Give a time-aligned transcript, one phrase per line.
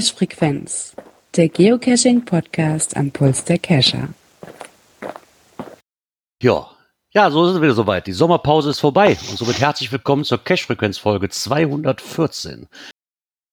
[0.00, 0.96] Cache Frequenz,
[1.36, 4.08] der Geocaching Podcast am Puls der Cacher.
[6.42, 6.70] Ja,
[7.12, 8.06] ja, so ist es wieder soweit.
[8.06, 12.66] Die Sommerpause ist vorbei und somit herzlich willkommen zur Cache Frequenz Folge 214.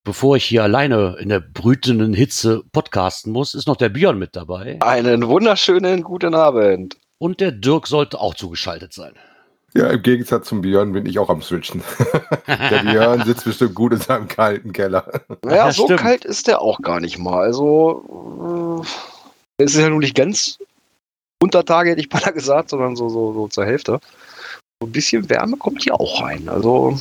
[0.04, 4.34] Bevor ich hier alleine in der brütenden Hitze podcasten muss, ist noch der Björn mit
[4.34, 4.78] dabei.
[4.80, 6.96] Einen wunderschönen guten Abend.
[7.18, 9.12] Und der Dirk sollte auch zugeschaltet sein.
[9.74, 11.82] Ja, im Gegensatz zum Björn bin ich auch am Switchen.
[12.46, 15.04] der Björn sitzt bestimmt gut in seinem kalten Keller.
[15.44, 16.00] Ja, Ja, so stimmt.
[16.00, 17.44] kalt ist der auch gar nicht mal.
[17.44, 18.82] Also,
[19.58, 20.58] äh, es ist ja nun nicht ganz
[21.40, 24.00] Untertage, hätte ich beinahe gesagt, sondern so, so, so zur Hälfte.
[24.80, 26.48] So ein bisschen Wärme kommt hier auch rein.
[26.48, 26.98] Also,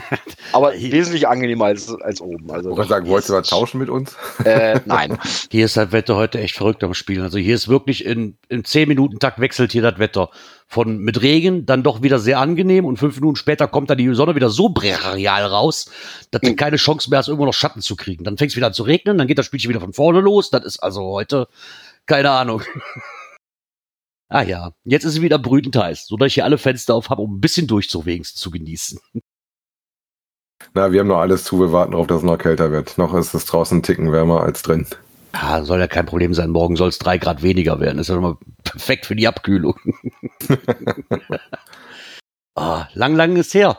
[0.52, 2.46] aber wesentlich angenehmer als, als oben.
[2.46, 4.16] Ich Also, wollte sagen, wolltest du was tauschen mit uns?
[4.44, 5.18] äh, nein.
[5.50, 7.22] Hier ist das Wetter heute echt verrückt am Spielen.
[7.22, 10.30] Also hier ist wirklich in, in 10 Minuten Takt wechselt hier das Wetter.
[10.68, 14.12] Von mit Regen dann doch wieder sehr angenehm und fünf Minuten später kommt dann die
[14.14, 15.90] Sonne wieder so brachial raus,
[16.32, 16.56] dass du Mhm.
[16.56, 18.24] keine Chance mehr hast, irgendwo noch Schatten zu kriegen.
[18.24, 20.50] Dann fängt es wieder an zu regnen, dann geht das Spielchen wieder von vorne los.
[20.50, 21.46] Das ist also heute
[22.06, 22.62] keine Ahnung.
[24.28, 27.22] ah ja, jetzt ist es wieder brütend heiß, sodass ich hier alle Fenster auf habe,
[27.22, 28.98] um ein bisschen durchzuwegen zu genießen.
[30.74, 32.98] Na, wir haben noch alles zu, wir warten darauf, dass es noch kälter wird.
[32.98, 34.86] Noch ist es draußen einen Ticken wärmer als drin.
[35.32, 36.50] Ah, soll ja kein Problem sein.
[36.50, 37.98] Morgen soll es drei Grad weniger werden.
[37.98, 39.78] ist ja schon mal perfekt für die Abkühlung.
[42.54, 43.78] ah, lang, lang ist her.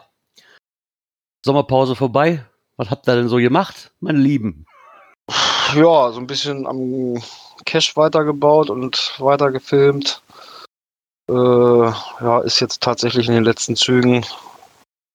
[1.44, 2.44] Sommerpause vorbei.
[2.78, 4.66] Was habt ihr denn so gemacht, meine Lieben?
[5.75, 7.22] Ja, so ein bisschen am
[7.66, 10.22] Cache weitergebaut und weiter gefilmt.
[11.30, 14.23] Äh, ja, ist jetzt tatsächlich in den letzten Zügen.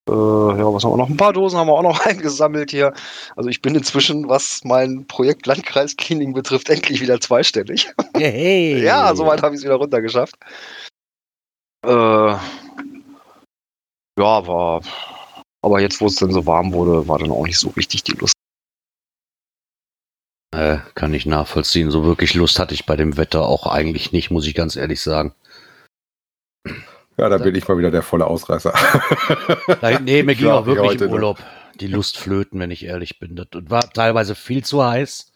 [0.09, 1.09] Äh, ja, was haben wir noch?
[1.09, 2.93] Ein paar Dosen haben wir auch noch eingesammelt hier.
[3.37, 7.93] Also ich bin inzwischen, was mein Projekt Landkreis Cleaning betrifft, endlich wieder zweistellig.
[8.15, 8.83] Hey.
[8.83, 10.37] ja, soweit habe ich es wieder runtergeschafft.
[11.85, 12.39] Äh, ja,
[14.19, 14.83] war.
[15.63, 18.13] Aber jetzt, wo es dann so warm wurde, war dann auch nicht so richtig die
[18.13, 18.35] Lust.
[20.55, 21.91] Äh, kann ich nachvollziehen.
[21.91, 25.01] So wirklich Lust hatte ich bei dem Wetter auch eigentlich nicht, muss ich ganz ehrlich
[25.01, 25.35] sagen.
[27.17, 28.73] Ja, da bin ich mal wieder der volle Ausreißer.
[29.81, 31.13] Da, nee, mir ging auch ich wirklich im noch.
[31.13, 31.39] Urlaub
[31.81, 33.37] die Lust flöten, wenn ich ehrlich bin.
[33.37, 35.33] Das war teilweise viel zu heiß.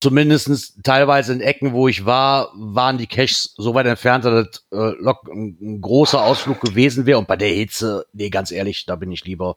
[0.00, 4.66] Zumindest teilweise in Ecken, wo ich war, waren die Caches so weit entfernt, dass das
[4.70, 7.18] äh, lock, ein, großer Ausflug gewesen wäre.
[7.18, 9.56] Und bei der Hitze, nee, ganz ehrlich, da bin ich lieber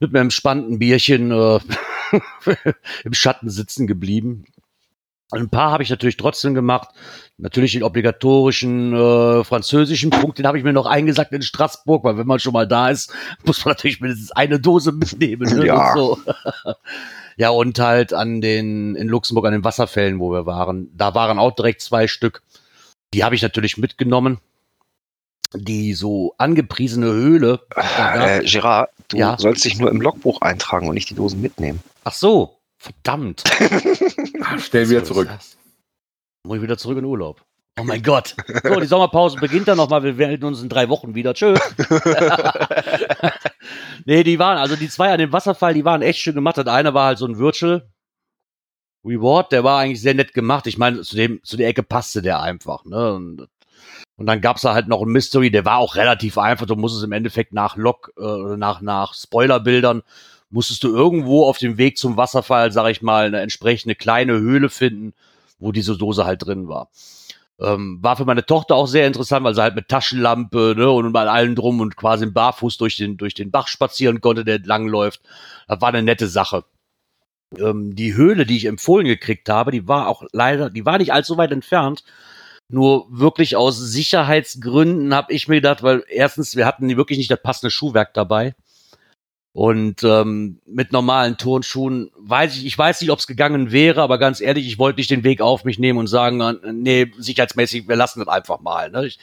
[0.00, 1.60] mit meinem spannenden Bierchen äh,
[3.04, 4.44] im Schatten sitzen geblieben.
[5.30, 6.88] Ein paar habe ich natürlich trotzdem gemacht.
[7.36, 12.16] Natürlich den obligatorischen äh, französischen Punkt, den habe ich mir noch eingesagt in Straßburg, weil
[12.16, 13.12] wenn man schon mal da ist,
[13.44, 15.54] muss man natürlich mindestens eine Dose mitnehmen.
[15.54, 15.66] Ne?
[15.66, 15.92] Ja.
[15.92, 16.18] Und so.
[17.36, 21.38] ja, und halt an den, in Luxemburg an den Wasserfällen, wo wir waren, da waren
[21.38, 22.42] auch direkt zwei Stück.
[23.14, 24.38] Die habe ich natürlich mitgenommen.
[25.54, 27.60] Die so angepriesene Höhle.
[27.74, 29.36] Äh, Gerard, du Ja.
[29.38, 31.80] sollst dich nur im Logbuch eintragen und nicht die Dosen mitnehmen.
[32.04, 33.44] Ach so, verdammt.
[34.58, 35.28] Stell wieder So zurück.
[35.28, 35.58] ist das.
[36.44, 37.44] Muss ich wieder zurück in Urlaub.
[37.78, 38.34] Oh mein Gott.
[38.64, 40.02] So, die Sommerpause beginnt dann nochmal.
[40.02, 41.34] Wir melden uns in drei Wochen wieder.
[41.34, 41.54] Tschö.
[44.04, 46.58] nee, die waren, also die zwei an dem Wasserfall, die waren echt schön gemacht.
[46.58, 47.88] Das eine war halt so ein Virtual
[49.04, 50.66] Reward, der war eigentlich sehr nett gemacht.
[50.66, 53.14] Ich meine, zu dem, zu der Ecke passte der einfach, ne?
[53.14, 53.48] Und,
[54.16, 56.66] und dann gab's da halt noch ein Mystery, der war auch relativ einfach.
[56.66, 60.02] Du musstest im Endeffekt nach Log, äh, oder nach, nach Spoilerbildern,
[60.50, 64.70] musstest du irgendwo auf dem Weg zum Wasserfall, sag ich mal, eine entsprechende kleine Höhle
[64.70, 65.14] finden,
[65.58, 66.90] wo diese Dose halt drin war.
[67.60, 71.12] Ähm, war für meine Tochter auch sehr interessant, weil sie halt mit Taschenlampe ne, und
[71.12, 74.56] bei allem drum und quasi im Barfuß durch den, durch den Bach spazieren konnte, der
[74.56, 75.22] entlang läuft.
[75.66, 76.64] Das war eine nette Sache.
[77.58, 81.12] Ähm, die Höhle, die ich empfohlen gekriegt habe, die war auch leider, die war nicht
[81.12, 82.04] allzu weit entfernt.
[82.68, 87.42] Nur wirklich aus Sicherheitsgründen habe ich mir gedacht, weil erstens, wir hatten wirklich nicht das
[87.42, 88.54] passende Schuhwerk dabei.
[89.52, 94.18] Und ähm, mit normalen Turnschuhen weiß ich, ich weiß nicht, ob es gegangen wäre, aber
[94.18, 97.88] ganz ehrlich, ich wollte nicht den Weg auf mich nehmen und sagen, äh, nee, sicherheitsmäßig,
[97.88, 98.90] wir lassen das einfach mal.
[98.90, 99.06] Ne?
[99.06, 99.18] Ich,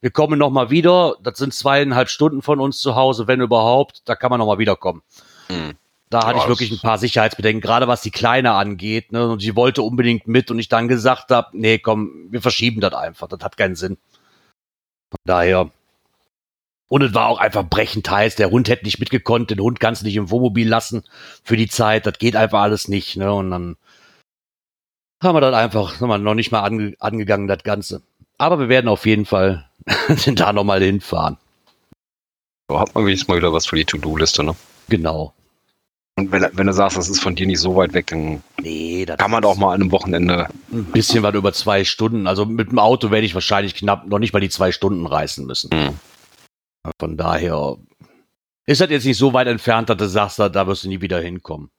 [0.00, 1.16] wir kommen noch mal wieder.
[1.22, 4.02] Das sind zweieinhalb Stunden von uns zu Hause, wenn überhaupt.
[4.04, 5.02] Da kann man noch mal wiederkommen.
[5.48, 5.74] Hm.
[6.10, 9.12] Da hatte Ja, ich wirklich ein paar Sicherheitsbedenken, gerade was die Kleine angeht.
[9.12, 9.28] Ne?
[9.28, 12.94] Und sie wollte unbedingt mit und ich dann gesagt habe, nee, komm, wir verschieben das
[12.94, 13.28] einfach.
[13.28, 13.98] Das hat keinen Sinn.
[15.10, 15.70] Von daher.
[16.88, 18.36] Und es war auch einfach brechend heiß.
[18.36, 19.50] Der Hund hätte nicht mitgekonnt.
[19.50, 21.02] Den Hund kannst du nicht im Wohnmobil lassen
[21.44, 22.06] für die Zeit.
[22.06, 23.16] Das geht einfach alles nicht.
[23.16, 23.32] Ne?
[23.32, 23.76] Und dann
[25.22, 28.02] haben wir das einfach wir noch nicht mal ange angegangen, das Ganze.
[28.38, 29.68] Aber wir werden auf jeden Fall
[30.26, 31.36] da nochmal hinfahren.
[32.70, 34.54] So hat man wenigstens mal wieder was für die To-Do-Liste, ne?
[34.88, 35.34] Genau.
[36.16, 39.06] Und wenn, wenn du sagst, das ist von dir nicht so weit weg, dann Nee,
[39.06, 40.48] kann man doch mal an einem Wochenende.
[40.72, 42.26] ein bisschen was über zwei Stunden.
[42.26, 45.46] Also mit dem Auto werde ich wahrscheinlich knapp noch nicht mal die zwei Stunden reißen
[45.46, 45.70] müssen.
[45.72, 45.94] Hm.
[46.98, 47.76] Von daher
[48.66, 51.20] ist das jetzt nicht so weit entfernt, dass du sagst, da, wirst du nie wieder
[51.20, 51.70] hinkommen.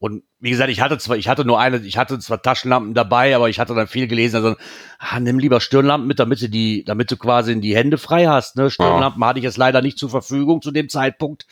[0.00, 3.34] Und wie gesagt, ich hatte zwar, ich hatte nur eine, ich hatte zwar Taschenlampen dabei,
[3.34, 4.56] aber ich hatte dann viel gelesen, also
[4.98, 8.56] ah, nimm lieber Stirnlampen mit, damit du die, damit du quasi die Hände frei hast.
[8.56, 8.70] Ne?
[8.70, 11.46] Stirnlampen hatte ich jetzt leider nicht zur Verfügung zu dem Zeitpunkt.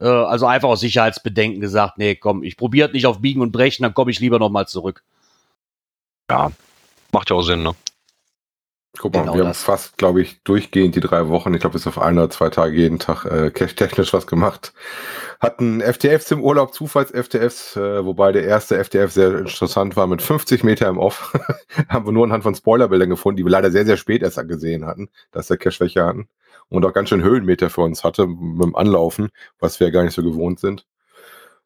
[0.00, 3.84] Äh, also einfach aus Sicherheitsbedenken gesagt, nee, komm, ich probiere nicht auf Biegen und Brechen,
[3.84, 5.04] dann komme ich lieber nochmal zurück.
[6.30, 6.50] Ja,
[7.12, 7.74] macht ja auch Sinn, ne?
[8.98, 9.62] Guck mal, Genau wir haben das.
[9.62, 12.76] fast, glaube ich, durchgehend die drei Wochen, ich glaube, bis auf ein oder zwei Tage
[12.76, 14.72] jeden Tag äh, cash-technisch was gemacht.
[15.40, 20.64] Hatten FTFs im Urlaub, Zufalls-FTFs, äh, wobei der erste FTF sehr interessant war mit 50
[20.64, 21.32] Meter im Off.
[21.88, 24.86] haben wir nur anhand von Spoilerbildern gefunden, die wir leider sehr, sehr spät erst gesehen
[24.86, 26.28] hatten, dass der Cash-Schwäche hatten.
[26.68, 29.28] Und auch ganz schön Höhenmeter für uns hatte mit dem Anlaufen,
[29.60, 30.86] was wir ja gar nicht so gewohnt sind.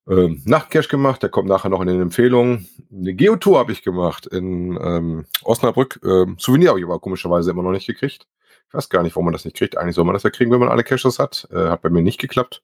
[0.08, 2.68] Ähm, Nachtcash gemacht, der kommt nachher noch in den Empfehlungen.
[2.92, 6.00] Eine Geotour habe ich gemacht in ähm, Osnabrück.
[6.04, 8.26] Ähm, Souvenir habe ich aber komischerweise immer noch nicht gekriegt.
[8.68, 9.76] Ich weiß gar nicht, warum man das nicht kriegt.
[9.76, 11.48] Eigentlich soll man das ja kriegen, wenn man alle Caches hat.
[11.50, 12.62] Äh, hat bei mir nicht geklappt.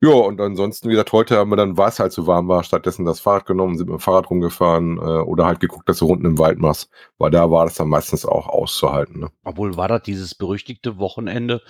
[0.00, 2.64] Ja, und ansonsten, wie gesagt, heute haben wir dann, weil es halt zu warm war,
[2.64, 6.06] stattdessen das Fahrrad genommen, sind mit dem Fahrrad rumgefahren äh, oder halt geguckt, dass du
[6.06, 6.90] unten im Wald machst.
[7.18, 9.20] Weil da war das dann meistens auch auszuhalten.
[9.20, 9.30] Ne?
[9.44, 11.62] Obwohl war das dieses berüchtigte Wochenende,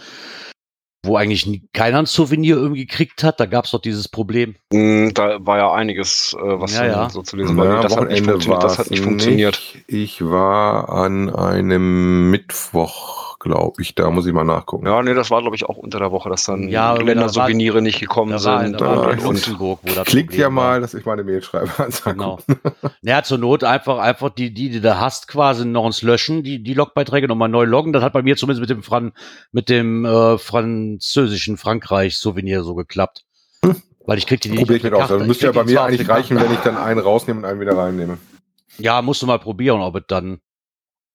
[1.05, 3.41] wo eigentlich nie, keiner ein Souvenir irgendwie gekriegt hat.
[3.41, 4.55] Da gab es doch dieses Problem.
[4.73, 7.11] Mm, Da war ja einiges, äh, was Ja, ja.
[7.11, 7.77] so zu lesen war.
[7.77, 9.61] Nee, das, hat nicht funktioniert, das hat nicht funktioniert.
[9.75, 9.85] nicht.
[9.89, 13.95] Ich war an einem Mittwoch, glaube ich.
[13.95, 14.87] Da muss ich mal nachgucken.
[14.87, 17.83] Ja, nee, das war, glaube ich, auch unter der Woche, dass dann Ja, aber Ländersouvenire
[17.83, 18.81] nicht gekommen Da war, sind.
[18.81, 20.53] da war äh, in Luxemburg, wo das Klickt Problem ja war.
[20.53, 21.71] mal, dass ich meine Mail schreibe.
[22.05, 22.39] Genau.
[23.03, 26.63] Naja, zur Not einfach, einfach die, die, die du hast, quasi noch ins Löschen, die,
[26.63, 27.93] die Logbeiträge nochmal neu loggen.
[27.93, 29.13] Das hat bei mir zumindest mit dem Fran,
[29.51, 33.25] mit dem äh, französischen Frankreich-Souvenir so geklappt.
[34.07, 35.09] Weil ich kriegte die Probier ich mit aus.
[35.09, 36.49] Das müsste ja krieg bei mir eigentlich reichen, Karte.
[36.51, 38.19] wenn ich dann einen rausnehme und einen wieder reinnehme.
[38.79, 40.41] Ja, musst du mal probieren, ob es dann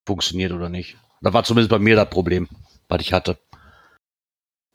[0.05, 0.97] funktioniert oder nicht.
[1.21, 2.47] Das war zumindest bei mir das Problem,
[2.89, 3.37] was ich hatte.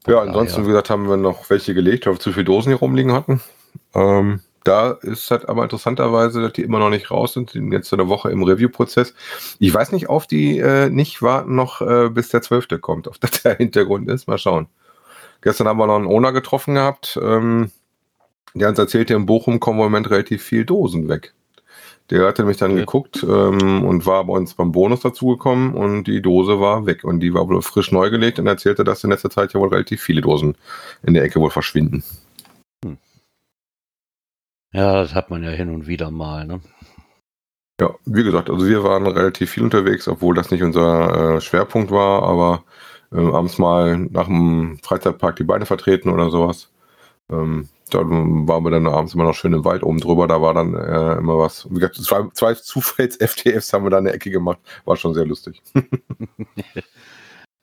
[0.05, 2.71] Von Ja, ansonsten, wie gesagt, haben wir noch welche gelegt, weil wir zu viele Dosen
[2.71, 3.41] hier rumliegen hatten.
[3.95, 7.53] Ähm, da ist halt aber interessanterweise, dass die immer noch nicht raus sind.
[7.55, 9.15] Die sind jetzt eine Woche im Review-Prozess.
[9.59, 12.81] Ich weiß nicht, auf die äh, nicht warten noch, äh, bis der 12.
[12.81, 14.29] kommt, auf das der Hintergrund ist.
[14.29, 14.67] Mal schauen.
[15.41, 17.19] Gestern haben wir noch einen Owner getroffen gehabt.
[17.21, 17.71] Ähm,
[18.55, 21.33] der uns erzählte, in Bochum kommen im Moment relativ viel Dosen weg.
[22.11, 22.81] Der hatte mich dann Okay.
[22.81, 27.21] geguckt ähm, und war bei uns beim Bonus dazugekommen und die Dose war weg und
[27.21, 30.03] die war wohl frisch neu gelegt und erzählte, dass in letzter Zeit ja wohl relativ
[30.03, 30.57] viele Dosen
[31.03, 32.03] in der Ecke wohl verschwinden.
[34.73, 36.61] Ja, das hat man ja hin und wieder mal, ne?
[37.81, 41.91] Ja, wie gesagt, also wir waren relativ viel unterwegs, obwohl das nicht unser äh, Schwerpunkt
[41.91, 42.65] war, aber
[43.13, 46.71] ähm, abends mal nach dem Freizeitpark die Beine vertreten oder sowas.
[47.31, 50.55] Ähm, da waren wir dann abends immer noch schön im Wald oben drüber, da war
[50.55, 51.69] dann äh, immer was.
[51.71, 55.27] Wie gesagt, zwei, zwei Zufalls-FTFs haben wir da in der Ecke gemacht, war schon sehr
[55.27, 55.63] lustig.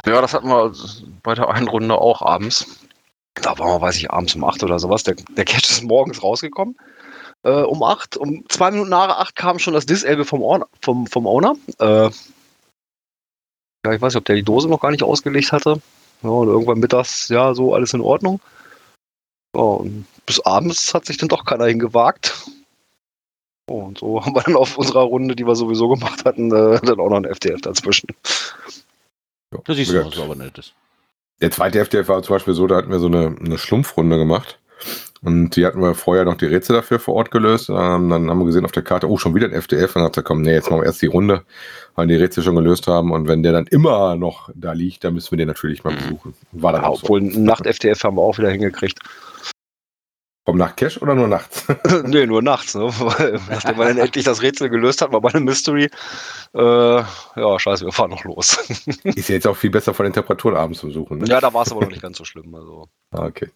[0.05, 0.71] Ja, das hatten wir
[1.23, 2.79] bei der einen Runde auch abends.
[3.35, 5.03] Da waren wir, weiß ich, abends um 8 oder sowas.
[5.03, 6.77] Der, der Catch ist morgens rausgekommen.
[7.43, 8.15] Äh, um 8.
[8.15, 11.55] Um zwei Minuten nach 8 kam schon das Diselbe vom, Owner- vom, vom Owner.
[11.79, 12.09] Äh,
[13.85, 15.81] ja, ich weiß nicht, ob der die Dose noch gar nicht ausgelegt hatte.
[16.21, 18.39] Ja, und irgendwann mittags, ja, so alles in Ordnung.
[19.55, 22.45] Ja, und bis abends hat sich dann doch keiner hingewagt.
[23.67, 26.79] Oh, und so haben wir dann auf unserer Runde, die wir sowieso gemacht hatten, äh,
[26.81, 28.07] dann auch noch ein FTF dazwischen.
[29.51, 30.73] Das du, gesagt, was aber nett ist.
[31.41, 34.59] Der zweite FTF war zum Beispiel so, da hatten wir so eine, eine Schlumpfrunde gemacht.
[35.21, 37.69] Und die hatten wir vorher noch die Rätsel dafür vor Ort gelöst.
[37.69, 39.87] Ähm, dann haben wir gesehen auf der Karte, oh, schon wieder ein FTF.
[39.95, 41.43] Und dann hat er komm, nee, jetzt machen wir erst die Runde,
[41.95, 43.11] weil die Rätsel schon gelöst haben.
[43.11, 45.97] Und wenn der dann immer noch da liegt, dann müssen wir den natürlich mal Mhm.
[45.97, 46.33] besuchen.
[46.53, 47.03] War dann Ja, auch so.
[47.03, 48.99] obwohl ein Nacht-FTF haben wir auch wieder hingekriegt.
[50.45, 51.67] Vom Nachtcash oder nur nachts?
[52.05, 52.85] nee, nur nachts, ne?
[53.49, 55.89] Nachdem wir dann endlich das Rätsel gelöst hatten, war bei einem Mystery.
[56.55, 58.57] Äh, ja, scheiße, wir fahren noch los.
[59.03, 61.19] Ist ja jetzt auch viel besser von den Temperaturen abends zu suchen.
[61.19, 61.27] Ne?
[61.27, 62.55] ja, da war es aber noch nicht ganz so schlimm.
[62.55, 62.87] Also.
[63.11, 63.49] Ah, okay.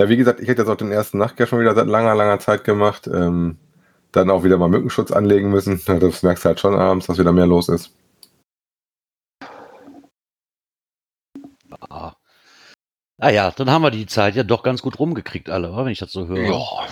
[0.00, 2.38] Ja, wie gesagt, ich hätte jetzt auch den ersten Nachtcash schon wieder seit langer, langer
[2.38, 3.06] Zeit gemacht.
[3.06, 3.58] Ähm,
[4.12, 5.78] dann auch wieder mal Mückenschutz anlegen müssen.
[5.84, 7.94] Das merkst du halt schon abends, dass wieder mehr los ist.
[11.90, 12.14] Ah.
[13.18, 15.98] Ah ja, dann haben wir die Zeit ja doch ganz gut rumgekriegt, alle, wenn ich
[15.98, 16.48] das so höre.
[16.48, 16.86] Ja.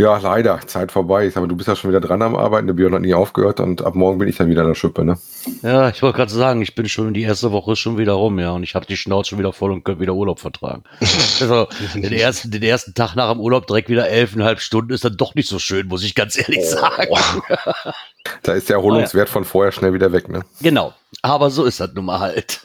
[0.00, 2.72] Ja, leider, Zeit vorbei ist, aber du bist ja schon wieder dran am Arbeiten, der
[2.72, 5.18] Björn hat nie aufgehört und ab morgen bin ich dann wieder in der Schippe, ne?
[5.60, 8.38] Ja, ich wollte gerade sagen, ich bin schon, die erste Woche ist schon wieder rum,
[8.38, 10.84] ja, und ich habe die Schnauze schon wieder voll und könnte wieder Urlaub vertragen.
[11.40, 15.18] Also, den ersten, den ersten Tag nach dem Urlaub direkt wieder elfeinhalb Stunden ist dann
[15.18, 17.14] doch nicht so schön, muss ich ganz ehrlich sagen.
[18.42, 20.42] Da ist der Erholungswert von vorher schnell wieder weg, ne?
[20.60, 22.60] Genau, aber so ist das nun mal halt.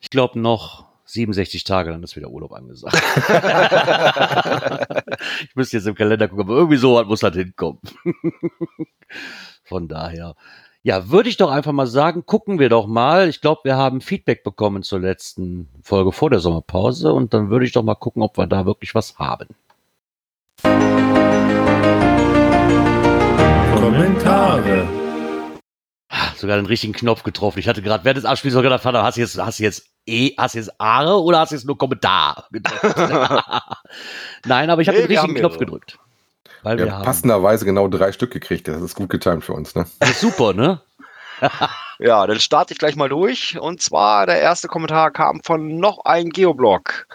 [0.00, 2.94] Ich glaube noch 67 Tage, dann ist wieder Urlaub angesagt.
[5.48, 7.80] ich müsste jetzt im Kalender gucken, aber irgendwie so was muss halt hinkommen.
[9.64, 10.34] Von daher.
[10.82, 13.28] Ja, würde ich doch einfach mal sagen, gucken wir doch mal.
[13.28, 17.64] Ich glaube, wir haben Feedback bekommen zur letzten Folge vor der Sommerpause und dann würde
[17.64, 19.48] ich doch mal gucken, ob wir da wirklich was haben.
[23.74, 24.86] Kommentare.
[26.36, 27.58] Sogar den richtigen Knopf getroffen.
[27.58, 29.88] Ich hatte gerade während des Abspiels sogar gedacht, Vater, hast du jetzt, hast du jetzt
[30.08, 32.82] E, hast du jetzt Aare oder hast du jetzt nur Kommentar gedrückt?
[34.46, 35.64] Nein, aber ich habe Nee, den richtigen Knopf mehrere.
[35.66, 35.98] gedrückt.
[36.62, 38.66] Weil Wir wir haben passenderweise genau drei Stück gekriegt.
[38.68, 39.86] Das ist gut getimt für uns, ne?
[40.00, 40.80] Das ist super, ne?
[42.00, 43.58] Ja, dann starte ich gleich mal durch.
[43.58, 47.06] Und zwar der erste Kommentar kam von noch ein Geoblog.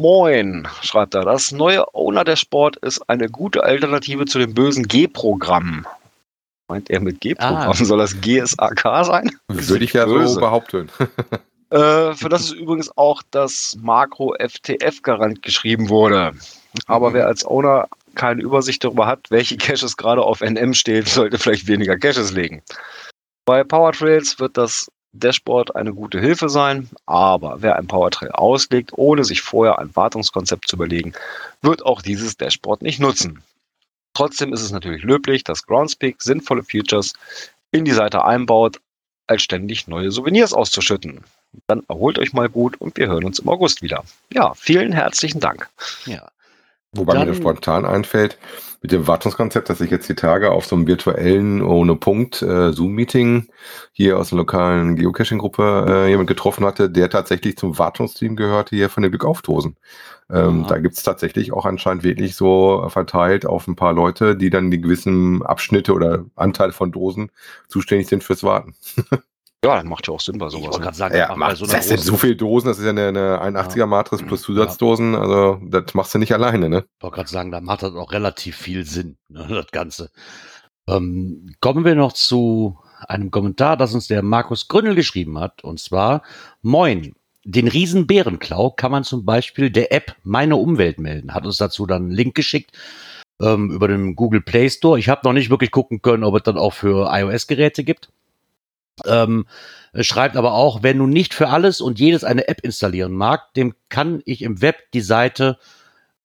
[0.00, 1.24] Moin, schreibt er.
[1.26, 5.86] Das neue Owner der Sport ist eine gute Alternative zu dem bösen G-Programm.
[6.68, 7.68] Meint er mit G-Programm?
[7.70, 7.74] Ah.
[7.74, 9.30] Soll das GSAK sein?
[9.48, 10.40] Würde ich ja so Böse.
[10.40, 10.88] behaupten.
[11.70, 16.32] Äh, für das ist übrigens auch das Makro FTF-Garant geschrieben wurde.
[16.86, 21.38] Aber wer als Owner keine Übersicht darüber hat, welche Caches gerade auf NM stehen, sollte
[21.38, 22.62] vielleicht weniger Caches legen.
[23.44, 29.24] Bei Powertrails wird das Dashboard eine gute Hilfe sein, aber wer ein Powertrail auslegt, ohne
[29.24, 31.14] sich vorher ein Wartungskonzept zu überlegen,
[31.62, 33.42] wird auch dieses Dashboard nicht nutzen.
[34.14, 37.14] Trotzdem ist es natürlich löblich, dass Groundspeak sinnvolle Features
[37.70, 38.80] in die Seite einbaut,
[39.26, 41.24] als ständig neue Souvenirs auszuschütten.
[41.66, 44.04] Dann erholt euch mal gut und wir hören uns im August wieder.
[44.32, 45.68] Ja, vielen herzlichen Dank.
[46.06, 46.28] Ja.
[46.92, 48.38] Wobei mir Dann- das spontan einfällt,
[48.80, 52.72] mit dem Wartungskonzept, dass ich jetzt die Tage auf so einem virtuellen ohne Punkt äh,
[52.72, 53.48] Zoom-Meeting
[53.92, 58.88] hier aus einer lokalen Geocaching-Gruppe äh, jemand getroffen hatte, der tatsächlich zum Wartungsteam gehörte hier
[58.88, 59.76] von den Glückaufdosen.
[60.30, 60.68] Ähm, Aha.
[60.68, 64.80] da gibt's tatsächlich auch anscheinend wirklich so verteilt auf ein paar Leute, die dann die
[64.80, 67.32] gewissen Abschnitte oder Anteile von Dosen
[67.66, 68.74] zuständig sind fürs Warten.
[69.64, 70.64] Ja, das macht ja auch Sinn bei Ich sowas.
[70.66, 70.84] wollte Ne?
[70.84, 73.40] gerade sagen, Ja, macht, so das sind so viele Dosen, das ist ja eine, eine
[73.60, 74.46] 81er Matrix plus Ja.
[74.46, 76.84] Zusatzdosen, also das machst du nicht alleine, ne?
[76.98, 80.10] Ich wollte gerade sagen, da macht das auch relativ viel Sinn, ne, das Ganze.
[80.88, 85.62] Ähm, kommen wir noch zu einem Kommentar, das uns der Markus Gründel geschrieben hat.
[85.64, 86.22] Und zwar,
[86.62, 91.34] Moin, den riesen Bärenklau kann man zum Beispiel der App Meine Umwelt melden.
[91.34, 92.76] Hat uns dazu dann einen Link geschickt
[93.40, 94.98] ähm, über den Google Play Store.
[94.98, 98.08] Ich habe noch nicht wirklich gucken können, ob es dann auch für iOS-Geräte gibt.
[99.06, 99.46] Ähm,
[99.92, 103.52] er schreibt aber auch, wer nun nicht für alles und jedes eine App installieren mag,
[103.54, 105.58] dem kann ich im Web die Seite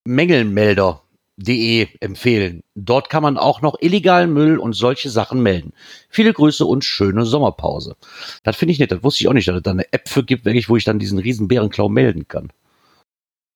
[0.06, 2.64] Mängelmelder.de empfehlen.
[2.76, 5.74] Dort kann man auch noch illegalen Müll und solche Sachen melden.
[6.10, 7.96] Viele Grüße und schöne Sommerpause.
[8.44, 8.92] Das finde ich nett.
[8.92, 10.84] Das wusste ich auch nicht, dass es da eine App für gibt, wirklich, wo ich
[10.84, 12.52] dann diesen riesen Bärenklau melden kann.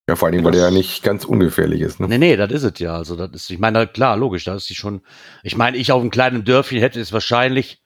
[0.09, 2.07] Ja, vor allen Dingen, weil der ja nicht ganz ungefährlich ist, ne?
[2.07, 2.95] Nee, nee, das ist es ja.
[2.95, 5.01] Also, das ist, ich meine, klar, logisch, da ist die schon.
[5.43, 7.81] Ich meine, ich auf einem kleinen Dörfchen hätte es wahrscheinlich,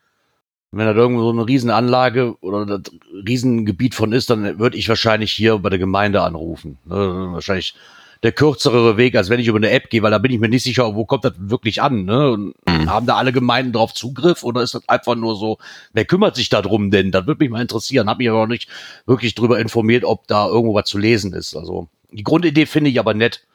[0.72, 5.32] wenn da irgendwo so eine Riesenanlage oder das Riesengebiet von ist, dann würde ich wahrscheinlich
[5.32, 6.78] hier bei der Gemeinde anrufen.
[6.86, 6.96] Ne?
[7.32, 7.75] Wahrscheinlich
[8.24, 10.48] der kürzere Weg, als wenn ich über eine App gehe, weil da bin ich mir
[10.48, 12.06] nicht sicher, wo kommt das wirklich an.
[12.06, 12.32] Ne?
[12.32, 15.58] Und Haben da alle Gemeinden drauf Zugriff oder ist das einfach nur so,
[15.94, 17.12] wer kümmert sich da drum denn?
[17.12, 18.08] Das würde mich mal interessieren.
[18.08, 18.70] Hab mich aber noch nicht
[19.06, 21.56] wirklich drüber informiert, ob da irgendwo was zu lesen ist.
[21.56, 23.46] Also die Grundidee finde ich aber nett.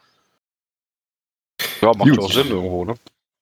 [1.80, 2.16] Ja, macht Gut.
[2.16, 2.94] ja auch Sinn irgendwo, ne?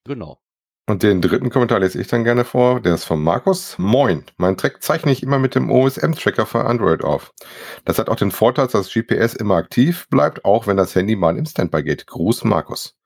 [0.05, 0.39] Genau.
[0.87, 2.79] Und den dritten Kommentar lese ich dann gerne vor.
[2.81, 3.79] Der ist von Markus.
[3.79, 4.23] Moin.
[4.37, 7.33] Mein Track zeichne ich immer mit dem OSM-Tracker für Android auf.
[7.87, 11.17] Das hat auch den Vorteil, dass das GPS immer aktiv bleibt, auch wenn das Handy
[11.17, 12.07] mal im Standby geht.
[12.07, 12.97] Gruß, Markus.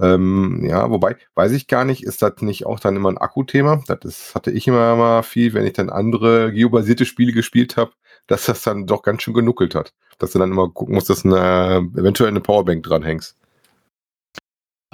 [0.00, 3.82] Ähm, ja, wobei, weiß ich gar nicht, ist das nicht auch dann immer ein Akkuthema?
[4.00, 7.92] Das hatte ich immer mal viel, wenn ich dann andere geobasierte Spiele gespielt habe,
[8.26, 9.92] dass das dann doch ganz schön genuckelt hat.
[10.18, 13.36] Dass du dann immer gucken musst, dass eine, eventuell eine Powerbank dranhängst.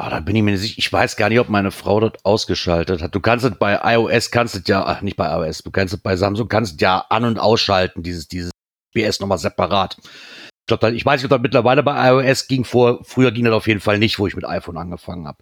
[0.01, 0.79] Ah, da bin ich mir nicht sicher.
[0.79, 3.17] Ich weiß gar nicht, ob meine Frau das ausgeschaltet hat.
[3.17, 6.01] Du kannst es bei iOS, kannst es ja, ach, nicht bei iOS, du kannst es
[6.01, 8.53] bei Samsung, kannst es ja an- und ausschalten, dieses, dieses
[8.95, 9.97] BS nochmal separat.
[10.01, 12.65] Ich glaube, ich weiß nicht, ob das mittlerweile bei iOS ging.
[12.65, 15.39] Vor, früher ging das auf jeden Fall nicht, wo ich mit iPhone angefangen habe.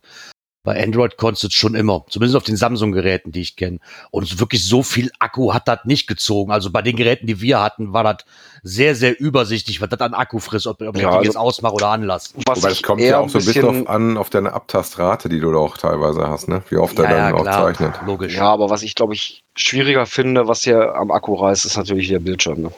[0.67, 3.79] Bei Android konntest du es schon immer, zumindest auf den Samsung-Geräten, die ich kenne.
[4.11, 6.51] Und wirklich so viel Akku hat das nicht gezogen.
[6.51, 8.17] Also bei den Geräten, die wir hatten, war das
[8.65, 11.37] sehr, sehr übersichtlich, was das an Akku frisst, ob, ob ich Ja, das also- jetzt
[11.37, 12.31] ausmache oder anlasse.
[12.47, 14.53] Was Wobei das ich kommt ja auch so ein bisschen bisschen- drauf an, auf deine
[14.55, 16.65] Abtastrate, die du da auch teilweise hast, ne?
[16.69, 17.95] Wie oft er dann auch zeichnet.
[18.05, 18.35] logisch.
[18.35, 22.09] Ja, aber was ich glaube ich schwieriger finde, was hier am Akku reißt, ist natürlich
[22.09, 22.63] der Bildschirm.
[22.63, 22.71] Ne?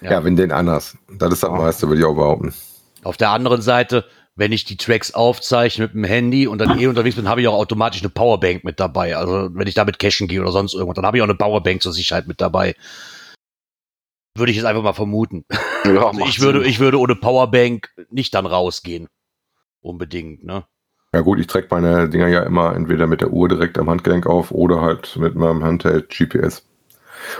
[0.00, 0.22] Ja.
[0.24, 0.96] wenn den anders.
[1.10, 1.56] Das ist das Ja.
[1.56, 2.54] meiste, würde ich auch behaupten.
[3.02, 4.04] Auf der anderen Seite,
[4.36, 7.48] wenn ich die Tracks aufzeichne mit dem Handy und dann eh unterwegs bin, habe ich
[7.48, 9.16] auch automatisch eine Powerbank mit dabei.
[9.16, 11.82] Also wenn ich damit cashen gehe oder sonst irgendwas, dann habe ich auch eine Powerbank
[11.82, 12.74] zur Sicherheit mit dabei.
[14.36, 15.44] Würde ich jetzt einfach mal vermuten.
[15.84, 19.08] Ja, Also ich würde, ich würde ohne Powerbank nicht dann rausgehen.
[19.80, 20.64] Unbedingt, ne?
[21.12, 24.26] Ja gut, ich träg meine Dinger ja immer entweder mit der Uhr direkt am Handgelenk
[24.26, 26.66] auf oder halt mit meinem Handheld GPS.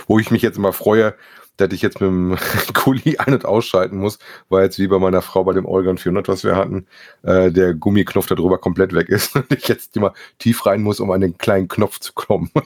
[0.07, 1.15] Wo ich mich jetzt immer freue,
[1.57, 2.37] dass ich jetzt mit dem
[2.73, 4.19] Kuli ein- und ausschalten muss,
[4.49, 6.87] weil jetzt wie bei meiner Frau bei dem Olgan 400, was wir hatten,
[7.23, 10.99] äh, der Gummiknopf da drüber komplett weg ist und ich jetzt immer tief rein muss,
[10.99, 12.51] um an den kleinen Knopf zu kommen.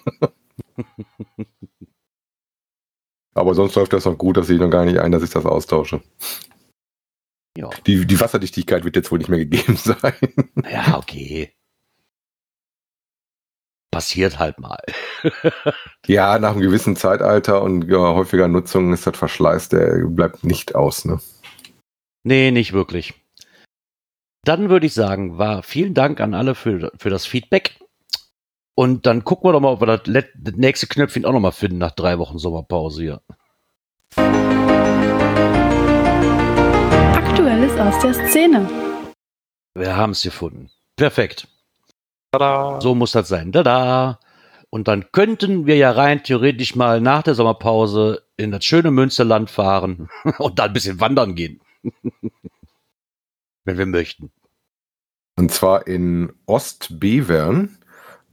[3.34, 5.46] Aber sonst läuft das noch gut, dass ich noch gar nicht ein, dass ich das
[5.46, 6.02] austausche.
[7.58, 10.14] Ja, Die, die Wasserdichtigkeit wird jetzt wohl nicht mehr gegeben sein.
[10.70, 11.54] ja okay.
[13.92, 14.80] Passiert halt mal.
[16.08, 20.74] Ja, nach einem gewissen Zeitalter und ja, häufiger Nutzung ist das Verschleiß, der bleibt nicht
[20.74, 21.06] aus.
[21.06, 21.20] Ne?
[22.24, 23.14] Nee, nicht wirklich.
[24.44, 27.80] Dann würde ich sagen, war vielen Dank an alle für, für das Feedback.
[28.76, 31.42] Und dann gucken wir doch mal, ob wir das, let- das nächste Knöpfchen auch noch
[31.42, 33.22] mal finden nach drei Wochen Sommerpause hier.
[37.14, 38.68] Aktuelles aus der Szene.
[39.76, 40.72] Wir haben es gefunden.
[40.96, 41.48] Perfekt.
[42.32, 42.80] Tada.
[42.82, 43.52] So muss das sein.
[43.52, 44.20] Tada!
[44.70, 49.50] Und dann könnten wir ja rein theoretisch mal nach der Sommerpause in das schöne Münsterland
[49.50, 51.60] fahren und da ein bisschen wandern gehen.
[53.66, 54.32] Wenn wir möchten.
[55.38, 57.78] Und zwar in Ostbevern.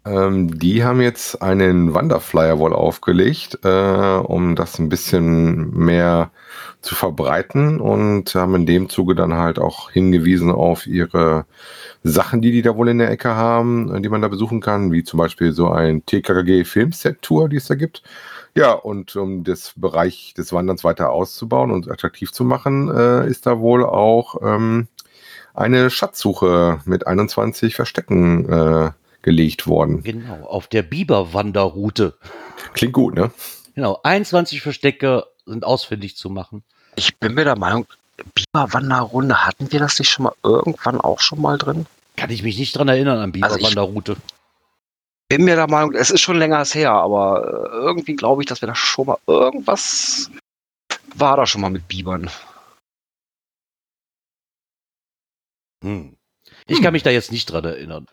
[0.04, 6.30] Ähm, die haben jetzt einen Wanderflyer wohl aufgelegt, äh, um das ein bisschen mehr
[6.80, 11.46] zu verbreiten und haben in dem Zuge dann halt auch hingewiesen auf ihre
[12.02, 14.92] Sachen, die die da wohl in der Ecke haben, äh, die man da besuchen kann,
[14.92, 18.02] wie zum Beispiel so ein TKKG Filmset Tour, die es da gibt.
[18.54, 23.46] Ja, und um das Bereich des Wanderns weiter auszubauen und attraktiv zu machen, äh, ist
[23.46, 24.88] da wohl auch ähm,
[25.52, 28.90] eine Schatzsuche mit 21 Verstecken äh,
[29.22, 30.02] gelegt worden.
[30.02, 32.14] Genau, auf der Biberwanderroute.
[32.72, 33.30] Klingt gut, ne?
[33.74, 36.62] Genau, 21 Verstecke sind ausfindig zu machen.
[36.94, 37.86] Ich bin mir der Meinung,
[38.34, 41.86] Biberwanderrunde, hatten wir das nicht schon mal irgendwann auch schon mal drin?
[42.16, 44.16] Kann ich mich nicht dran erinnern an Also Biberwanderroute.
[45.28, 48.62] Bin mir der Meinung, es ist schon länger her, aber äh, irgendwie glaube ich, dass
[48.62, 50.30] wir da schon mal irgendwas
[51.14, 52.30] war da schon mal mit Bibern.
[55.82, 56.16] Hm.
[56.66, 58.06] Ich kann mich da jetzt nicht dran erinnern.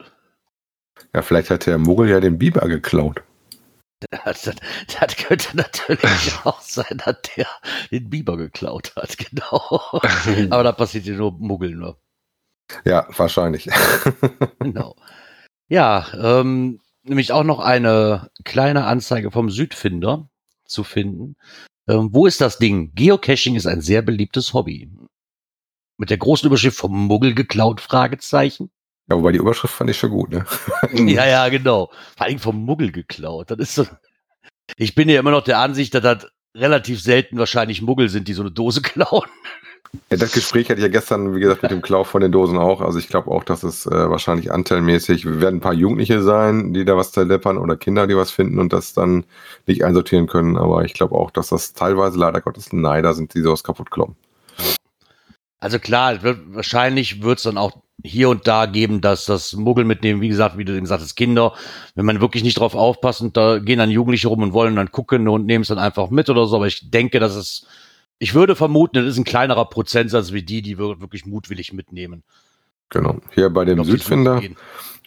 [1.13, 3.23] Ja, vielleicht hat der Muggel ja den Biber geklaut.
[4.11, 7.47] Das, das, könnte natürlich auch sein, dass der
[7.91, 9.81] den Biber geklaut hat, genau.
[10.49, 11.99] Aber da passiert ja nur Muggel nur.
[12.85, 13.69] Ja, wahrscheinlich.
[14.59, 14.95] Genau.
[15.67, 20.29] Ja, ähm, nämlich auch noch eine kleine Anzeige vom Südfinder
[20.65, 21.35] zu finden.
[21.87, 22.93] Ähm, wo ist das Ding?
[22.95, 24.89] Geocaching ist ein sehr beliebtes Hobby.
[25.97, 27.81] Mit der großen Überschrift vom Muggel geklaut?
[27.81, 28.71] Fragezeichen.
[29.09, 30.45] Ja, wobei die Überschrift fand ich schon gut, ne?
[30.93, 31.91] Ja, ja, genau.
[32.17, 33.51] Vor allem vom Muggel geklaut.
[33.51, 33.85] Das ist so.
[34.77, 38.33] Ich bin ja immer noch der Ansicht, dass das relativ selten wahrscheinlich Muggel sind, die
[38.33, 39.27] so eine Dose klauen.
[40.09, 42.57] Ja, das Gespräch hatte ich ja gestern, wie gesagt, mit dem Klau von den Dosen
[42.57, 42.81] auch.
[42.81, 46.73] Also ich glaube auch, dass es äh, wahrscheinlich anteilmäßig, wir werden ein paar Jugendliche sein,
[46.73, 49.23] die da was zerdeppern oder Kinder, die was finden und das dann
[49.67, 50.57] nicht einsortieren können.
[50.57, 54.15] Aber ich glaube auch, dass das teilweise leider Gottes Neider sind, die sowas kaputt kloppen.
[55.63, 57.71] Also klar, wird, wahrscheinlich wird es dann auch
[58.03, 61.53] hier und da geben, dass das Muggel mitnehmen, wie gesagt, wie du eben sagtest, Kinder,
[61.95, 64.91] wenn man wirklich nicht drauf aufpasst und da gehen dann Jugendliche rum und wollen dann
[64.91, 67.65] gucken und nehmen es dann einfach mit oder so, aber ich denke, dass es,
[68.19, 72.23] ich würde vermuten, das ist ein kleinerer Prozentsatz wie die, die wir wirklich mutwillig mitnehmen.
[72.89, 73.19] Genau.
[73.33, 74.41] Hier bei dem Suche Südfinder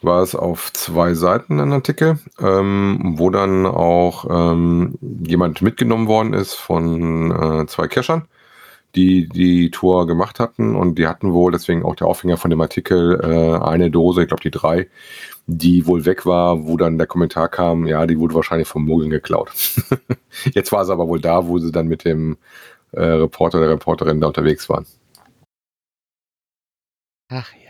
[0.00, 6.32] war es auf zwei Seiten ein Artikel, ähm, wo dann auch ähm, jemand mitgenommen worden
[6.32, 8.26] ist von äh, zwei Cachern,
[8.96, 12.60] die die Tour gemacht hatten und die hatten wohl, deswegen auch der Aufhänger von dem
[12.60, 14.88] Artikel, äh, eine Dose, ich glaube die drei,
[15.46, 19.10] die wohl weg war, wo dann der Kommentar kam, ja, die wurde wahrscheinlich vom Mogeln
[19.10, 19.52] geklaut.
[20.54, 22.38] Jetzt war sie aber wohl da, wo sie dann mit dem
[22.92, 24.86] äh, Reporter oder Reporterin da unterwegs waren.
[27.28, 27.65] Ach ja.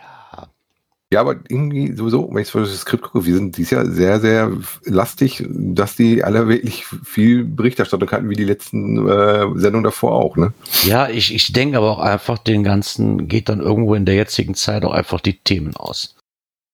[1.12, 4.18] Ja, aber irgendwie sowieso, wenn ich so das Skript gucke, wir sind dies Jahr sehr,
[4.20, 4.50] sehr
[4.84, 10.36] lastig, dass die alle wirklich viel Berichterstattung hatten, wie die letzten äh, Sendungen davor auch,
[10.36, 10.52] ne?
[10.82, 14.56] Ja, ich, ich denke aber auch einfach, den ganzen geht dann irgendwo in der jetzigen
[14.56, 16.16] Zeit auch einfach die Themen aus.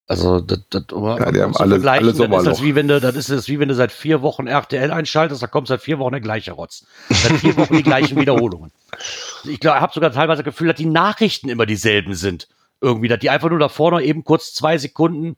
[0.08, 3.14] Also, das, das, Ja, die haben alle- alle dann ist das wie wenn du, das
[3.16, 6.12] ist das wie wenn du seit vier Wochen RTL einschaltest, da kommt seit vier Wochen
[6.12, 6.86] der gleiche Rotz.
[7.10, 8.72] Seit vier Wochen die gleichen Wiederholungen.
[9.44, 12.48] Ich glaube, ich habe sogar teilweise das Gefühl, dass die Nachrichten immer dieselben sind.
[12.82, 15.36] Irgendwie, dass die einfach nur da vorne eben kurz zwei Sekunden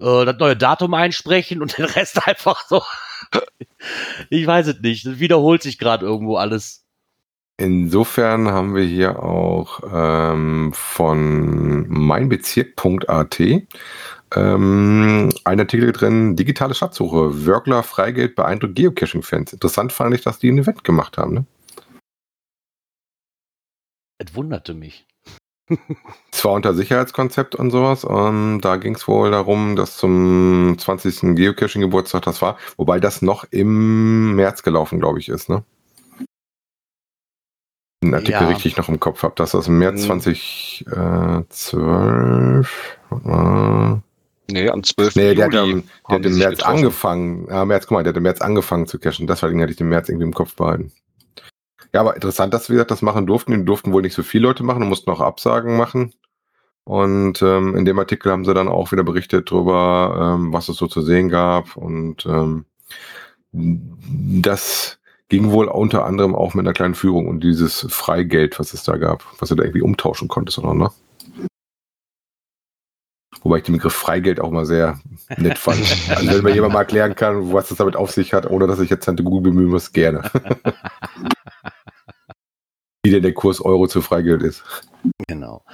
[0.00, 2.82] äh, das neue Datum einsprechen und den Rest einfach so.
[4.30, 5.04] ich weiß es nicht.
[5.04, 6.84] Das wiederholt sich gerade irgendwo alles.
[7.58, 13.40] Insofern haben wir hier auch ähm, von meinbezirk.at
[14.34, 19.54] ähm, ein Artikel drin, digitale Schatzsuche, Wörgler Freigeld beeindruckt Geocaching-Fans.
[19.54, 21.46] Interessant fand ich, dass die ein Event gemacht haben, ne?
[24.18, 25.06] Es wunderte mich.
[26.46, 28.06] Zwar unter Sicherheitskonzept und sowas.
[28.08, 31.34] Ähm, da ging es wohl darum, dass zum 20.
[31.34, 35.64] Geocaching-Geburtstag das war, wobei das noch im März gelaufen, glaube ich, ist, ne?
[38.04, 38.46] Den Artikel Ja.
[38.46, 40.20] richtig noch im Kopf habe, dass das im März Mhm.
[40.20, 43.96] 2012 äh,
[44.48, 45.16] Nee, am 12.
[45.16, 46.76] Nee, der hat, Juli am- der hat im März getroffen.
[46.76, 47.48] angefangen.
[47.50, 49.26] Ja, März, guck mal, der hat im März angefangen zu cashen.
[49.26, 50.92] Deswegen hatte ich den März irgendwie im Kopf behalten.
[51.92, 53.50] Ja, aber interessant, dass wir das machen durften.
[53.50, 56.12] Die durften wohl nicht so viele Leute machen und mussten auch Absagen machen.
[56.86, 60.76] Und ähm, in dem Artikel haben sie dann auch wieder berichtet darüber, ähm, was es
[60.76, 61.76] so zu sehen gab.
[61.76, 62.64] Und ähm,
[63.50, 68.84] das ging wohl unter anderem auch mit einer kleinen Führung und dieses Freigeld, was es
[68.84, 70.90] da gab, was du da irgendwie umtauschen konntest, oder ne?
[73.42, 75.00] Wobei ich den Begriff Freigeld auch mal sehr
[75.38, 75.80] nett fand.
[76.08, 78.78] Also wenn mir jemand mal erklären kann, was das damit auf sich hat, ohne dass
[78.78, 80.22] ich jetzt Tante Google bemühen muss, gerne.
[83.02, 84.62] Wie denn der Kurs Euro zu Freigeld ist.
[85.26, 85.64] Genau.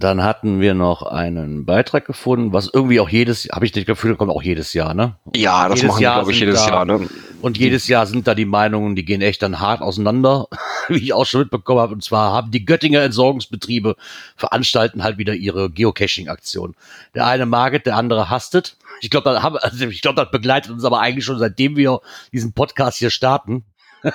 [0.00, 4.16] Dann hatten wir noch einen Beitrag gefunden, was irgendwie auch jedes, habe ich das Gefühl,
[4.16, 5.16] kommt auch jedes Jahr, ne?
[5.36, 6.84] Ja, das Jedes machen Jahr wir, glaube ich, jedes da- Jahr.
[6.86, 7.08] Ne?
[7.42, 10.48] Und jedes Jahr sind da die Meinungen, die gehen echt dann hart auseinander,
[10.88, 11.92] wie ich auch schon mitbekommen habe.
[11.92, 13.94] Und zwar haben die Göttinger Entsorgungsbetriebe
[14.36, 16.74] veranstalten halt wieder ihre Geocaching-Aktion.
[17.14, 18.76] Der eine mag es, der andere hasst es.
[19.02, 22.00] Ich glaube, das, haben- also ich glaub, das begleitet uns aber eigentlich schon seitdem wir
[22.32, 23.64] diesen Podcast hier starten.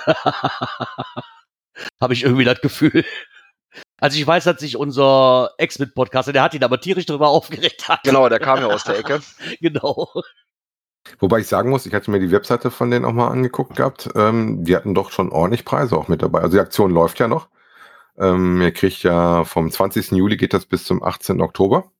[2.00, 3.04] habe ich irgendwie das Gefühl.
[3.98, 8.02] Also ich weiß, dass sich unser Ex-Mit-Podcaster, der hat ihn aber tierisch darüber aufgeregt hat.
[8.04, 9.20] Genau, der kam ja aus der Ecke.
[9.60, 10.10] genau.
[11.18, 14.10] Wobei ich sagen muss, ich hatte mir die Webseite von denen auch mal angeguckt gehabt.
[14.14, 16.40] Ähm, die hatten doch schon ordentlich Preise auch mit dabei.
[16.40, 17.48] Also die Aktion läuft ja noch.
[18.18, 20.12] Ähm, ihr kriegt ja vom 20.
[20.12, 21.40] Juli geht das bis zum 18.
[21.40, 21.90] Oktober.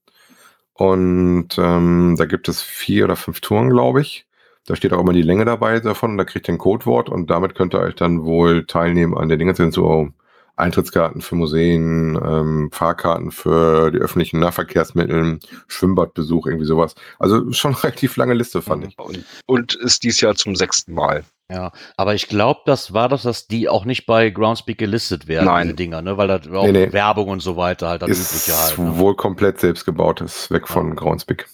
[0.75, 4.27] Und ähm, da gibt es vier oder fünf Touren, glaube ich.
[4.67, 6.19] Da steht auch immer die Länge dabei davon.
[6.19, 9.39] Da kriegt ihr ein Codewort und damit könnt ihr euch dann wohl teilnehmen an der
[9.39, 9.53] Dinge.
[9.53, 10.11] Das sind so
[10.57, 15.39] Eintrittskarten für Museen, ähm, Fahrkarten für die öffentlichen Nahverkehrsmittel,
[15.69, 16.95] Schwimmbadbesuch, irgendwie sowas.
[17.19, 18.99] Also schon eine relativ lange Liste, fand ich.
[18.99, 21.25] Und, und ist dies Jahr zum sechsten Mal.
[21.53, 25.45] Ja, aber ich glaube, das war das, dass die auch nicht bei Groundspeak gelistet werden,
[25.45, 25.67] Nein.
[25.69, 26.17] diese Dinger, ne?
[26.17, 26.93] Weil da auch Nee, nee.
[26.93, 28.79] Werbung und so weiter halt das ist Übliche halt.
[28.79, 28.99] Ne?
[28.99, 30.95] wohl komplett selbst gebaut, ist weg von Ja.
[30.95, 31.47] Groundspeak.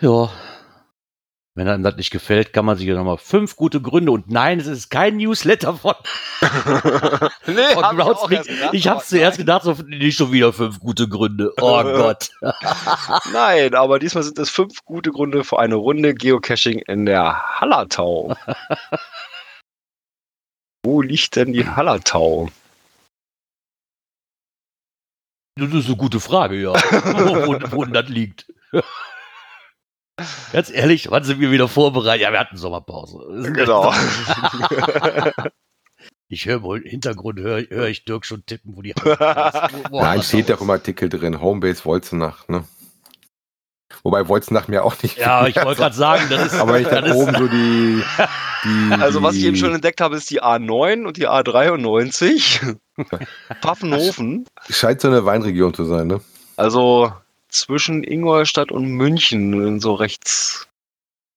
[0.00, 0.30] Ja.
[1.56, 4.60] Wenn einem das nicht gefällt, kann man sich ja nochmal fünf gute Gründe und nein,
[4.60, 5.94] es ist kein Newsletter von,
[7.46, 8.46] nee, von hab ich Groundspeak.
[8.46, 11.52] gedacht, Ich hab's aber zuerst gedacht, so nicht schon wieder fünf gute Gründe.
[11.60, 12.30] Oh Gott.
[13.32, 18.36] Nein, aber diesmal sind es fünf gute Gründe für eine Runde Geocaching in der Hallertau.
[20.84, 22.48] Wo liegt denn die Hallertau?
[25.56, 26.72] Das ist eine gute Frage, ja.
[26.72, 28.46] wo, wo, wo das liegt.
[30.52, 32.22] Ganz ehrlich, wann sind wir wieder vorbereitet?
[32.22, 33.18] Ja, wir hatten Sommerpause.
[33.52, 33.92] Genau.
[36.28, 39.04] Ich höre wohl im Hintergrund, höre hör ich Dirk schon tippen, wo die Hand
[39.84, 39.90] ist.
[39.90, 42.64] Wo- Nein, steht da doch im Artikel drin, Homebase Wolzenach, ne?
[44.04, 45.18] Wobei Wolzenach mir auch nicht.
[45.18, 46.54] Ja, ich wollte gerade sagen, das ist.
[46.60, 48.02] Aber ich ist- oben so die,
[48.64, 52.76] die Also was ich eben schon entdeckt habe, ist die A9 und die A93.
[53.60, 54.46] Pfaffenhofen.
[54.70, 56.20] scheint so eine Weinregion zu sein, ne?
[56.56, 57.12] Also
[57.50, 60.68] zwischen Ingolstadt und München, so rechts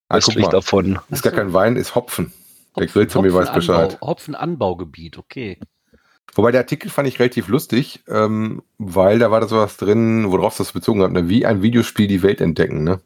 [0.09, 0.99] Ah, guck östlich mal, davon.
[1.09, 2.31] ist gar kein Wein, ist Hopfen.
[2.77, 3.97] Der Grill zu mir weiß Bescheid.
[4.01, 5.57] Hopfenanbaugebiet, okay.
[6.35, 10.57] Wobei der Artikel fand ich relativ lustig, ähm, weil da war da sowas drin, worauf
[10.57, 11.29] das bezogen hat, ne?
[11.29, 13.01] wie ein Videospiel die Welt entdecken, ne?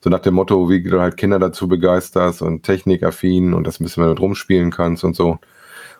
[0.00, 3.84] So nach dem Motto, wie du halt Kinder dazu begeisterst und technikaffin und das ein
[3.84, 5.30] bisschen mit rumspielen kannst und so.
[5.30, 5.40] Und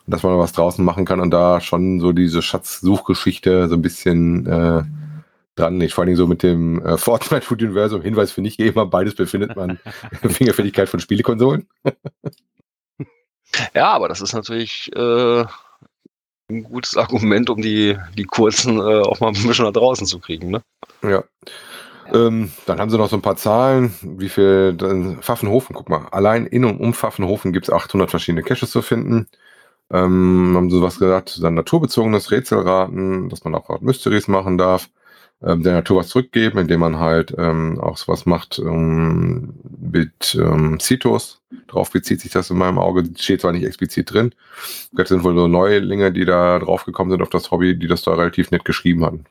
[0.07, 4.45] dass man was draußen machen kann und da schon so diese Schatzsuchgeschichte so ein bisschen
[4.47, 4.83] äh,
[5.59, 5.93] dran ist.
[5.93, 8.01] Vor allen Dingen so mit dem äh, Fortnite-Universum.
[8.01, 9.79] Hinweis für Nicht-Gamer, beides befindet man
[10.29, 11.67] Fingerfertigkeit von Spielekonsolen.
[13.73, 15.45] Ja, aber das ist natürlich äh,
[16.49, 20.19] ein gutes Argument, um die, die kurzen äh, auch mal ein bisschen nach draußen zu
[20.19, 20.51] kriegen.
[20.51, 20.61] Ne?
[21.03, 21.23] Ja.
[22.13, 23.93] Ähm, dann haben sie noch so ein paar Zahlen.
[24.01, 24.73] Wie viel?
[24.73, 26.07] Dann Pfaffenhofen, guck mal.
[26.11, 29.27] Allein in und um Pfaffenhofen gibt es 800 verschiedene Caches zu finden.
[29.91, 34.89] Ähm, haben sie was gesagt, dann naturbezogenes Rätselraten, dass man auch Mysteries machen darf.
[35.41, 40.79] Ähm, der Natur was zurückgeben, indem man halt ähm, auch sowas macht ähm, mit ähm,
[40.79, 41.41] Citos.
[41.67, 43.03] Darauf bezieht sich das in meinem Auge.
[43.17, 44.35] Steht zwar nicht explizit drin.
[44.91, 48.01] Das sind wohl so Neulinge, die da drauf gekommen sind auf das Hobby, die das
[48.01, 49.25] da relativ nett geschrieben hatten.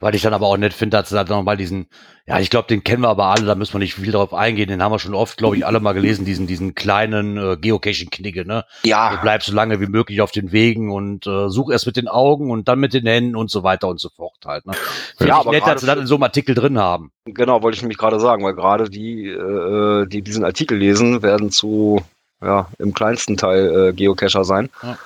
[0.00, 1.86] Weil ich dann aber auch nett finde, dass sie da nochmal diesen,
[2.26, 4.68] ja, ich glaube, den kennen wir aber alle, da müssen wir nicht viel drauf eingehen,
[4.68, 8.46] den haben wir schon oft, glaube ich, alle mal gelesen, diesen, diesen kleinen äh, Geocaching-Knigge,
[8.46, 8.64] ne?
[8.82, 11.96] Du Ja, bleibst so lange wie möglich auf den Wegen und äh, such erst mit
[11.96, 14.66] den Augen und dann mit den Händen und so weiter und so fort halt.
[14.66, 14.72] Ne?
[15.16, 17.12] Finde Ja, ich aber nett, dass sie das in so einem Artikel drin haben.
[17.26, 21.50] genau, wollte ich nämlich gerade sagen, weil gerade die, äh, die diesen Artikel lesen, werden
[21.50, 22.02] zu,
[22.42, 24.70] ja, im kleinsten Teil äh, Geocacher sein.
[24.82, 24.98] Ja.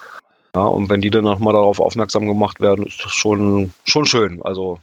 [0.55, 4.43] Ja, und wenn die dann nochmal darauf aufmerksam gemacht werden, ist das schon, schon schön.
[4.43, 4.81] Also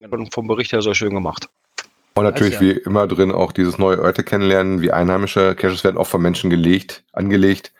[0.00, 1.48] schon vom Bericht her sehr schön gemacht.
[2.18, 2.60] Und natürlich ja.
[2.60, 6.50] wie immer drin auch dieses neue Orte kennenlernen, wie einheimische Caches werden oft von Menschen
[6.50, 7.72] gelegt, angelegt,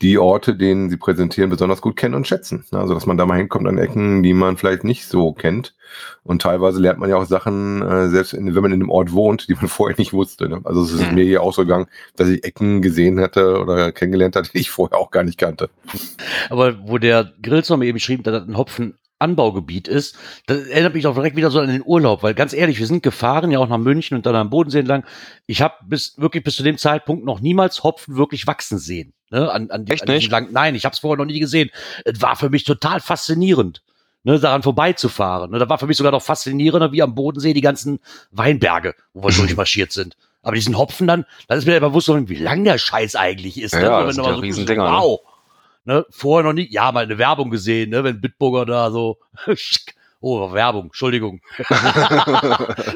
[0.00, 2.64] die Orte, denen sie präsentieren, besonders gut kennen und schätzen.
[2.72, 5.74] Also dass man da mal hinkommt an Ecken, die man vielleicht nicht so kennt.
[6.22, 9.12] Und teilweise lernt man ja auch Sachen, äh, selbst in, wenn man in einem Ort
[9.12, 10.48] wohnt, die man vorher nicht wusste.
[10.48, 10.60] Ne?
[10.64, 11.14] Also es ist Mhm.
[11.14, 14.70] mir hier auch so gegangen, dass ich Ecken gesehen hätte oder kennengelernt hatte, die ich
[14.70, 15.68] vorher auch gar nicht kannte.
[16.48, 18.56] Aber wo der Grillzorn mir eben schrieb, dass das ein
[19.20, 22.78] Hopfenanbaugebiet ist, das erinnert mich auch direkt wieder so an den Urlaub, weil ganz ehrlich,
[22.78, 25.04] wir sind gefahren, ja auch nach München und dann am Bodensee entlang.
[25.46, 29.12] Ich habe bis wirklich bis zu dem Zeitpunkt noch niemals Hopfen wirklich wachsen sehen.
[29.30, 29.50] Ne?
[29.50, 30.30] An, an, Echt an nicht?
[30.30, 31.70] Lang Nein, ich habe es vorher noch nie gesehen.
[32.04, 33.82] Es war für mich total faszinierend.
[34.22, 35.50] Ne, daran vorbeizufahren.
[35.50, 39.26] Ne, da war für mich sogar noch faszinierender wie am Bodensee die ganzen Weinberge, wo
[39.26, 40.14] wir durchmarschiert sind.
[40.42, 43.72] Aber diesen Hopfen dann, dann ist mir ja bewusst, wie lang der Scheiß eigentlich ist.
[43.72, 43.86] Ja, ne?
[43.86, 44.76] ja, Wenn das sind ne?
[44.76, 45.20] Wow.
[45.90, 49.18] Ne, vorher noch nie, ja, mal eine Werbung gesehen, ne, wenn Bitburger da so,
[50.20, 51.40] oh, Werbung, Entschuldigung.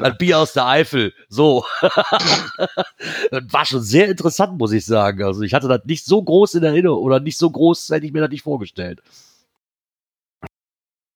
[0.01, 1.65] Ein Bier aus der Eifel, so.
[1.81, 5.25] das war schon sehr interessant, muss ich sagen.
[5.25, 8.13] Also ich hatte das nicht so groß in Erinnerung oder nicht so groß, hätte ich
[8.13, 9.01] mir das nicht vorgestellt.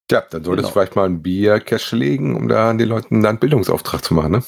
[0.09, 0.67] Tja, dann solltest Genau.
[0.67, 4.31] du vielleicht mal ein Bier-Cache legen, um da den Leuten dann einen Bildungsauftrag zu machen,
[4.33, 4.43] ne?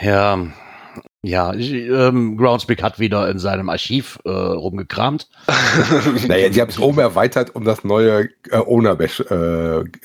[0.00, 0.38] Ja,
[1.26, 5.28] ja, ich, ähm, Groundspeak hat wieder in seinem Archiv äh, rumgekramt.
[6.28, 8.58] Naja, die haben es oben erweitert um das neue äh, äh,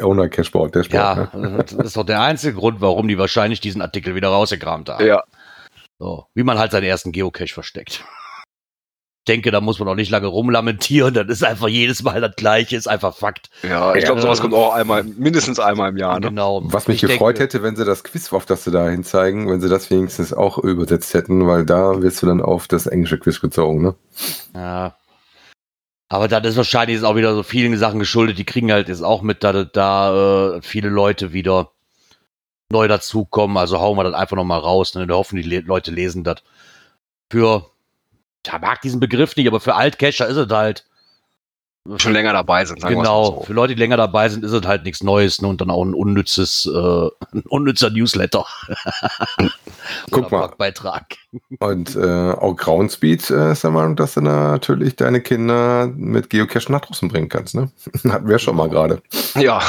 [0.04, 0.94] Owner-Cashboard, Dashboard.
[0.94, 1.58] Ja, Ne?
[1.58, 5.06] das ist doch der einzige Grund, warum die wahrscheinlich diesen Artikel wieder rausgekramt haben.
[5.06, 5.24] ja.
[6.00, 8.04] So, wie man halt seinen ersten Geocache versteckt.
[9.24, 12.36] Ich denke, da muss man auch nicht lange rumlamentieren, das ist einfach jedes Mal das
[12.36, 13.52] gleiche, ist einfach Fakt.
[13.62, 16.20] ja, ich glaube, sowas kommt auch einmal, mindestens einmal im Jahr.
[16.20, 16.30] Ne?
[16.30, 16.64] Genau.
[16.64, 19.04] Was mich Ich gefreut denke, hätte, wenn sie das Quiz, auf das sie da hin
[19.04, 22.88] zeigen, wenn sie das wenigstens auch übersetzt hätten, weil da wirst du dann auf das
[22.88, 23.96] englische Quiz gezogen, ne?
[24.56, 24.96] Ja.
[26.10, 29.04] Aber das ist wahrscheinlich jetzt auch wieder so vielen Sachen geschuldet, die kriegen halt jetzt
[29.04, 31.70] auch mit, da, da äh, viele Leute wieder
[32.72, 35.60] neu dazukommen, also hauen wir das einfach nochmal raus, ne, in der Hoffnung, die Le
[35.60, 36.38] Leute lesen das.
[37.30, 37.68] Für,
[38.46, 40.86] ich mag diesen Begriff nicht, aber für Altcacher ist es halt,
[41.98, 42.80] Schon länger dabei sind.
[42.80, 43.42] sagen Genau, so.
[43.42, 45.48] für Leute, die länger dabei sind, ist es halt nichts Neues ne?
[45.48, 48.46] und dann auch ein unnützes, äh, ein unnützer Newsletter.
[50.12, 50.54] Guck mal.
[50.60, 51.08] Beitrag.
[51.60, 56.72] Und äh, auch Groundspeed äh, ist der Meinung, dass du natürlich deine Kinder mit Geocachen
[56.72, 57.72] nach draußen bringen kannst, ne?
[58.08, 59.02] Hatten wir schon mal gerade.
[59.34, 59.64] Ja,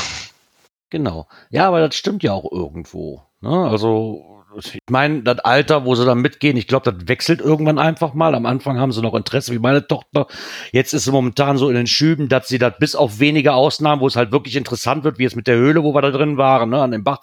[0.92, 1.26] Genau.
[1.48, 3.22] Ja, aber das stimmt ja auch irgendwo.
[3.40, 3.48] Ne?
[3.48, 8.14] Also, ich meine, das Alter, wo sie dann mitgehen, ich glaube, das wechselt irgendwann einfach
[8.14, 8.34] mal.
[8.34, 10.26] Am Anfang haben sie noch Interesse, wie meine Tochter.
[10.72, 14.00] Jetzt ist sie momentan so in den Schüben, dass sie das bis auf wenige Ausnahmen,
[14.00, 16.36] wo es halt wirklich interessant wird, wie jetzt mit der Höhle, wo wir da drin
[16.36, 17.20] waren, ne, an dem Bach,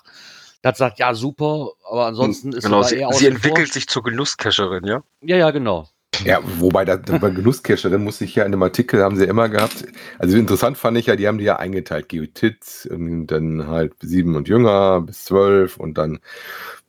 [0.62, 2.84] das sagt, ja, super, aber ansonsten ist genau.
[2.84, 5.02] Sie, eher sie entwickelt sich zur Genusscacherin, ja?
[5.22, 5.88] Ja, ja, genau.
[6.26, 9.48] Ja, wobei da, bei Genusscache, dann muss ich ja in dem Artikel, haben sie immer
[9.48, 9.86] gehabt,
[10.18, 14.36] also interessant fand ich ja, die haben die ja eingeteilt, Geotit, und dann halt sieben
[14.36, 16.20] und jünger, bis zwölf und dann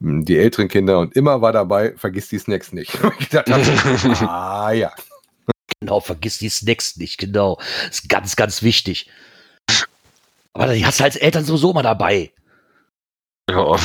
[0.00, 2.92] mh, die älteren Kinder und immer war dabei, vergiss die Snacks nicht.
[3.02, 3.14] Habe,
[4.28, 4.92] ah ja.
[5.78, 7.58] Genau, vergiss die Snacks nicht, genau.
[7.88, 9.08] Ist ganz, ganz wichtig.
[10.52, 12.32] Aber die hast du als Eltern sowieso immer dabei.
[13.48, 13.76] Ja.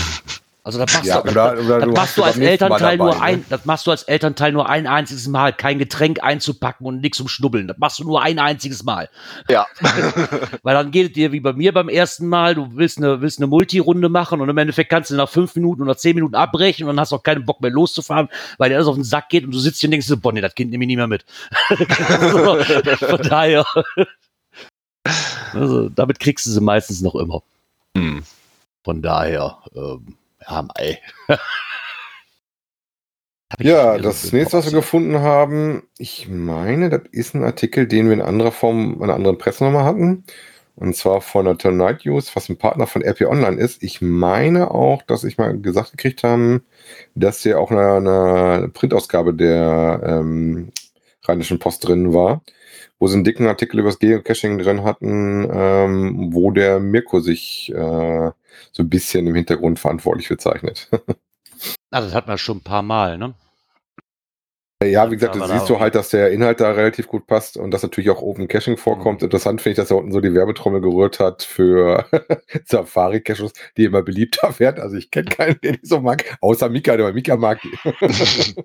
[0.65, 3.21] Also das machst ja du, oder, oder das du machst du als Elternteil dabei, nur
[3.21, 3.45] ein, Ne?
[3.49, 7.27] das machst du als Elternteil nur ein einziges Mal, kein Getränk einzupacken und nichts zum
[7.27, 7.67] Schnubbeln.
[7.67, 9.09] Das machst du nur ein einziges Mal.
[9.47, 9.67] Ja.
[10.63, 13.37] Weil dann geht es dir wie bei mir beim ersten Mal, du willst eine, willst
[13.37, 16.85] eine Multirunde machen und im Endeffekt kannst du nach fünf Minuten oder zehn Minuten abbrechen
[16.85, 19.43] und dann hast auch keinen Bock mehr loszufahren, weil dir alles auf den Sack geht
[19.43, 21.05] und du sitzt hier und denkst, so, boah, nee, das Kind nehme ich nie mehr
[21.05, 21.25] mit.
[22.31, 22.57] so,
[23.05, 23.67] von daher.
[25.53, 27.43] Also, damit kriegst du sie meistens noch immer.
[27.95, 28.23] Hm.
[28.83, 30.15] Von daher, ähm,
[30.47, 30.99] ja, mei.
[33.51, 37.87] Hab ich Ja, das nächste, was wir gefunden haben, ich meine, das ist ein Artikel,
[37.87, 40.25] den wir in anderer Form, in einer anderen Pressenummer hatten.
[40.75, 43.81] Und zwar von der Tonight News, was ein Partner von RP Online ist.
[43.81, 46.65] Ich meine auch, dass ich mal gesagt gekriegt haben,
[47.15, 50.73] dass hier auch eine, eine Printausgabe der ähm,
[51.23, 52.41] Rheinischen Post drin war,
[52.99, 57.71] wo sie einen dicken Artikel über das Geocaching drin hatten, ähm, wo der Mirko sich
[57.73, 58.31] äh,
[58.71, 60.89] so ein bisschen im Hintergrund verantwortlich bezeichnet.
[61.91, 63.35] Ah, das hat man schon ein paar Mal, ne?
[64.83, 67.55] Ja, wie gesagt, Aber da- siehst du halt, dass der Inhalt da relativ gut passt
[67.55, 69.21] und dass natürlich auch Open Caching vorkommt.
[69.21, 69.27] Mhm.
[69.27, 72.05] Interessant finde ich, dass er unten so die Werbetrommel gerührt hat für
[72.65, 74.81] Safari-Caches, die immer beliebter werden.
[74.83, 77.71] Also ich kenne keinen, den ich so mag, außer Mika, der Mika mag die.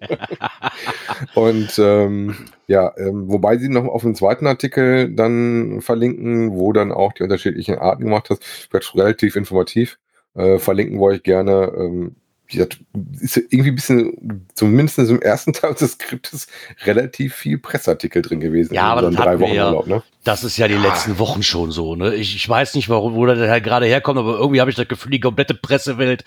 [1.35, 2.35] und ähm,
[2.67, 7.23] ja, ähm, wobei sie noch auf den zweiten Artikel dann verlinken, wo dann auch die
[7.23, 8.73] unterschiedlichen Arten gemacht hast.
[8.73, 9.99] Wird relativ informativ.
[10.35, 11.73] Äh, verlinken wollte ich gerne.
[11.77, 12.17] Ähm,
[12.55, 16.47] ist irgendwie ein bisschen, zumindest im ersten Teil des Skriptes,
[16.85, 18.75] relativ viel Pressartikel drin gewesen.
[18.75, 19.69] Ja, aber das hatten wir ja.
[19.69, 20.03] Urlaub, ne?
[20.25, 21.97] Das ist ja die letzten Wochen schon so.
[21.97, 22.15] Ne?
[22.15, 24.87] Ich, ich weiß nicht, warum, wo der halt gerade herkommt, aber irgendwie habe ich das
[24.87, 26.25] Gefühl, die komplette Pressewelt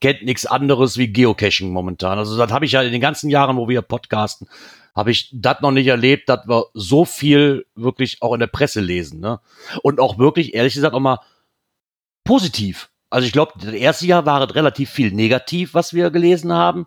[0.00, 2.18] kennt nichts anderes wie Geocaching momentan.
[2.18, 4.48] Also das habe ich ja in den ganzen Jahren, wo wir podcasten,
[4.96, 8.80] habe ich das noch nicht erlebt, dass wir so viel wirklich auch in der Presse
[8.80, 9.20] lesen.
[9.20, 9.38] Ne?
[9.82, 11.20] Und auch wirklich, ehrlich gesagt, auch mal
[12.24, 12.90] positiv.
[13.10, 16.86] Also ich glaube, das erste Jahr war es relativ viel negativ, was wir gelesen haben.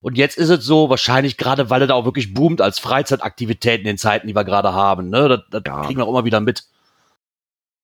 [0.00, 3.80] Und jetzt ist es so, wahrscheinlich gerade, weil er da auch wirklich boomt als Freizeitaktivität
[3.80, 5.10] in den Zeiten, die wir gerade haben.
[5.10, 5.28] Ne?
[5.28, 5.82] Das, das Ja.
[5.82, 6.64] kriegen wir auch immer wieder mit.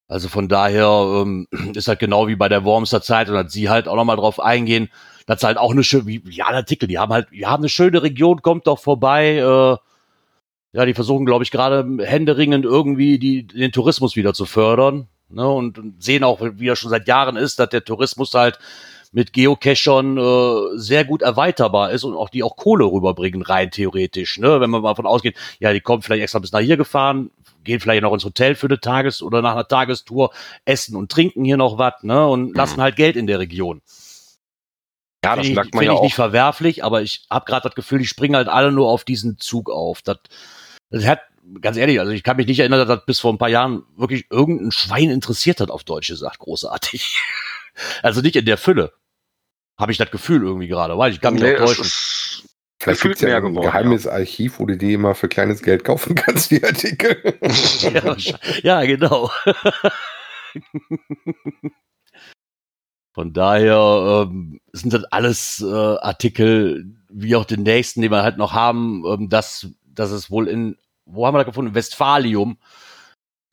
[0.07, 0.87] Also von daher
[1.23, 4.17] ähm, ist halt genau wie bei der Wormster Zeit und hat sie halt auch nochmal
[4.17, 4.91] drauf eingehen,
[5.27, 7.69] dass halt auch eine schöne, wie, ja, ein Artikel, die haben halt, wir haben eine
[7.69, 9.37] schöne Region, kommt doch vorbei.
[9.39, 9.77] Äh,
[10.77, 15.09] ja, die versuchen, glaube ich, gerade händeringend irgendwie die, den Tourismus wieder zu fördern.
[15.35, 18.59] Ne, und, und sehen auch, wie er schon seit Jahren ist, dass der Tourismus halt
[19.11, 24.39] mit Geocachern äh, sehr gut erweiterbar ist und auch die auch Kohle rüberbringen, rein theoretisch.
[24.39, 24.61] Ne?
[24.61, 27.31] Wenn man mal davon ausgeht, ja, die kommen vielleicht extra bis nach hier gefahren,
[27.63, 30.31] gehen vielleicht noch ins Hotel für eine Tages- oder nach einer Tagestour,
[30.65, 32.27] essen und trinken hier noch was, ne?
[32.27, 33.83] Und lassen halt Geld in der Region.
[35.25, 36.03] Ja, das merkt man ja ich auch.
[36.03, 39.39] nicht verwerflich, aber ich habe gerade das Gefühl, die springen halt alle nur auf diesen
[39.39, 40.03] Zug auf.
[40.03, 40.19] Das,
[40.91, 41.21] das hat,
[41.61, 43.85] ganz ehrlich, also ich kann mich nicht erinnern, dass das bis vor ein paar Jahren
[43.97, 47.21] wirklich irgendein Schwein interessiert hat, auf Deutsch gesagt, großartig.
[48.05, 48.93] Also nicht in der Fülle.
[49.77, 52.49] Habe ich das Gefühl irgendwie gerade, weil ich kann mich Nee, auch es täuschen.
[52.79, 53.65] Vielleicht gefühlt gibt's ja ein geworden.
[53.67, 57.17] geheimes Archiv, wo du die immer für kleines Geld kaufen kannst, die Artikel.
[57.93, 58.17] Ja,
[58.63, 59.29] ja, genau.
[63.13, 68.39] Von daher ähm, sind das alles äh, Artikel, wie auch den nächsten, den wir halt
[68.39, 70.77] noch haben, ähm, dass, dass es wohl in,
[71.07, 71.75] wo haben wir da gefunden?
[71.75, 72.59] Westfalium.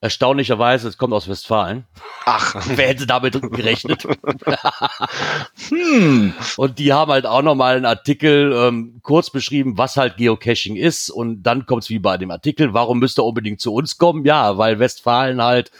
[0.00, 1.86] Erstaunlicherweise, es kommt aus Westfalen.
[2.24, 4.02] Ach, Wer hätte damit gerechnet?
[5.68, 6.34] hm.
[6.56, 11.08] Und die haben halt auch nochmal einen Artikel ähm, kurz beschrieben, was halt Geocaching ist.
[11.08, 14.24] Und dann kommt's wie bei dem Artikel, warum müsst ihr unbedingt zu uns kommen?
[14.24, 15.70] Ja, weil Westfalen halt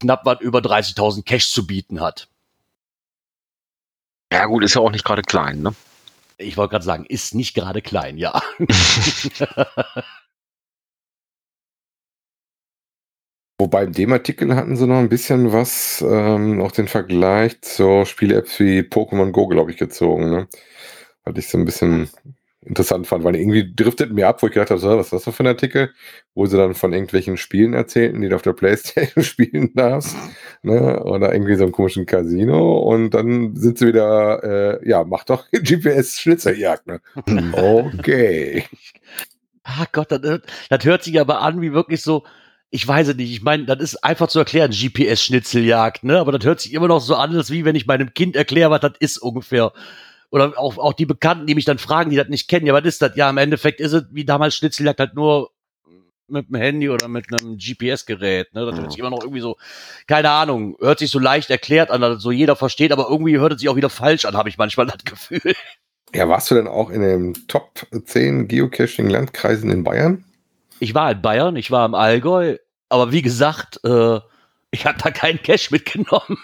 [0.00, 2.26] knapp was über 30.000 Cache zu bieten hat.
[4.32, 5.74] Ja gut, ist ja auch nicht gerade klein, ne?
[6.38, 8.42] Ich wollte gerade sagen, ist nicht gerade klein, ja.
[13.58, 18.04] Wobei in dem Artikel hatten sie noch ein bisschen was, ähm, auch den Vergleich zur
[18.04, 20.30] Spiel-Apps wie Pokémon Go, glaube ich, gezogen.
[20.30, 20.48] Ne?
[21.24, 22.10] Was ich so ein bisschen
[22.64, 25.34] interessant fand, weil irgendwie driftet mir ab, wo ich gedacht habe, so, was ist das
[25.34, 25.92] für ein Artikel,
[26.34, 30.16] wo sie dann von irgendwelchen Spielen erzählten, die du auf der Playstation spielen darfst,
[30.62, 31.02] ne?
[31.04, 35.46] oder irgendwie so einem komischen Casino und dann sind sie wieder, äh, ja, mach doch
[35.52, 36.86] GPS-Schnitzeljagd.
[36.86, 37.00] Ne?
[37.54, 38.64] Okay.
[39.62, 42.24] Ah Gott, das, das hört sich aber an wie wirklich so,
[42.74, 46.18] ich weiß es nicht, ich meine, das ist einfach zu erklären, GPS-Schnitzeljagd, ne?
[46.18, 48.72] Aber das hört sich immer noch so an, als wie wenn ich meinem Kind erkläre,
[48.72, 49.72] was das ist ungefähr.
[50.32, 52.84] Oder auch, auch die Bekannten, die mich dann fragen, die das nicht kennen, ja, was
[52.84, 53.14] ist das?
[53.14, 55.52] Ja, im Endeffekt ist es wie damals Schnitzeljagd halt nur
[56.26, 58.52] mit dem Handy oder mit einem GPS-Gerät.
[58.54, 58.66] Ne?
[58.66, 59.56] Das hört sich immer noch irgendwie so,
[60.08, 63.52] keine Ahnung, hört sich so leicht erklärt an, dass so jeder versteht, aber irgendwie hört
[63.52, 65.54] es sich auch wieder falsch an, habe ich manchmal das Gefühl.
[66.12, 70.24] Ja, warst du denn auch in den Top 10 Geocaching-Landkreisen in Bayern?
[70.80, 72.56] Ich war in Bayern, ich war im Allgäu,
[72.88, 74.20] aber wie gesagt, äh,
[74.70, 76.38] ich hatte da keinen Cash mitgenommen.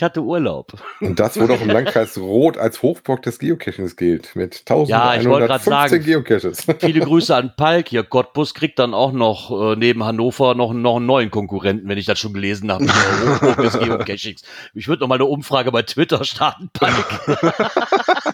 [0.00, 0.72] Ich hatte Urlaub.
[1.02, 5.28] Und das, wo doch im Landkreis Rot als Hochburg des Geocachings gilt, mit Ja, ich
[5.28, 6.66] wollte grad 1115 sagen, Geocaches.
[6.78, 8.02] Viele Grüße an Palk hier.
[8.02, 12.06] Cottbus kriegt dann auch noch äh, neben Hannover noch, noch einen neuen Konkurrenten, wenn ich
[12.06, 12.86] das schon gelesen habe.
[13.30, 14.40] Hochburg des Geocachings.
[14.72, 17.20] Ich würde noch mal eine Umfrage bei Twitter starten, Palk.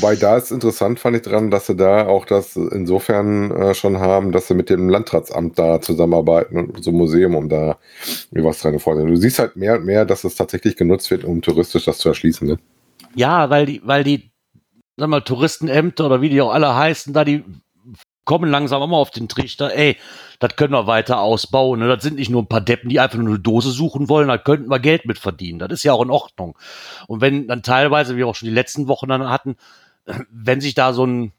[0.00, 3.98] Wobei da ist interessant, fand ich dran, dass sie da auch das insofern äh, schon
[3.98, 7.78] haben, dass sie mit dem Landratsamt da zusammenarbeiten und so Museum, um da
[8.30, 9.14] was dran vorzunehmen.
[9.14, 12.08] Du siehst halt mehr und mehr, dass es tatsächlich genutzt wird, um touristisch das zu
[12.08, 12.48] erschließen.
[12.48, 12.58] Ne?
[13.14, 14.30] Ja, weil die, weil die,
[14.96, 17.44] sag mal, Touristenämter oder wie die auch alle heißen, da die
[18.24, 19.96] kommen langsam mal auf den Trichter, ey,
[20.38, 21.80] das können wir weiter ausbauen.
[21.80, 21.88] Ne?
[21.88, 24.38] Das sind nicht nur ein paar Deppen, die einfach nur eine Dose suchen wollen, da
[24.38, 25.58] könnten wir Geld mit verdienen.
[25.58, 26.56] Das ist ja auch in Ordnung.
[27.08, 29.56] Und wenn dann teilweise, wie wir auch schon die letzten Wochen dann hatten,
[30.30, 31.32] wenn sich da so ein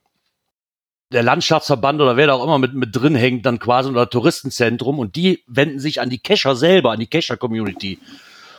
[1.12, 4.98] der Landschaftsverband oder wer da auch immer mit, mit drin hängt, dann quasi oder Touristenzentrum
[4.98, 8.00] und die wenden sich an die Kescher selber, an die Kescher-Community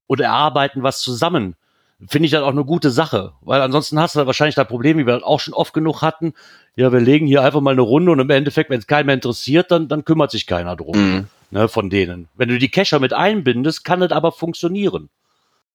[0.07, 1.57] und erarbeiten was zusammen
[2.09, 4.99] finde ich das auch eine gute Sache, weil ansonsten hast du da wahrscheinlich das Problem,
[4.99, 6.35] wie wir das auch schon oft genug hatten.
[6.75, 9.15] Ja, wir legen hier einfach mal eine Runde und im Endeffekt, wenn es keinen mehr
[9.15, 11.27] interessiert, dann, dann kümmert sich keiner drum, Mhm.
[11.51, 12.29] ne, von denen.
[12.35, 15.11] Wenn du die Kescher mit einbindest, kann das aber funktionieren.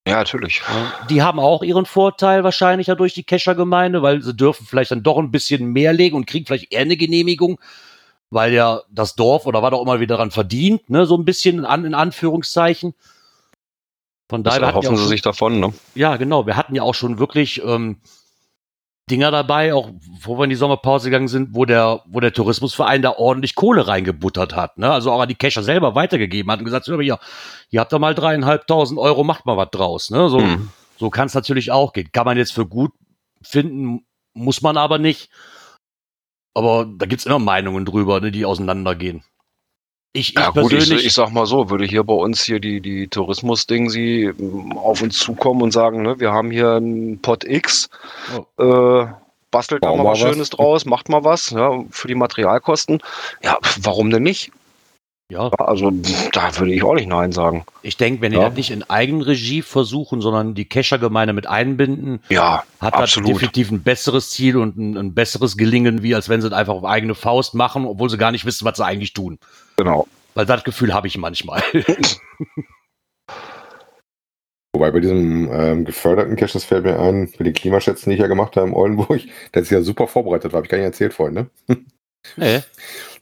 [0.08, 0.62] Ja, natürlich.
[0.68, 5.04] Ja, Die haben auch ihren Vorteil wahrscheinlich dadurch, die Kescher-Gemeinde, weil sie dürfen vielleicht dann
[5.04, 7.60] doch ein bisschen mehr legen und kriegen vielleicht eher eine Genehmigung.
[8.30, 11.64] weil ja das Dorf oder war doch immer wieder daran verdient, ne, so ein bisschen
[11.66, 12.94] an, in Anführungszeichen.
[14.30, 15.74] Von Das daher ja erhoffen auch sie sich davon, ne?
[15.96, 16.46] ja, genau.
[16.46, 18.02] Wir hatten ja auch schon wirklich ähm,
[19.10, 19.90] Dinger dabei, auch
[20.22, 23.88] wo wir in die Sommerpause gegangen sind, wo der, wo der Tourismusverein da ordentlich Kohle
[23.88, 24.78] reingebuttert hat.
[24.78, 24.92] Ne?
[24.92, 27.20] Also auch an die Cacher selber weitergegeben hat und gesagt, hier,
[27.70, 30.10] ihr habt da mal dreieinhalbtausend Euro, macht mal was draus.
[30.10, 30.28] Ne?
[30.30, 30.70] So, Mhm.
[30.98, 32.10] so kann es natürlich auch gehen.
[32.12, 32.92] Kann man jetzt für gut
[33.42, 35.30] finden, muss man aber nicht.
[36.54, 39.24] Aber da gibt's immer Meinungen drüber, ne, die auseinandergehen.
[40.18, 42.60] Ich, ich Ja gut, ich, persönlich, ich sag mal so, würde hier bei uns hier
[42.60, 47.22] die, die Tourismus-Ding sie ähm, auf uns zukommen und sagen, ne, wir haben hier einen
[47.22, 47.90] Pot X,
[48.58, 49.06] äh,
[49.52, 50.20] bastelt da Bau mal mal was.
[50.20, 53.00] Schönes draus, macht mal was, ja, für die Materialkosten.
[53.44, 54.52] Ja, warum denn nicht?
[55.30, 55.92] ja, Also
[56.32, 57.66] da würde ich auch nicht Nein sagen.
[57.82, 58.46] ich denke, wenn die Ja.
[58.48, 63.84] das nicht in Eigenregie versuchen, sondern die Cacher-Gemeinde mit einbinden, Ja, hat das definitiv ein
[63.84, 67.14] besseres Ziel und ein, ein besseres Gelingen, wie als wenn sie es einfach auf eigene
[67.14, 69.38] Faust machen, obwohl sie gar nicht wissen, was sie eigentlich tun.
[69.78, 70.08] Genau.
[70.34, 71.64] Weil das Gefühl habe ich manchmal.
[74.78, 78.22] Wobei bei diesem ähm, geförderten Cache, das fällt mir ein, mit den Klimaschätzen, die ich
[78.22, 79.22] ja gemacht habe in Oldenburg,
[79.54, 81.50] der ist ja super vorbereitet war, habe ich gar nicht erzählt vorhin, ne?
[82.38, 82.62] nee.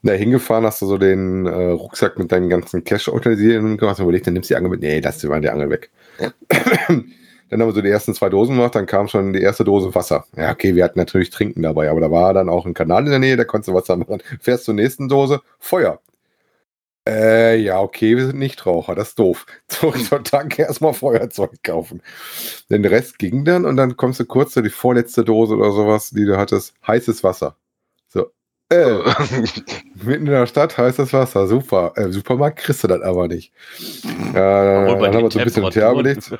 [0.01, 4.03] Na, hingefahren hast du so den äh, Rucksack mit deinen ganzen Cash organisieren gemacht, hast
[4.03, 4.82] überlegt, dann nimmst du die Angel mit.
[4.82, 5.91] Nee, lass dir mal die Angel weg.
[6.89, 9.95] dann haben wir so die ersten zwei Dosen gemacht, dann kam schon die erste Dose
[9.95, 10.26] Wasser.
[10.36, 13.12] Ja, okay, wir hatten natürlich Trinken dabei, aber da war dann auch ein Kanal in
[13.12, 14.22] der Nähe, da konntest du Wasser machen.
[14.41, 16.01] Fährst zur nächsten Dose, Feuer.
[17.08, 19.45] Äh, ja, okay, wir sind Nichtraucher, das ist doof.
[19.68, 22.01] Zurück zur Tanke erstmal Feuerzeug kaufen.
[22.70, 26.10] Den Rest ging dann und dann kommst du kurz zu die vorletzte Dose oder sowas,
[26.10, 27.58] die du hattest, heißes Wasser.
[28.10, 28.32] So,
[28.70, 28.97] äh,
[30.03, 31.93] Mitten in der Stadt heißes Wasser, super.
[31.95, 33.53] Äh, Im Supermarkt kriegst du das aber nicht.
[34.34, 36.32] Ja, dann haben wir so ein bisschen überlegt.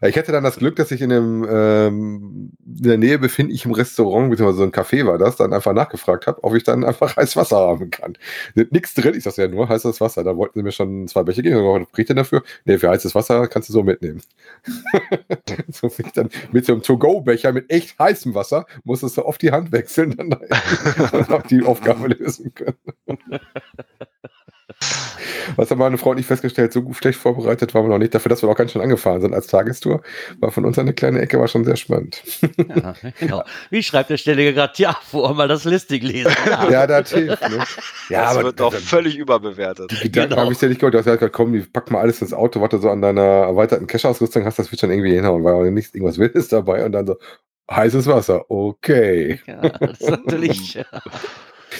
[0.00, 3.72] Ja, ich hatte dann das Glück, dass ich in einem ähm, in der Nähe befindlichem
[3.72, 7.16] Restaurant, beziehungsweise so ein Café war das, dann einfach nachgefragt habe, ob ich dann einfach
[7.16, 8.14] heißes Wasser haben kann.
[8.54, 10.24] Nichts drin, ich sag's ja nur, heißes Wasser.
[10.24, 11.56] Da wollten sie mir schon zwei Becher geben.
[11.56, 12.42] Was kriegt denn dafür?
[12.64, 14.22] Nee, für heißes Wasser kannst du so mitnehmen.
[15.70, 19.52] so ich dann mit so einem To-Go-Becher mit echt heißem Wasser, musstest du oft die
[19.52, 20.36] Hand wechseln, dann,
[21.28, 22.76] hab die Aufgabe lösen können.
[25.56, 28.14] Was haben meine Frau und ich festgestellt, so gut schlecht vorbereitet waren wir noch nicht,
[28.14, 30.02] dafür, dass wir auch ganz schön angefahren sind als Tagestour.
[30.38, 32.22] War von uns eine kleine Ecke, war schon sehr spannend.
[32.56, 33.44] Ja, genau.
[33.70, 34.72] Wie schreibt der Stelle gerade?
[34.76, 36.32] Ja, vor mal das Listing lesen.
[36.46, 36.70] Ja.
[36.70, 37.42] Ja, das hilft.
[37.48, 37.58] Ne?
[38.08, 39.90] Ja, das aber wird doch völlig überbewertet.
[39.90, 40.42] die Gedanken genau.
[40.42, 40.94] habe ich dir nicht gehört.
[40.94, 43.02] Du hast ja gesagt, komm, die pack mal alles ins Auto, was du so an
[43.02, 46.92] deiner erweiterten Cache-Ausrüstung hast, das wird schon irgendwie hinhauen, weil nichts irgendwas Wildes dabei und
[46.92, 47.16] dann so,
[47.70, 49.40] heißes Wasser, okay.
[49.46, 50.78] Ja, das ist natürlich.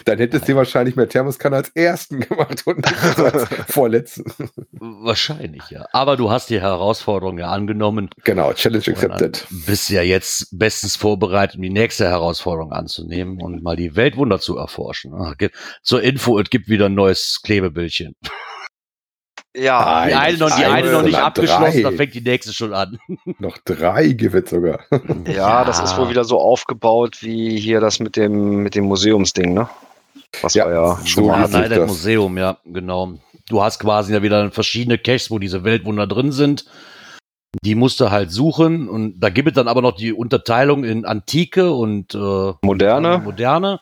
[0.01, 0.05] Ja.
[0.05, 4.25] Dann hättest du wahrscheinlich mehr Thermoskanne als ersten gemacht und nicht als vorletzten.
[4.73, 5.87] Wahrscheinlich, ja.
[5.93, 8.11] Aber du hast die Herausforderung ja angenommen.
[8.25, 9.47] Genau, Challenge accepted.
[9.67, 14.57] bist ja jetzt bestens vorbereitet, um die nächste Herausforderung anzunehmen und mal die Weltwunder zu
[14.57, 15.13] erforschen.
[15.15, 15.35] Ah,
[15.83, 18.15] Zur Info, es gibt wieder ein neues Klebebildchen.
[19.57, 21.91] Ja, Die eine, noch, die eine, eine noch nicht abgeschlossen, drei.
[21.91, 22.99] da fängt die nächste schon an.
[23.41, 24.79] Noch drei gibt es sogar.
[25.27, 29.53] ja, das ist wohl wieder so aufgebaut wie hier das mit dem, mit dem Museumsding,
[29.53, 29.69] ne?
[30.43, 31.61] Was Ja, ja so schon wie mal Ja, es hatten.
[31.61, 31.79] nein, das.
[31.81, 33.15] das Museum, ja, genau.
[33.49, 36.67] Du hast quasi ja wieder verschiedene Caches, wo diese Weltwunder drin sind.
[37.65, 41.05] Die musst du halt suchen und da gibt es dann aber noch die Unterteilung in
[41.05, 43.19] Antike und äh, Moderne.
[43.19, 43.81] Moderne.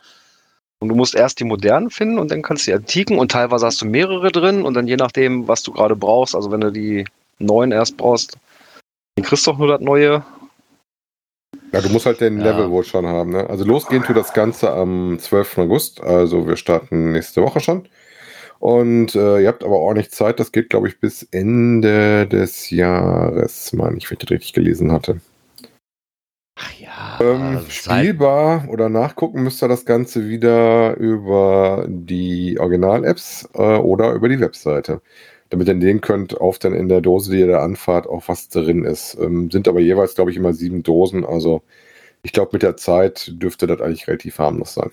[0.81, 3.67] Und du musst erst die modernen finden und dann kannst du die antiken und teilweise
[3.67, 6.71] hast du mehrere drin und dann je nachdem, was du gerade brauchst, also wenn du
[6.73, 7.05] die
[7.39, 8.39] neuen erst brauchst,
[9.17, 10.25] dann kriegst du auch nur das neue.
[11.73, 12.45] Ja, du musst halt den Ja.
[12.53, 13.31] Level wohl schon haben.
[13.33, 13.49] Ne?
[13.49, 15.59] Also losgehen tut das Ganze am 12.
[15.59, 16.01] August.
[16.03, 17.89] Also wir starten nächste Woche schon.
[18.59, 20.41] Und äh, ihr habt aber ordentlich Zeit.
[20.41, 24.91] Das geht, glaube ich, bis Ende des Jahres, meine ich, wenn ich das richtig gelesen
[24.91, 25.21] hatte.
[26.61, 33.49] Ach ja, Ähm, halt- spielbar oder nachgucken müsst ihr das Ganze wieder über die Original-Apps
[33.55, 35.01] äh, oder über die Webseite.
[35.51, 38.49] Damit ihr sehen könnt, auf dann in der Dose, die ihr da anfahrt, auch was
[38.49, 39.17] drin ist.
[39.19, 41.25] Ähm, sind aber jeweils, glaube ich, immer sieben Dosen.
[41.25, 41.63] Also
[42.23, 44.91] ich glaube, mit der Zeit dürfte das eigentlich relativ harmlos sein.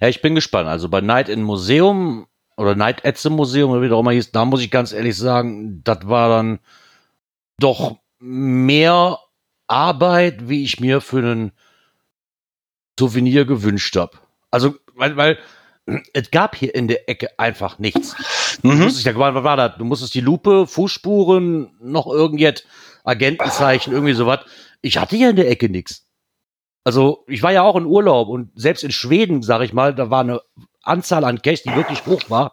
[0.00, 0.68] Ja, ich bin gespannt.
[0.68, 4.32] Also bei Night in Museum oder Night at the Museum, oder wie auch immer hieß,
[4.32, 6.58] da muss ich ganz ehrlich sagen, das war dann
[7.58, 9.18] doch mehr
[9.66, 11.52] Arbeit, wie ich mir für einen
[12.98, 14.18] Souvenir gewünscht habe.
[14.50, 15.38] Also, weil, weil
[16.12, 18.16] es gab hier in der Ecke einfach nichts.
[18.62, 18.82] Du, Mhm.
[18.84, 19.72] musstest, ja, was war das?
[19.78, 22.66] du musstest die Lupe, Fußspuren, noch irgendet,
[23.04, 24.40] Agentenzeichen, irgendwie sowas.
[24.80, 26.06] Ich hatte hier in der Ecke nichts.
[26.84, 30.10] Also, ich war ja auch in Urlaub und selbst in Schweden, sag ich mal, da
[30.10, 30.40] war eine
[30.82, 32.52] Anzahl an Cash, die wirklich hoch war.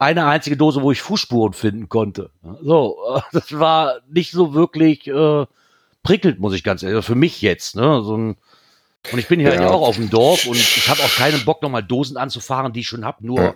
[0.00, 2.30] Eine einzige Dose, wo ich Fußspuren finden konnte.
[2.62, 2.96] So,
[3.32, 5.46] das war nicht so wirklich äh,
[6.04, 8.02] prickelnd, muss ich ganz ehrlich, für mich jetzt, ne?
[8.04, 8.36] So ein,
[9.12, 9.62] Und ich bin hier Ja.
[9.62, 9.70] ja.
[9.70, 12.86] auch auf dem Dorf und ich habe auch keinen Bock, nochmal Dosen anzufahren, die ich
[12.88, 13.20] schon hab.
[13.20, 13.54] Nur, Ja.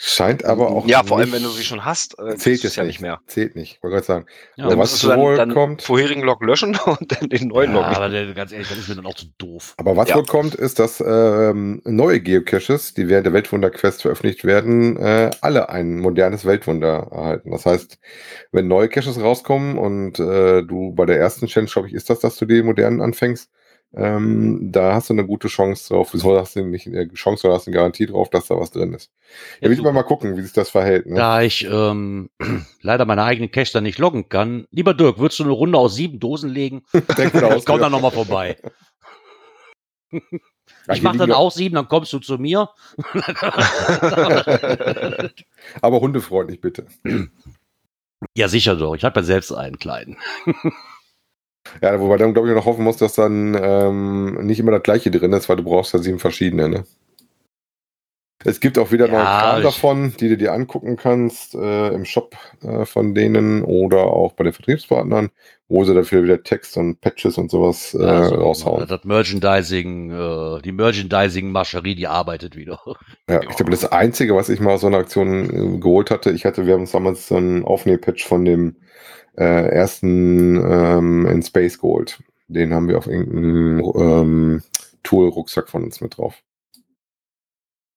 [0.00, 0.86] Scheint aber auch.
[0.86, 3.18] ja, vor allem, wenn du sie schon hast, äh, Zählt ist jetzt ja nicht mehr.
[3.26, 3.82] Zählt nicht.
[3.82, 4.26] Wollte gerade sagen.
[4.54, 7.72] ja, Aber Dann was dann, wohl dann kommt- vorherigen Log löschen und dann den neuen
[7.74, 7.96] ja, Log.
[7.96, 9.74] aber der, ganz ehrlich, das ist mir dann auch zu doof.
[9.76, 10.14] Aber was Ja.
[10.14, 15.68] wohl kommt, ist, dass ähm, neue Geocaches, die während der Weltwunder-Quest veröffentlicht werden, äh, alle
[15.68, 17.50] ein modernes Weltwunder erhalten.
[17.50, 17.98] Das heißt,
[18.52, 22.20] wenn neue Caches rauskommen und äh, du bei der ersten Challenge, glaube ich, ist das,
[22.20, 23.50] dass du die modernen anfängst,
[23.94, 26.12] ähm, da hast du eine gute Chance drauf.
[26.12, 28.70] Wieso hast du nicht eine Chance oder hast du eine Garantie drauf, dass da was
[28.70, 29.10] drin ist?
[29.60, 31.06] Ja, will ich mal gucken, wie sich das verhält.
[31.06, 31.14] Ne?
[31.14, 32.28] Da ich ähm,
[32.82, 35.94] leider meine eigenen Cache dann nicht loggen kann, lieber Dirk, würdest du eine Runde aus
[35.94, 36.82] sieben Dosen legen?
[37.42, 38.56] Aus, komm dann nochmal vorbei.
[40.90, 42.70] Ich hier mach dann auch sieben, dann kommst du zu mir.
[45.80, 46.86] Aber hundefreundlich bitte.
[48.34, 48.94] ja, sicher doch.
[48.94, 50.16] Ich habe ja selbst einen kleinen.
[51.82, 55.10] Ja, wobei dann, glaube ich, noch hoffen muss, dass dann ähm, nicht immer das gleiche
[55.10, 56.84] drin ist, weil du brauchst ja sieben verschiedene, ne?
[58.44, 62.04] Es gibt auch wieder Ja, neue Kram davon, die du dir angucken kannst äh, im
[62.04, 65.30] Shop äh, von denen oder auch bei den Vertriebspartnern,
[65.68, 68.86] wo sie dafür wieder Text und Patches und sowas äh, Also, raushauen.
[68.86, 72.80] Das Merchandising, äh, die Merchandising-Mascherie, die arbeitet wieder.
[73.28, 76.30] Ja, ich glaube, das Einzige, was ich mal aus so einer Aktion äh, geholt hatte,
[76.30, 78.76] ich hatte, wir haben uns damals so einen Aufnäh-Patch von dem
[79.38, 82.18] äh, ersten ähm, in Space geholt.
[82.48, 84.62] Den haben wir auf irgendeinem ähm,
[85.02, 86.42] Tool-Rucksack von uns mit drauf.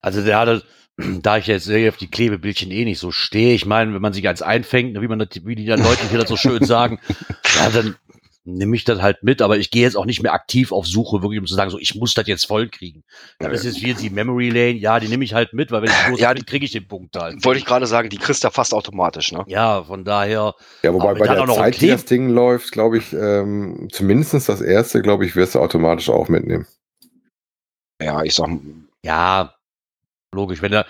[0.01, 0.63] Also der hatte,
[1.21, 4.13] da ich jetzt sehr auf die Klebebildchen eh nicht so stehe, ich meine, wenn man
[4.13, 6.63] sich eins einfängt, ne, wie man das, wie die dann Leute hier das so schön
[6.63, 6.99] sagen,
[7.57, 7.95] ja, dann
[8.43, 11.21] nehme ich das halt mit, aber ich gehe jetzt auch nicht mehr aktiv auf Suche,
[11.21, 13.03] wirklich um zu sagen, so ich muss das jetzt voll kriegen.
[13.39, 15.83] Das ist jetzt wie jetzt die Memory Lane, ja, die nehme ich halt mit, weil
[15.83, 17.43] wenn ich los Ja, bin, kriege ich den Punkt halt.
[17.45, 19.43] Wollte ich gerade sagen, die kriegst du ja fast automatisch, ne?
[19.47, 22.29] Ja, von daher, Ja, wobei bei der auch noch ein Zeit, die Kleb- das Ding
[22.29, 26.65] läuft, glaube ich, ähm, zumindest das erste, glaube ich, wirst du automatisch auch mitnehmen.
[28.01, 28.49] Ja, ich sag,
[29.03, 29.53] ja,
[30.33, 30.85] logisch, wenn da,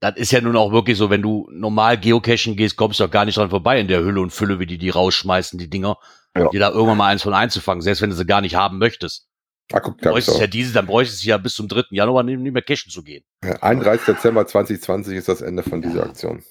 [0.00, 3.10] das ist ja nun auch wirklich so, wenn du normal geocachen gehst, kommst du auch
[3.10, 5.98] gar nicht dran vorbei in der Hülle und Fülle, wie die die rausschmeißen, die Dinger.
[6.36, 6.48] Ja.
[6.50, 9.26] Die da irgendwann mal eins von einzufangen, selbst wenn du sie gar nicht haben möchtest.
[9.72, 11.84] Ah, guck, Du da bräuchtest ja diese, dann bräuchtest du ja bis zum 3.
[11.90, 13.24] Januar nicht nicht mehr cashen zu gehen.
[13.44, 13.60] ja.
[13.62, 14.06] 31.
[14.06, 16.42] Dezember 2020 ist das Ende von dieser Aktion.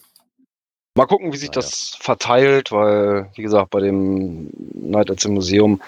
[0.95, 5.29] mal gucken, wie sich Ja, das verteilt, weil, wie gesagt, bei dem Night at the
[5.29, 5.81] Museum,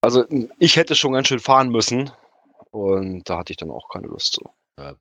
[0.00, 0.24] also
[0.58, 2.10] ich hätte schon ganz schön fahren müssen
[2.70, 4.48] und da hatte ich dann auch keine Lust zu.
[4.80, 4.94] Ja,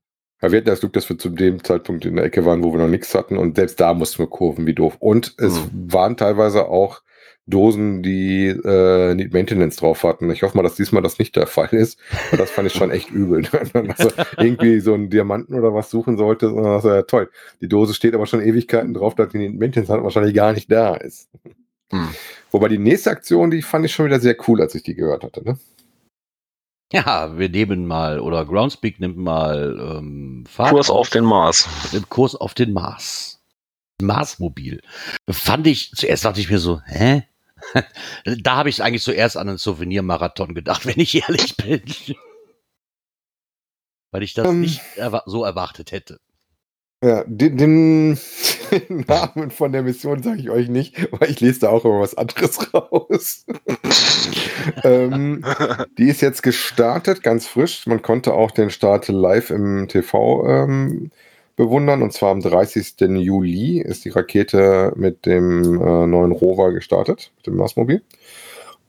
[0.52, 2.80] wir hatten das Glück, dass wir zu dem Zeitpunkt in der Ecke waren, wo wir
[2.80, 4.96] noch nichts hatten und selbst da mussten wir kurven wie doof.
[5.00, 7.02] Und es waren teilweise auch
[7.46, 10.30] Dosen, die äh, Need Maintenance drauf hatten.
[10.32, 12.00] Ich hoffe mal, dass diesmal das nicht der Fall ist.
[12.32, 13.41] Und das fand ich schon echt übel.
[13.41, 16.54] dass du irgendwie so einen Diamanten oder was suchen solltest.
[16.54, 17.30] Und dann hast du, ja toll.
[17.60, 20.72] Die Dose steht aber schon Ewigkeiten drauf, dass die Need Maintenance hat, wahrscheinlich gar nicht
[20.72, 21.30] da ist.
[21.91, 22.08] Hm.
[22.52, 25.24] Wobei die nächste Aktion, die fand ich schon wieder sehr cool, als ich die gehört
[25.24, 25.44] hatte.
[25.44, 25.58] Ne?
[26.94, 31.68] Ja, wir nehmen mal, oder Groundspeak nimmt mal ähm, Fahrt Kurs auf den Mars.
[31.91, 33.41] den Kurs auf den Mars.
[34.02, 34.82] Marsmobil.
[35.30, 37.24] Fand ich, zuerst dachte ich mir so, hä?
[38.43, 41.84] da habe ich eigentlich zuerst an einen Souvenirmarathon gedacht, wenn ich ehrlich bin.
[44.11, 44.61] Weil ich das Ähm.
[44.61, 46.20] nicht erwa so erwartet hätte.
[47.03, 47.57] Ja, den,
[48.72, 51.99] den Namen von der Mission sage ich euch nicht, weil ich lese da auch immer
[51.99, 53.45] was anderes raus.
[54.84, 55.43] ähm,
[55.97, 57.86] die ist jetzt gestartet, ganz frisch.
[57.88, 61.11] Man konnte auch den Start live im TV ähm,
[61.56, 62.01] bewundern.
[62.01, 62.95] Und zwar am 30.
[63.18, 68.01] Juli ist die Rakete mit dem äh, neuen Rover gestartet, mit dem Marsmobil.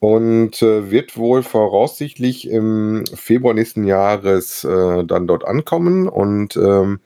[0.00, 6.08] Und äh, wird wohl voraussichtlich im Februar nächsten Jahres äh, dann dort ankommen.
[6.08, 7.00] Und ähm,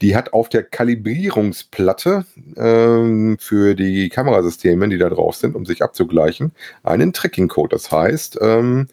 [0.00, 2.24] die hat auf der Kalibrierungsplatte
[2.56, 7.70] ähm, für die Kamerasysteme, die da drauf sind, um sich abzugleichen, einen Tracking-Code.
[7.70, 8.88] Das heißt, ähm,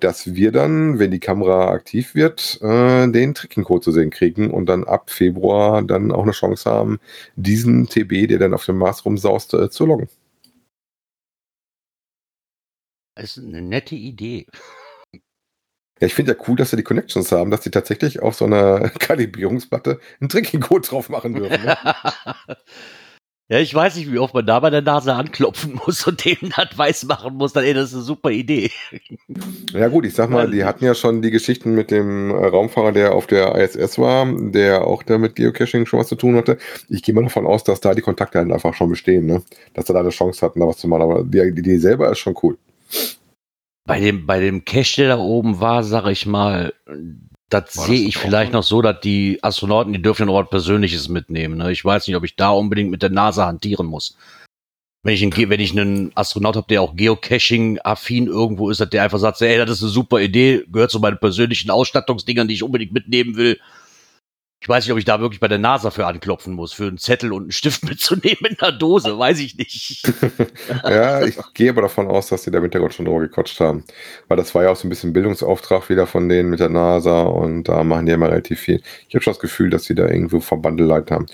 [0.00, 4.66] dass wir dann, wenn die Kamera aktiv wird, äh, den Tracking-Code zu sehen kriegen und
[4.66, 7.00] dann ab Februar dann auch eine Chance haben,
[7.36, 10.08] diesen TB, der dann auf dem Mars rumsaust, äh, zu loggen.
[13.14, 14.46] Das ist eine nette Idee.
[16.00, 18.46] Ja, ich finde ja cool, dass sie die Connections haben, dass die tatsächlich auf so
[18.46, 21.62] einer Kalibrierungsplatte einen Tracking-Code drauf machen dürfen.
[21.62, 21.76] Ne?
[23.50, 26.38] ja, ich weiß nicht, wie oft man da bei der Nase anklopfen muss und dem
[26.56, 27.52] das weiß machen muss.
[27.52, 28.70] Dann, ey, das ist eine super Idee.
[29.74, 32.92] Ja gut, ich sag mal, die hatten ja schon die Geschichten mit dem äh, Raumfahrer,
[32.92, 36.56] der auf der ISS war, der auch da mit Geocaching schon was zu tun hatte.
[36.88, 39.42] Ich gehe mal davon aus, dass da die Kontakte halt einfach schon bestehen, ne?
[39.74, 41.02] Dass sie da eine Chance hatten, da was zu machen.
[41.02, 42.56] Aber die Idee selber ist schon cool.
[43.90, 46.72] Bei dem, bei dem Cache, der da oben war, sag ich mal,
[47.48, 51.08] das sehe ich vielleicht noch so, dass die Astronauten, die dürfen ja noch was Persönliches
[51.08, 51.58] mitnehmen.
[51.58, 51.72] Ne?
[51.72, 54.16] Ich weiß nicht, ob ich da unbedingt mit der Nase hantieren muss.
[55.02, 59.18] wenn ich, einen, wenn ich einen Astronaut habe, der auch Geocaching-affin irgendwo ist, der einfach
[59.18, 62.92] sagt, ey, das ist eine super Idee, gehört zu meinen persönlichen Ausstattungsdingern, die ich unbedingt
[62.92, 63.58] mitnehmen will.
[64.62, 66.98] Ich weiß nicht, ob ich da wirklich bei der NASA für anklopfen muss, für einen
[66.98, 70.02] Zettel und einen Stift mitzunehmen in der Dose, weiß ich nicht.
[70.84, 73.84] ja, ich gehe aber davon aus, dass die da im Hintergrund schon drüber gequatscht haben.
[74.28, 77.22] Weil das war ja auch so ein bisschen Bildungsauftrag wieder von denen mit der NASA
[77.22, 78.82] und da machen die immer relativ viel.
[79.08, 81.26] Ich habe schon das Gefühl, dass sie da irgendwo Verbandeleid haben.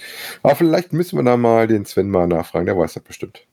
[0.45, 3.45] Aber vielleicht müssen wir da mal den Sven mal nachfragen, der weiß das bestimmt.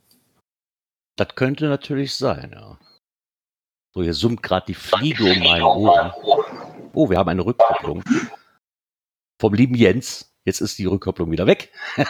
[1.15, 2.77] Das könnte natürlich sein, ja.
[3.95, 6.11] So, hier summt gerade die Fliege um meine Ohren.
[6.93, 8.03] Oh, wir haben eine Rückkopplung.
[9.43, 10.31] Vom lieben Jens.
[10.45, 11.69] Jetzt ist die Rückkopplung wieder weg.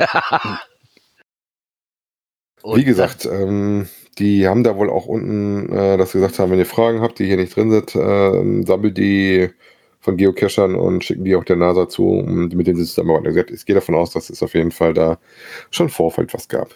[2.63, 6.59] Wie gesagt, ähm, die haben da wohl auch unten, äh, dass sie gesagt haben, wenn
[6.59, 9.49] ihr Fragen habt, die hier nicht drin sind, äh, sammelt die
[9.99, 13.55] von Geocachern und schicken die auch der NASA zu, mit denen sie zusammenarbeiten.
[13.55, 15.17] Ich gehe davon aus, dass es auf jeden Fall da
[15.71, 16.75] schon Vorfeld was gab.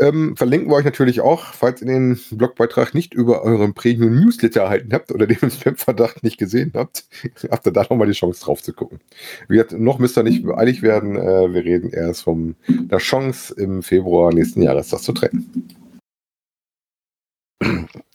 [0.00, 4.94] Ähm, verlinken wir euch natürlich auch, falls ihr den Blogbeitrag nicht über euren Premium-Newsletter erhalten
[4.94, 7.04] habt oder den Spam-Verdacht nicht gesehen habt,
[7.50, 9.00] habt ihr da nochmal die Chance drauf zu gucken.
[9.48, 11.16] Wie gesagt, noch müsst ihr nicht beeilig werden.
[11.16, 15.68] Äh, wir reden erst von der Chance im Februar nächsten Jahres das zu trennen.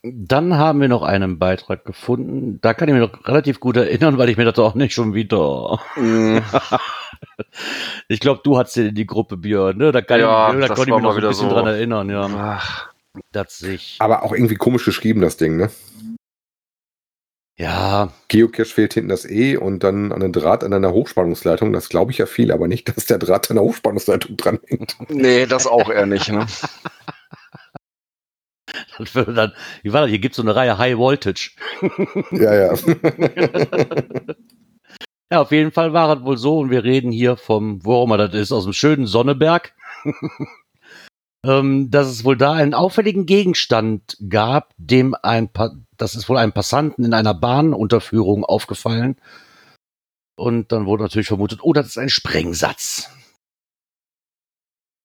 [0.02, 2.60] Dann haben wir noch einen Beitrag gefunden.
[2.62, 5.14] Da kann ich mich noch relativ gut erinnern, weil ich mir dachte, auch nicht schon
[5.14, 5.80] wieder.
[8.08, 9.92] Ich glaube, du hattest den in die Gruppe, Björn, ne?
[9.92, 11.56] Da, kann ja, ich, da konnte ich mich noch ein bisschen so.
[11.56, 12.30] dran erinnern, ja.
[12.36, 12.90] Ach.
[13.32, 13.98] Das sich.
[14.00, 15.70] Aber auch irgendwie komisch geschrieben, das Ding, ne?
[17.58, 18.12] Ja.
[18.28, 21.72] Geocache fehlt hinten das E und dann an den Draht an einer Hochspannungsleitung.
[21.72, 24.98] Das glaube ich ja viel, aber nicht, dass der Draht an der Hochspannungsleitung dranhängt.
[25.10, 26.46] Nee, das auch eher nicht, ne?
[29.14, 29.54] dann,
[29.84, 30.10] wie war das?
[30.10, 31.52] Hier gibt es so eine Reihe High Voltage.
[32.32, 32.74] ja, ja.
[35.32, 38.06] ja, auf jeden Fall war es wohl so, und wir reden hier vom, wo auch
[38.06, 39.74] immer das ist, aus dem schönen Sonneberg,
[41.46, 46.38] ähm, dass es wohl da einen auffälligen Gegenstand gab, dem ein pa das ist wohl
[46.38, 49.16] einem Passanten in einer Bahnunterführung aufgefallen.
[50.38, 53.10] Und dann wurde natürlich vermutet, oh, das ist ein Sprengsatz.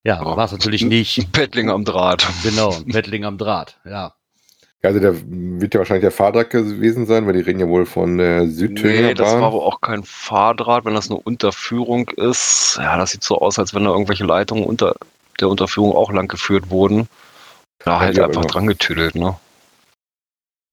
[0.04, 1.18] Ja, oh, war es natürlich nicht.
[1.18, 2.26] Ein Pettling am Draht.
[2.42, 4.16] Genau, ein Pettling am Draht, ja.
[4.82, 8.16] Also der wird ja wahrscheinlich der Fahrdraht gewesen sein, weil die reden ja wohl von
[8.16, 12.78] der Südthüringer Nee, das war aber auch kein Fahrdraht, wenn das eine Unterführung ist.
[12.80, 14.96] Ja, das sieht so aus, als wenn da irgendwelche Leitungen unter
[15.38, 17.08] der Unterführung auch lang geführt wurden.
[17.84, 19.38] Da halt einfach dran getüdelt, ne?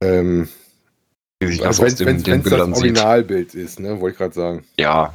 [0.01, 0.47] Ähm,
[1.39, 4.65] Wie sich das also wenn es das Originalbild ist, ne, wollte ich gerade sagen.
[4.77, 5.13] Ja,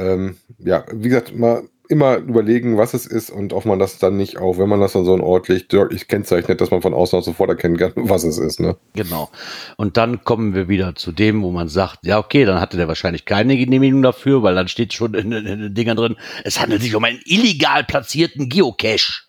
[0.00, 4.16] ähm, ja, wie gesagt, mal immer überlegen, was es ist und ob man das dann
[4.16, 7.18] nicht auch, wenn man das an so Ort legt, deutlich kennzeichnet, dass man von außen
[7.18, 8.60] auch sofort erkennen kann, was es ist.
[8.60, 8.76] Ne?
[8.94, 9.30] Genau.
[9.76, 12.88] Und dann kommen wir wieder zu dem, wo man sagt, ja, okay, dann hatte der
[12.88, 16.60] wahrscheinlich keine Genehmigung dafür, weil dann steht schon in, in, in den Dingern drin, es
[16.60, 19.24] handelt sich um einen illegal platzierten Geocache.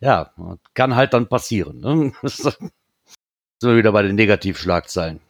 [0.00, 0.32] Ja,
[0.72, 1.80] kann halt dann passieren.
[1.80, 2.12] Ne?
[2.22, 2.72] sind
[3.60, 5.20] wir wieder bei den Negativschlagzeilen.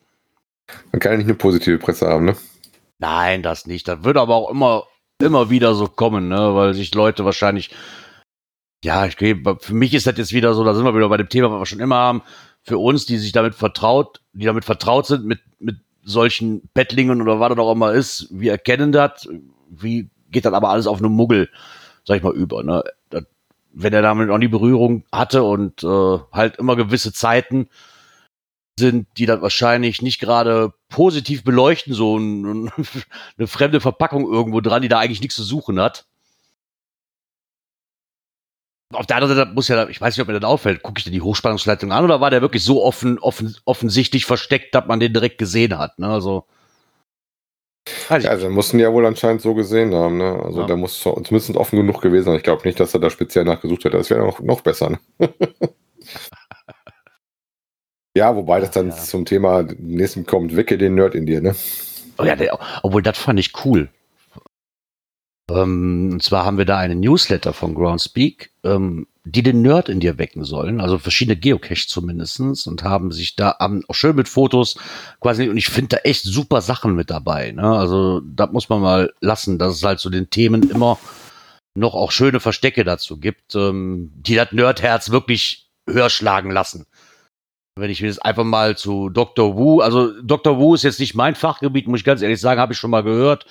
[0.92, 2.36] Man kann ja nicht eine positive Presse haben, ne?
[2.98, 3.86] Nein, das nicht.
[3.86, 4.84] Das wird aber auch immer,
[5.21, 6.55] immer wieder so kommen, ne?
[6.55, 7.71] weil sich Leute wahrscheinlich,
[8.85, 11.17] ja, ich gehe, für mich ist das jetzt wieder so, da sind wir wieder bei
[11.17, 12.23] dem Thema, was wir schon immer haben,
[12.62, 17.41] für uns, die sich damit vertraut, die damit vertraut sind, mit, mit solchen Bettlingen oder
[17.41, 19.29] was das auch immer ist, wir erkennen das,
[19.69, 21.49] wie geht das aber alles auf einen Muggel,
[22.05, 22.83] sag ich mal, über, ne?
[23.11, 23.25] Das,
[23.73, 27.69] wenn er damit noch nie Berührung hatte und äh, halt immer gewisse Zeiten,
[28.79, 32.70] sind, die dann wahrscheinlich nicht gerade positiv beleuchten, so ein,
[33.39, 36.07] eine fremde Verpackung irgendwo dran, die da eigentlich nichts zu suchen hat.
[38.93, 41.05] Auf der anderen Seite muss ja, ich weiß nicht, ob mir das auffällt, gucke ich
[41.05, 45.01] denn die Hochspannungsleitung an oder war der wirklich so offen, offen, offensichtlich versteckt, dass man
[45.01, 45.99] den direkt gesehen hat?
[45.99, 46.09] Ne?
[46.09, 46.45] Also,
[48.09, 50.18] ja, also mussten ja wohl anscheinend so gesehen haben.
[50.18, 50.41] Ne?
[50.43, 50.66] Also ja.
[50.66, 52.37] der muss zumindest offen genug gewesen sein.
[52.37, 53.99] Ich glaube nicht, dass er da speziell nachgesucht hätte.
[53.99, 54.91] Das wäre noch, noch besser.
[54.91, 54.99] Ne?
[58.17, 58.97] Ja, wobei das dann ja.
[58.97, 61.55] zum Thema nächsten kommt, wecke den Nerd in dir, ne?
[62.17, 63.91] Oh ja, der, obwohl das fand ich cool.
[65.51, 70.01] Ähm, und zwar haben wir da einen Newsletter von Groundspeak, ähm, die den Nerd in
[70.01, 74.29] dir wecken sollen, also verschiedene Geocache zumindestens und haben sich da um, auch schön mit
[74.29, 74.77] Fotos
[75.21, 77.51] quasi, und ich finde da echt super Sachen mit dabei.
[77.51, 77.65] Ne?
[77.77, 80.99] Also da muss man mal lassen, dass es halt so den Themen immer
[81.75, 86.87] noch auch schöne Verstecke dazu gibt, ähm, die das Nerdherz wirklich höher schlagen lassen
[87.77, 89.57] wenn ich das einfach mal zu Dr.
[89.57, 90.59] Wu, also Dr.
[90.59, 93.03] Wu ist jetzt nicht mein Fachgebiet, muss ich ganz ehrlich sagen, habe ich schon mal
[93.03, 93.47] gehört.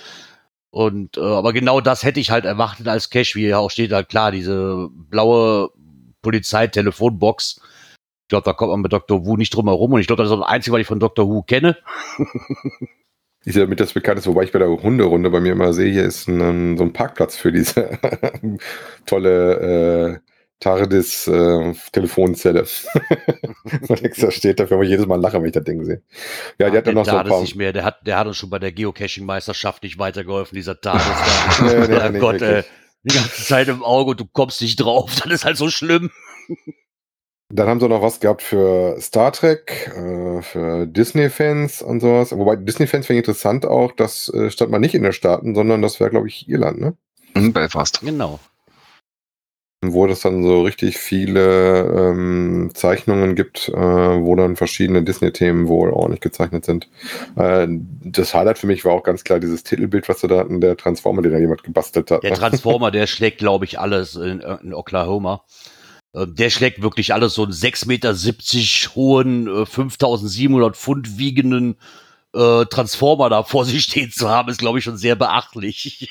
[0.69, 3.91] Und äh, aber genau das hätte ich halt erwartet als Cache, wie hier auch steht,
[3.91, 5.69] halt klar, diese blaue
[6.21, 7.61] Polizeitelefonbox.
[8.24, 9.26] Ich glaube, da kommt man mit Dr.
[9.26, 11.28] Wu nicht drum herum und ich glaube, das ist das Einzige, was ich von Dr.
[11.28, 11.78] Wu kenne.
[13.45, 15.91] Ist ja damit das bekannt ist, wobei ich bei der Hunderunde bei mir immer sehe,
[15.91, 17.99] hier ist ein, so ein Parkplatz für diese
[19.05, 20.32] tolle äh,
[20.64, 22.66] TARDIS äh, Telefonzelle.
[23.89, 26.01] Extra steht dafür, aber jedes Mal lachen, wenn ich das Ding sehe.
[26.57, 27.41] Ja, die hat dann noch so ein paar.
[27.41, 27.74] nicht mehr.
[27.74, 31.03] Der hat, der hat uns schon bei der Geocaching-Meisterschaft nicht weitergeholfen, dieser TARDIS
[31.57, 31.64] da.
[31.66, 32.64] Nee, nee, ja, nee, Gott, ey.
[33.03, 35.14] Die ganze Zeit im Auge und du kommst nicht drauf.
[35.16, 36.09] Das ist halt so schlimm.
[37.49, 42.32] Dann haben sie noch was gehabt für Star Trek, äh, für Disney-Fans und sowas.
[42.32, 45.82] Wobei Disney-Fans finde ich interessant auch, das äh, stand mal nicht in den Staaten, sondern
[45.82, 46.95] das wäre, glaube ich, Irland, ne?
[47.36, 47.99] Hm, Belfast.
[47.99, 48.39] Genau.
[49.91, 55.89] Wo es dann so richtig viele ähm, Zeichnungen gibt, äh, wo dann verschiedene Disney-Themen wohl
[55.89, 56.88] ordentlich gezeichnet sind.
[57.36, 60.61] Äh, das Highlight für mich war auch ganz klar dieses Titelbild, was sie da hatten,
[60.61, 62.23] der Transformer, den da jemand gebastelt hat.
[62.23, 62.38] Der ne?
[62.38, 65.43] Transformer, der schlägt, glaube ich, alles in, in Oklahoma.
[66.13, 71.75] Äh, Der schlägt wirklich alles so einen 6,70 Meter hohen, äh, 5700 Pfund wiegenden
[72.34, 76.09] äh, Transformer da vor sich stehen zu haben, ist, glaube ich, schon sehr beachtlich.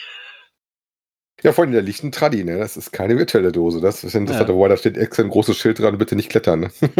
[1.43, 2.59] Ja, vor allem, da liegt ein Tradi, ne?
[2.59, 3.81] Das ist keine virtuelle Dose.
[3.81, 4.55] Das ist interessant, Ja.
[4.55, 6.61] wobei da steht extra ein großes Schild dran, bitte nicht klettern.
[6.61, 6.71] Ne?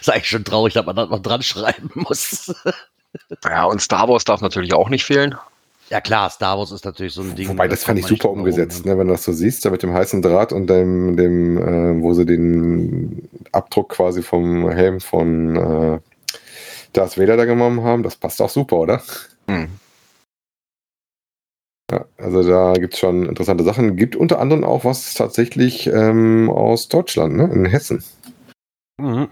[0.00, 2.54] ist eigentlich schon traurig, dass man das noch dran schreiben muss.
[3.44, 5.34] Ja, und Star Wars darf natürlich auch nicht fehlen.
[5.90, 7.48] ja klar, Star Wars ist natürlich so ein Ding.
[7.48, 8.98] Wobei, da das fand ich super umgesetzt, herum, ne?
[8.98, 12.14] wenn du das so siehst, da mit dem heißen Draht und dem, dem äh, wo
[12.14, 15.98] sie den Abdruck quasi vom Helm von äh,
[16.92, 18.02] Darth Vader da genommen haben.
[18.02, 19.02] Das passt auch super, oder?
[19.48, 19.68] Hm.
[21.90, 23.96] Ja, also da gibt es schon interessante Sachen.
[23.96, 27.50] Gibt unter anderem auch was tatsächlich ähm, aus Deutschland, ne?
[27.52, 28.02] in Hessen.
[28.98, 29.28] Mhm.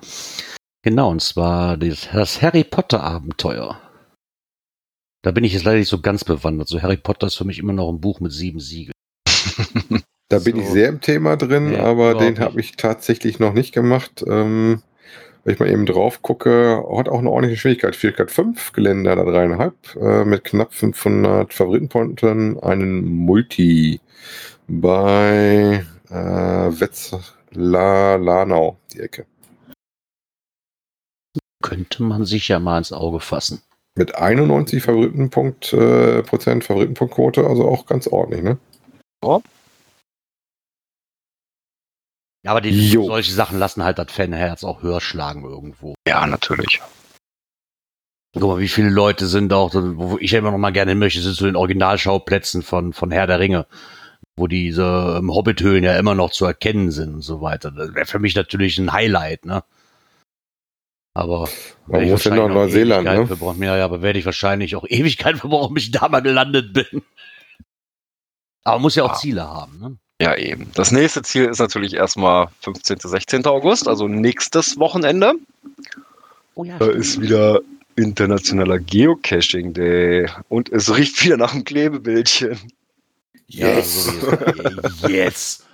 [0.83, 3.81] Genau, und zwar das, Harry Potter Abenteuer.
[5.23, 6.69] Da bin ich jetzt leider nicht so ganz bewandert.
[6.69, 8.95] So Harry Potter ist für mich immer noch ein Buch mit sieben Siegeln.
[10.31, 10.63] Da bin So.
[10.63, 14.25] ich sehr im Thema drin, Ja, aber den habe ich tatsächlich noch nicht gemacht.
[14.27, 14.81] Ähm,
[15.45, 17.95] wenn ich mal eben drauf gucke, hat auch eine ordentliche Schwierigkeit.
[17.97, 24.01] Schwierigkeit 5, Geländer da dreieinhalb, äh, mit knapp 500 Favoritenpunkten, einen Multi
[24.69, 29.27] bei äh, Wetzlar-Lanau, die Ecke.
[31.63, 33.63] Könnte man sich ja mal ins Auge fassen.
[33.97, 38.59] Mit 91 Favoritenpunkt, äh, Prozent Favoritenpunktquote, also auch ganz ordentlich, ne?
[39.25, 39.41] Ja,
[42.47, 43.05] aber die, Jo.
[43.07, 45.95] solche Sachen lassen halt das Fanherz auch höher schlagen irgendwo.
[46.07, 46.81] Ja, natürlich.
[48.33, 50.99] Guck mal, wie viele Leute sind auch, wo ich ja immer noch mal gerne hin
[50.99, 53.67] möchte, sind zu den Originalschauplätzen von, von Herr der Ringe,
[54.37, 57.73] wo diese ähm, Hobbithöhlen ja immer noch zu erkennen sind und so weiter.
[57.73, 59.65] Das wäre für mich natürlich ein Highlight, ne?
[61.13, 61.49] Aber
[61.89, 63.67] Man muss ja noch Neuseeland, ne?
[63.67, 67.03] Ja, ja, aber werde ich wahrscheinlich auch Ewigkeit verbrauchen, bis ich da mal gelandet bin.
[68.63, 69.17] Aber man muss ja auch Ah.
[69.17, 69.99] Ziele haben, ne?
[70.21, 70.71] Ja, eben.
[70.75, 72.99] Das nächste Ziel ist natürlich erstmal 15.
[73.01, 73.47] 16.
[73.47, 75.33] August, also nächstes Wochenende.
[76.55, 77.61] Oh ja, Da ist wieder
[77.97, 82.59] internationaler Geocaching Day und es riecht wieder nach einem Klebebildchen.
[83.47, 84.13] Yes.
[85.09, 85.65] Yes.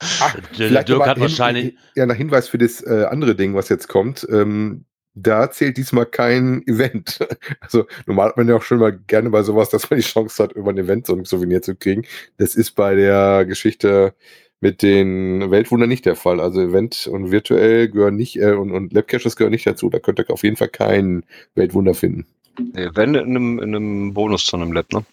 [0.00, 3.88] Der Vielleicht Dirk hat wahrscheinlich, Ja, nach Hinweis für das äh, andere Ding, was jetzt
[3.88, 4.26] kommt.
[4.30, 4.84] Ähm,
[5.22, 7.18] da zählt diesmal kein Event.
[7.60, 10.42] Also normal hat man ja auch schon mal gerne bei sowas, dass man die Chance
[10.42, 12.04] hat, über ein Event so ein Souvenir zu kriegen.
[12.38, 14.14] Das ist bei der Geschichte
[14.60, 16.40] mit den Weltwundern nicht der Fall.
[16.40, 19.90] Also Event und virtuell gehören nicht äh, und, und Labcaches gehören nicht dazu.
[19.90, 22.26] Da könnt ihr auf jeden Fall kein Weltwunder finden.
[22.58, 25.04] Nee, wenn in einem, in einem Bonus zu einem Lab, ne?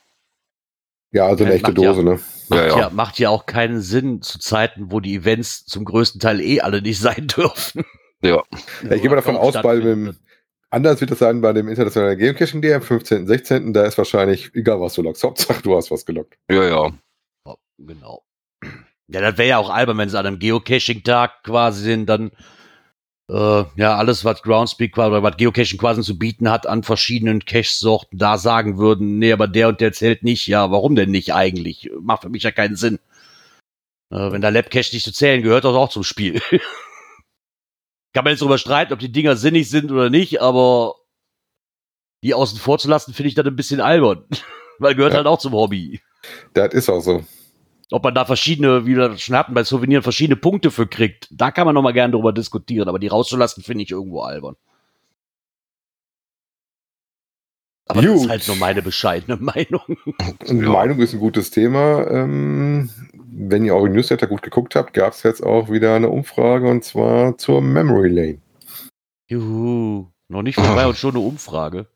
[1.12, 2.20] Ja, also eine Ja, echte macht ja- Dose, ne?
[2.49, 2.89] macht, ja, ja.
[2.89, 6.82] macht ja auch keinen Sinn zu Zeiten, wo die Events zum größten Teil eh alle
[6.82, 7.84] nicht sein dürfen.
[8.26, 8.43] Ja.
[8.84, 10.15] Ja, ich gehe mal davon aus, bei dem,
[10.69, 13.28] anders wird es sein bei dem internationalen Geocaching Day am 15.
[13.28, 13.73] 16.
[13.73, 16.38] Da ist wahrscheinlich, egal was du lockst, Hauptsache du hast was gelockt.
[16.49, 16.91] Ja, ja.
[17.47, 18.23] Ja, Genau.
[19.07, 22.32] Ja, das wäre ja auch albern, wenn sie an einem Geocaching-Tag quasi sind, dann
[23.30, 27.45] äh, ja alles, was Groundspeak quasi, oder was Geocaching quasi zu bieten hat an verschiedenen
[27.45, 30.47] Cache-Sorten, da sagen würden, nee, aber der und der zählt nicht.
[30.47, 31.91] Ja, warum denn nicht eigentlich?
[32.01, 32.99] Macht für mich ja keinen Sinn.
[34.11, 36.41] Äh, wenn da Labcache nicht zu zählen, gehört das auch zum Spiel.
[38.16, 40.95] Kann man jetzt darüber streiten, ob die Dinger sinnig sind oder nicht, aber
[42.24, 44.24] die außen vor zu lassen, finde ich dann ein bisschen albern.
[44.80, 45.18] Weil gehört Ja.
[45.18, 45.99] halt auch zum Hobby.
[46.53, 47.26] Das ist auch so.
[47.91, 51.28] Ob man da verschiedene, wie wir das schon hatten, bei Souveniren verschiedene Punkte für kriegt,
[51.30, 54.55] da kann man noch mal gerne drüber diskutieren, aber die rauszulassen, finde ich irgendwo albern.
[57.88, 58.22] Aber das Gut.
[58.24, 59.82] ist halt nur meine bescheidene Meinung.
[60.49, 62.07] Meinung ist ein gutes Thema.
[62.09, 62.89] Ähm,
[63.38, 66.84] wenn ihr eure Newsletter gut geguckt habt, gab es jetzt auch wieder eine Umfrage und
[66.84, 68.42] zwar zur Memory Lane.
[69.28, 70.08] Juhu.
[70.30, 71.88] Noch nicht vorbei und schon eine Umfrage.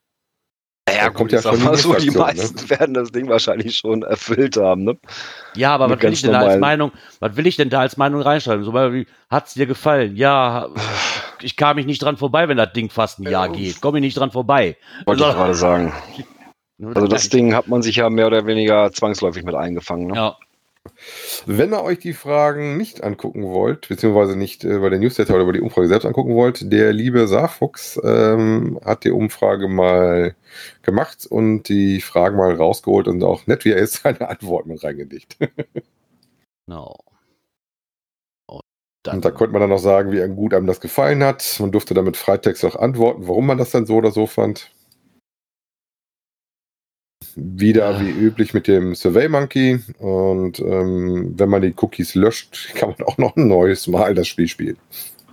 [0.90, 3.30] Ja, Da kommt ja ich schon die mal so, die Inflation, meisten werden das Ding
[3.30, 4.98] wahrscheinlich schon erfüllt haben, ne?
[5.56, 7.80] Ja, aber Mit was will ich denn da als Meinung, was will ich denn da
[7.82, 8.64] als Meinung reinschreiben?
[8.64, 10.16] So, wie, hat's dir gefallen?
[10.16, 10.68] Ja,
[11.42, 13.82] ich kam mich nicht dran vorbei, wenn das Ding fast ein Jahr geht.
[13.82, 14.78] Komme ich nicht dran vorbei.
[15.06, 15.94] Wollte ich Also- gerade sagen.
[16.82, 20.08] Also das Ding hat man sich ja mehr oder weniger zwangsläufig mit eingefangen.
[20.08, 20.16] Ne?
[20.16, 20.38] Ja,
[21.46, 25.44] Wenn ihr euch die Fragen nicht angucken wollt, beziehungsweise nicht äh, bei der Newsletter oder
[25.44, 30.36] über die Umfrage selbst angucken wollt, der liebe Saarfuchs ähm, hat die Umfrage mal
[30.82, 34.84] gemacht und die Fragen mal rausgeholt und auch nett wie er ist, seine Antworten mit
[34.84, 35.38] reingelegt.
[36.68, 36.96] genau.
[38.48, 38.62] Und
[39.14, 41.58] Und da konnte man dann noch sagen, wie gut einem das gefallen hat.
[41.60, 44.72] Man durfte damit Freitext auch antworten, warum man das dann so oder so fand.
[47.42, 48.00] Wieder Ja.
[48.02, 49.80] wie üblich mit dem Survey Monkey.
[49.98, 54.28] Und ähm, wenn man die Cookies löscht, kann man auch noch ein neues Mal das
[54.28, 54.78] Spiel spielen.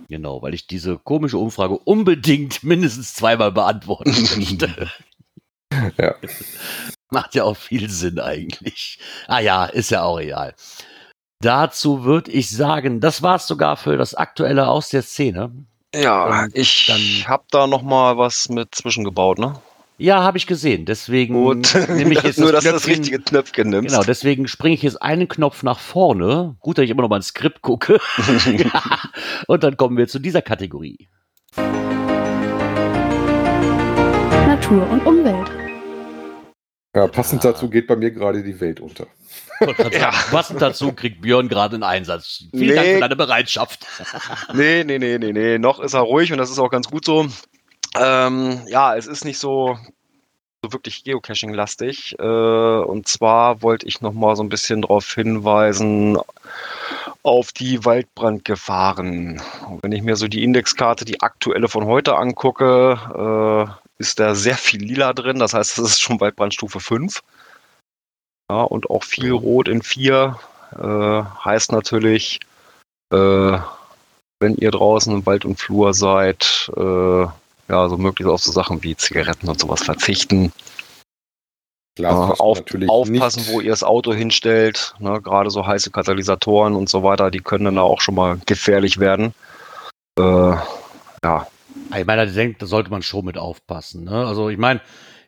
[0.09, 4.89] Genau, weil ich diese komische Umfrage unbedingt mindestens zweimal beantworten möchte.
[5.97, 6.15] Ja.
[7.11, 8.99] Macht ja auch viel Sinn eigentlich.
[9.27, 10.53] Ah ja, ist ja auch egal.
[11.41, 15.51] Dazu würde ich sagen, das war's sogar für das Aktuelle aus der Szene.
[15.93, 19.59] Ja, Und ich dann- habe da noch mal was mit zwischengebaut, ne?
[19.99, 20.85] Ja, habe ich gesehen.
[20.85, 23.89] Deswegen Gut, nehme ich jetzt nur dass du das Knöpfchen- richtige Knöpfchen nimmst.
[23.89, 26.55] Genau, deswegen springe ich jetzt einen Knopf nach vorne.
[26.59, 27.99] Gut, dass ich immer noch mal ins Skript gucke.
[29.47, 31.09] Und dann kommen wir zu dieser Kategorie.
[34.47, 35.49] Natur und Umwelt.
[36.95, 39.07] Ja, passend dazu geht bei mir gerade die Welt unter.
[39.91, 40.11] Ja.
[40.31, 42.43] Passend dazu kriegt Björn gerade einen Einsatz.
[42.51, 42.93] Vielen Dank Nee.
[42.95, 43.85] für deine Bereitschaft.
[44.53, 45.57] Nee, nee, nee, nee, nee.
[45.57, 47.27] Noch ist er ruhig und das ist auch ganz gut so.
[47.99, 49.77] Ähm, ja, es ist nicht so,
[50.63, 52.15] so wirklich Geocaching-lastig.
[52.19, 56.17] Äh, und zwar wollte ich noch mal so ein bisschen darauf hinweisen
[57.23, 59.41] auf die Waldbrandgefahren.
[59.67, 62.97] Und wenn ich mir so die Indexkarte, die aktuelle von heute angucke,
[63.67, 65.39] äh, ist da sehr viel Lila drin.
[65.39, 67.21] Das heißt, es ist schon Waldbrandstufe 5.
[68.49, 70.39] Ja, und auch viel Rot in 4.
[70.71, 72.39] Äh, heißt natürlich,
[73.11, 73.57] äh,
[74.39, 77.25] wenn ihr draußen im Wald und Flur seid, äh,
[77.69, 80.51] ja, so möglichst auf so Sachen wie Zigaretten und sowas verzichten.
[81.95, 83.51] Glas Äh, auf, natürlich aufpassen, nicht.
[83.51, 84.93] wo ihr das Auto hinstellt.
[84.99, 88.39] Ne, Gerade so heiße Katalysatoren und so weiter, die können dann da auch schon mal
[88.45, 89.33] gefährlich werden.
[90.19, 90.21] Äh,
[91.23, 91.47] ja,
[91.97, 94.03] Ich meine, da denkt, da sollte man schon mit aufpassen.
[94.03, 94.25] Ne?
[94.27, 94.79] Also ich meine,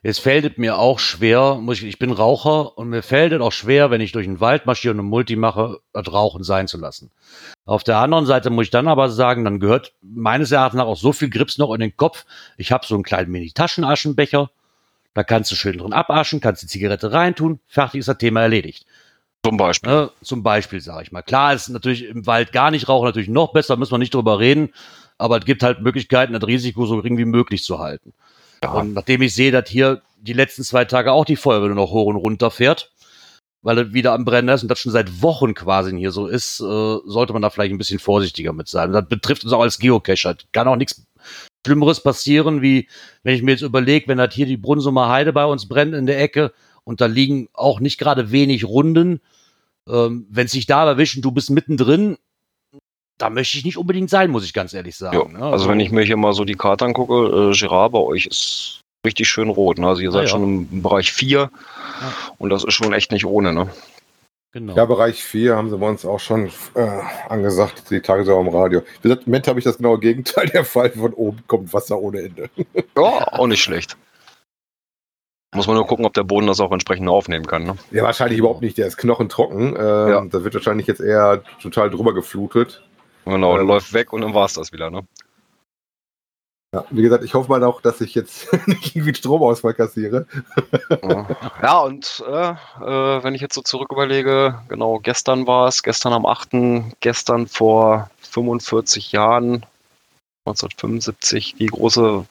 [0.02, 3.40] es fällt es mir auch schwer, muss ich, ich bin Raucher und mir fällt es
[3.40, 6.68] auch schwer, wenn ich durch den Wald marschiere und eine Multi mache, das Rauchen sein
[6.68, 7.10] zu lassen.
[7.66, 10.96] Auf der anderen Seite muss ich dann aber sagen, dann gehört meines Erachtens nach auch
[10.96, 12.24] so viel Grips noch in den Kopf.
[12.56, 14.50] Ich habe so einen kleinen Mini-Taschenaschenbecher,
[15.12, 18.86] da kannst du schön drin abaschen, kannst die Zigarette reintun, fertig ist das Thema erledigt.
[19.44, 19.90] zum Beispiel.
[19.90, 21.22] Ne, zum Beispiel, sage ich mal.
[21.22, 24.38] Klar ist natürlich im Wald gar nicht rauchen natürlich noch besser, müssen wir nicht drüber
[24.38, 24.72] reden.
[25.18, 28.14] Aber es gibt halt Möglichkeiten, das Risiko so gering wie möglich zu halten.
[28.62, 28.72] Ja.
[28.72, 32.06] Und nachdem ich sehe, dass hier die letzten zwei Tage auch die Feuerwehr noch hoch
[32.06, 32.92] und runter fährt,
[33.62, 36.60] weil es wieder am Brennen ist und das schon seit Wochen quasi hier so ist,
[36.60, 38.88] äh, sollte man da vielleicht ein bisschen vorsichtiger mit sein.
[38.88, 40.36] Und das betrifft uns auch als Geocacher.
[40.52, 41.06] Kann auch nichts
[41.66, 42.88] Schlimmeres passieren, wie
[43.22, 46.06] wenn ich mir jetzt überlege, wenn das hier die Brunsumer Heide bei uns brennt in
[46.06, 46.52] der Ecke
[46.84, 49.20] und da liegen auch nicht gerade wenig Runden,
[49.86, 52.16] ähm, wenn es sich da erwischen, du bist mittendrin,
[53.20, 55.34] da möchte ich nicht unbedingt sein, muss ich ganz ehrlich Ja, sagen.
[55.34, 55.44] ne?
[55.44, 58.80] also wenn ich mir hier mal so die Karte angucke, äh, Girard bei euch ist
[59.04, 59.78] richtig schön rot.
[59.78, 59.86] Ne?
[59.88, 60.28] Also ihr seid ja.
[60.28, 61.50] schon im Bereich 4
[62.38, 63.52] und das ist schon echt nicht ohne.
[63.52, 63.68] Ne?
[64.52, 64.74] genau.
[64.74, 68.80] Ja, Bereich 4 haben sie bei uns auch schon äh, angesagt, die Tagesschau am Radio.
[68.80, 70.90] Wie gesagt, Im Moment habe ich das genaue Gegenteil der Fall.
[70.90, 72.50] Von oben kommt Wasser ohne Ende.
[72.96, 73.96] Ja, auch nicht schlecht.
[75.54, 77.64] Muss man nur gucken, ob der Boden das auch entsprechend aufnehmen kann.
[77.64, 77.76] Ne?
[77.90, 78.78] Ja, wahrscheinlich überhaupt nicht.
[78.78, 79.68] Der ist knochentrocken.
[79.76, 80.24] Ähm, Ja.
[80.24, 82.82] Da wird wahrscheinlich jetzt eher total drüber geflutet.
[83.24, 83.66] Genau, Ähm.
[83.66, 84.90] läuft weg und dann war es das wieder.
[84.90, 85.06] Ne?
[86.72, 90.26] Ja, wie gesagt, ich hoffe mal auch, dass ich jetzt nicht irgendwie Stromausfall kassiere.
[91.02, 91.26] Ja,
[91.62, 96.12] ja und äh, äh, wenn ich jetzt so zurück überlege, genau, gestern war es, gestern
[96.12, 96.50] am 8.,
[97.00, 99.66] gestern vor 45 Jahren,
[100.46, 102.24] 1975, die große,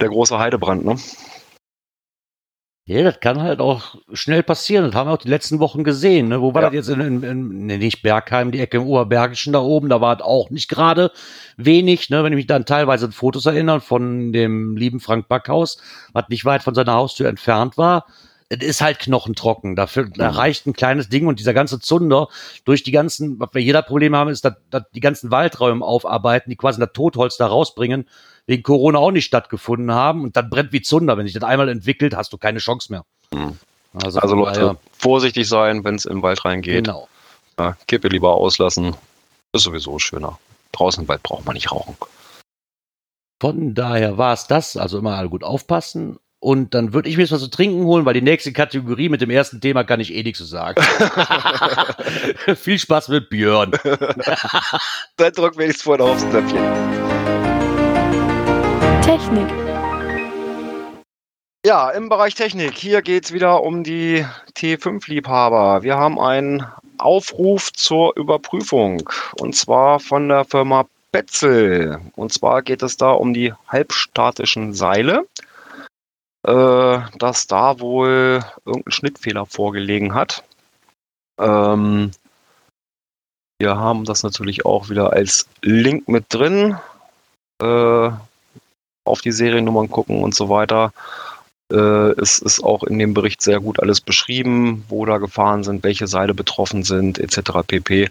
[0.00, 0.96] der große Heidebrand, ne?
[2.88, 4.86] Ja, das kann halt auch schnell passieren.
[4.86, 6.28] Das haben wir auch die letzten Wochen gesehen.
[6.28, 6.40] Ne?
[6.40, 6.70] Wo war Ja.
[6.70, 6.88] das jetzt?
[6.88, 9.90] In, in, in nee, nicht Bergheim, die Ecke im Oberbergischen da oben.
[9.90, 11.12] Da war es auch nicht gerade
[11.58, 12.08] wenig.
[12.08, 12.24] Ne?
[12.24, 15.76] Wenn ich mich dann teilweise an Fotos erinnere von dem lieben Frank Backhaus,
[16.14, 18.06] was nicht weit von seiner Haustür entfernt war.
[18.48, 19.76] Es ist halt knochentrocken.
[19.76, 22.28] Dafür da reicht ein kleines Ding und dieser ganze Zunder
[22.64, 26.48] durch die ganzen, was wir jeder Problem haben, ist, dass, dass die ganzen Waldräume aufarbeiten,
[26.48, 28.08] die quasi das Totholz da rausbringen,
[28.48, 31.16] wegen Corona auch nicht stattgefunden haben und dann brennt wie Zunder.
[31.18, 33.04] Wenn sich das einmal entwickelt, hast du keine Chance mehr.
[33.32, 33.58] Mhm.
[34.02, 36.84] Also, Also Leute, daher, vorsichtig sein, wenn es im Wald reingeht.
[36.86, 37.08] genau.
[37.58, 38.96] Ja, Kippe lieber auslassen.
[39.52, 40.38] Ist sowieso schöner.
[40.72, 41.96] Draußen im Wald braucht man nicht rauchen.
[43.40, 44.76] Von daher war es das.
[44.76, 46.18] Also immer alle gut aufpassen.
[46.40, 49.20] Und dann würde ich mir jetzt was zu trinken holen, weil die nächste Kategorie mit
[49.20, 50.80] dem ersten Thema kann ich eh nichts zu sagen.
[52.54, 53.72] Viel Spaß mit Björn.
[55.16, 57.17] Dann drücken wir jetzt vorher aufs Knöpfchen.
[59.08, 59.48] Technik.
[61.64, 62.74] Ja, im Bereich Technik.
[62.76, 65.82] Hier geht es wieder um die T5-Liebhaber.
[65.82, 66.66] Wir haben einen
[66.98, 69.08] Aufruf zur Überprüfung
[69.40, 72.02] und zwar von der Firma Betzel.
[72.16, 75.24] Und zwar geht es da um die halbstatischen Seile,
[76.46, 80.44] äh, dass da wohl irgendein Schnittfehler vorgelegen hat.
[81.40, 82.10] Ähm,
[83.58, 86.76] wir haben das natürlich auch wieder als Link mit drin.
[87.62, 88.10] Äh,
[89.08, 90.92] auf die Seriennummern gucken und so weiter.
[91.72, 95.84] Äh, es ist auch in dem Bericht sehr gut alles beschrieben, wo da Gefahren sind,
[95.84, 97.62] welche Seile betroffen sind, etc.
[97.66, 98.08] pp.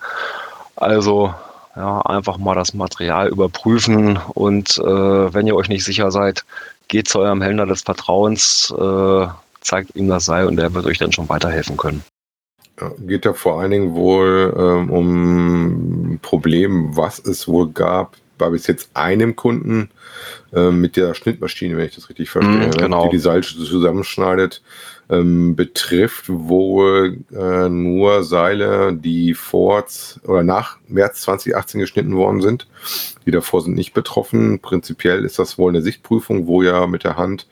[0.76, 1.34] Also
[1.76, 6.44] ja, einfach mal das Material überprüfen und äh, wenn ihr euch nicht sicher seid,
[6.88, 9.28] geht zu eurem Händler des Vertrauens, äh,
[9.62, 12.04] zeigt ihm das Seil und der wird euch dann schon weiterhelfen können.
[13.00, 18.50] Geht ja vor allen Dingen wohl ähm, um ein Problem, was es wohl gab bei
[18.50, 19.90] bis jetzt einem Kunden
[20.54, 23.06] äh, mit der Schnittmaschine, wenn ich das richtig verstehe, Mm, genau.
[23.06, 24.62] die die Seile zusammenschneidet,
[25.10, 29.86] ähm, betrifft wohl äh, nur Seile, die vor
[30.24, 32.68] oder nach März 2018 geschnitten worden sind.
[33.26, 34.60] Die davor sind nicht betroffen.
[34.60, 37.48] Prinzipiell ist das wohl eine Sichtprüfung, wo ja mit der Hand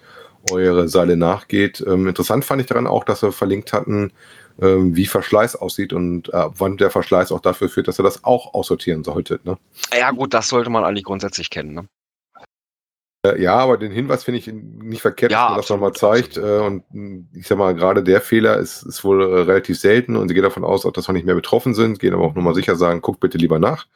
[0.52, 1.84] eure Seile nachgeht.
[1.88, 4.12] Ähm, interessant fand ich daran auch, dass wir verlinkt hatten,
[4.58, 8.54] wie Verschleiß aussieht und äh, wann der Verschleiß auch dafür führt, dass ihr das auch
[8.54, 9.46] aussortieren solltet.
[9.46, 9.58] Ne?
[9.98, 11.74] Ja gut, das sollte man eigentlich grundsätzlich kennen.
[11.74, 11.88] Ne?
[13.26, 16.22] Äh, ja, aber den Hinweis finde ich nicht verkehrt, Ja, dass man das absolut, nochmal
[16.22, 16.38] zeigt.
[16.38, 20.16] Äh, und mh, ich sag mal, gerade der Fehler ist, ist wohl äh, relativ selten
[20.16, 22.36] und sie geht davon aus, auch, dass wir nicht mehr betroffen sind, gehen aber auch
[22.36, 23.88] nochmal sicher sagen, guckt bitte lieber nach.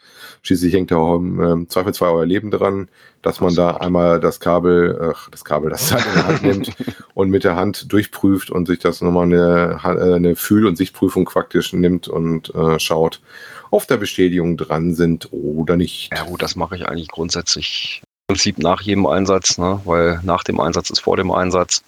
[0.41, 2.89] Schließlich hängt ja auch im ähm, Zweifelsfall euer Leben dran,
[3.21, 6.71] dass man da einmal das Kabel, ach, das Kabel, das Seil in der Hand nimmt
[7.13, 11.73] und mit der Hand durchprüft und sich das nochmal eine, eine Fühl- und Sichtprüfung praktisch
[11.73, 13.21] nimmt und äh, schaut,
[13.71, 16.09] ob da Bestätigungen dran sind oder nicht.
[16.15, 19.81] Ja gut, das mache ich eigentlich grundsätzlich Prinzip nach jedem Einsatz, ne?
[19.85, 21.83] weil nach dem Einsatz ist vor dem Einsatz.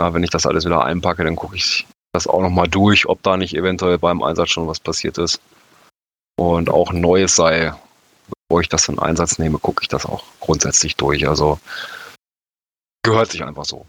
[0.00, 3.24] Ja, wenn ich das alles wieder einpacke, dann gucke ich das auch nochmal durch, ob
[3.24, 5.40] da nicht eventuell beim Einsatz schon was passiert ist.
[6.38, 7.74] Und auch ein neues Seil,
[8.48, 11.28] bevor ich das in Einsatz nehme, gucke ich das auch grundsätzlich durch.
[11.28, 11.58] Also
[13.02, 13.84] gehört sich einfach so.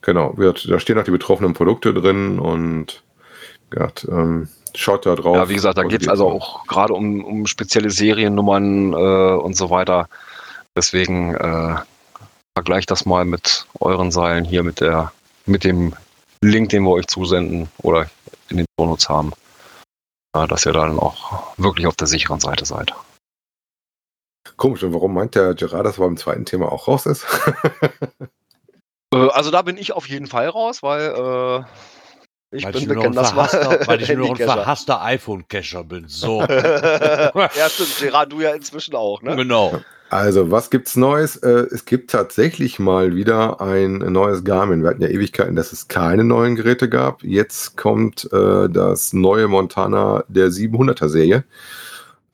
[0.00, 3.02] Genau, da stehen auch die betroffenen Produkte drin und
[3.76, 5.36] ja, ähm, schaut da drauf.
[5.36, 9.56] Ja, wie gesagt, da geht es also auch gerade um, um spezielle Seriennummern äh, und
[9.56, 10.08] so weiter.
[10.76, 11.76] Deswegen äh,
[12.56, 15.12] vergleicht das mal mit euren Seilen hier mit der
[15.46, 15.94] mit dem
[16.40, 18.08] Link, den wir euch zusenden oder
[18.48, 19.32] in den Shownotes haben.
[20.34, 22.92] Ja, dass ihr dann auch wirklich auf der sicheren Seite seid.
[24.56, 27.26] Komisch, und warum meint der Gerard, dass er beim zweiten Thema auch raus ist?
[29.14, 31.64] Äh, also da bin ich auf jeden Fall raus, weil äh,
[32.54, 35.02] ich weil, bin ich nur noch ein bekennender verhasster, weil ich nur noch ein verhasster
[35.02, 36.04] iPhone-Cacher bin.
[36.08, 36.40] So.
[36.48, 37.96] ja, stimmt.
[38.00, 39.36] Gerard, du ja inzwischen auch, ne?
[39.36, 39.80] Genau.
[40.10, 41.36] Also, was gibt's Neues?
[41.36, 44.82] Äh, es gibt tatsächlich mal wieder ein neues Garmin.
[44.82, 47.24] Wir hatten ja Ewigkeiten, dass es keine neuen Geräte gab.
[47.24, 51.44] Jetzt kommt äh, das neue Montana der 700er Serie.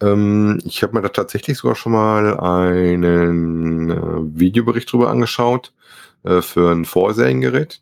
[0.03, 5.73] Ähm, ich habe mir da tatsächlich sogar schon mal einen äh, Videobericht drüber angeschaut
[6.25, 7.81] äh, für ein Vorseriengerät.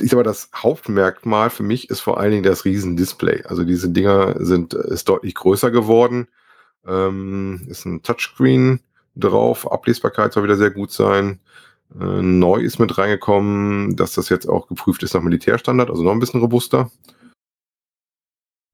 [0.00, 3.44] Ich sag mal, das Hauptmerkmal für mich ist vor allen Dingen das Riesendisplay.
[3.44, 6.28] Also diese Dinger sind ist deutlich größer geworden.
[6.86, 8.80] Ähm, ist ein Touchscreen
[9.16, 9.70] drauf.
[9.70, 11.40] Ablesbarkeit soll wieder sehr gut sein.
[11.98, 16.12] Äh, neu ist mit reingekommen, dass das jetzt auch geprüft ist nach Militärstandard, also noch
[16.12, 16.90] ein bisschen robuster.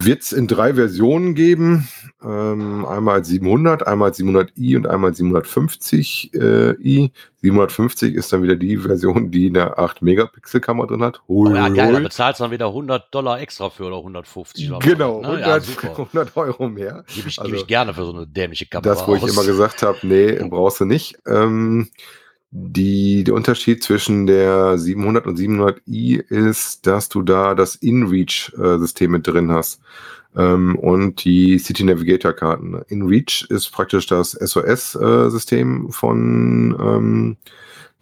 [0.07, 1.89] Wird es in drei Versionen geben.
[2.23, 7.11] Ähm, einmal als 700, einmal als 700i und einmal als 750i.
[7.43, 11.21] 750 ist dann wieder die Version, die eine 8-Megapixel-Kamera drin hat.
[11.29, 14.69] Hui, Oh ja, geil, da bezahlst du dann wieder 100 Dollar extra für oder 150
[14.69, 15.41] oder was, Genau, ne?
[15.41, 15.89] ja, 100, super.
[15.99, 17.05] 100 Euro mehr.
[17.15, 19.33] Gebe ich, Also- geb ich gerne für so eine dämliche Kamera Das, wo ich aus.
[19.33, 21.17] immer gesagt habe, nee, brauchst du nicht.
[21.27, 21.89] Ähm,
[22.51, 29.27] die, der Unterschied zwischen der 700 und 700i ist, dass du da das InReach-System mit
[29.27, 29.81] drin hast
[30.37, 32.83] ähm, und die City Navigator-Karten.
[32.89, 37.37] InReach ist praktisch das SOS-System von ähm,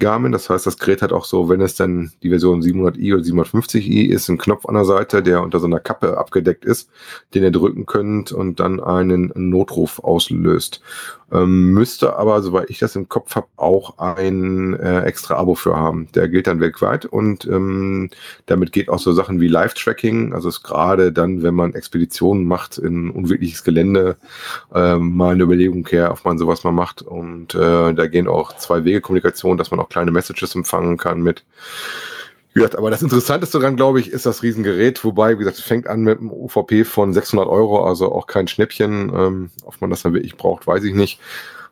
[0.00, 0.32] Garmin.
[0.32, 4.08] Das heißt, das Gerät hat auch so, wenn es dann die Version 700i oder 750i
[4.08, 6.90] ist, einen Knopf an der Seite, der unter so einer Kappe abgedeckt ist,
[7.34, 10.82] den ihr drücken könnt und dann einen Notruf auslöst.
[11.34, 15.76] Ähm, müsste aber, soweit ich das im Kopf habe, auch ein äh, extra Abo für
[15.76, 16.08] haben.
[16.14, 18.10] Der gilt dann weltweit und ähm,
[18.46, 22.78] damit geht auch so Sachen wie Live-Tracking, also ist gerade dann, wenn man Expeditionen macht
[22.78, 24.16] in unwirkliches Gelände,
[24.72, 27.02] ähm, mal eine Überlegung her, ob man sowas mal macht.
[27.02, 31.20] Und äh, da gehen auch zwei Wege Kommunikation, dass man auch kleine Messages empfangen kann
[31.20, 31.44] mit.
[32.54, 35.04] Gesagt, aber das Interessanteste daran, glaube ich, ist das Riesengerät.
[35.04, 38.46] Wobei, wie gesagt, es fängt an mit einem UVP von 600 Euro, also auch kein
[38.46, 39.12] Schnäppchen.
[39.12, 41.20] Ähm, ob man das dann wirklich braucht, weiß ich nicht.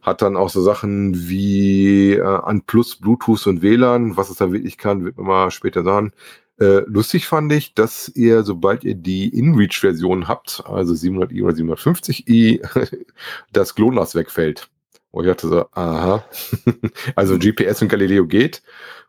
[0.02, 4.16] Hat dann auch so Sachen wie äh, an Plus, Bluetooth und WLAN.
[4.16, 6.12] Was es da wirklich kann, wird man mal später sagen.
[6.58, 12.96] Äh, lustig fand ich, dass ihr, sobald ihr die InReach-Version habt, also 700i oder 750i,
[13.52, 14.68] das GLONASS wegfällt.
[15.12, 16.24] Wo ich dachte so, aha.
[17.14, 18.62] also GPS und Galileo geht.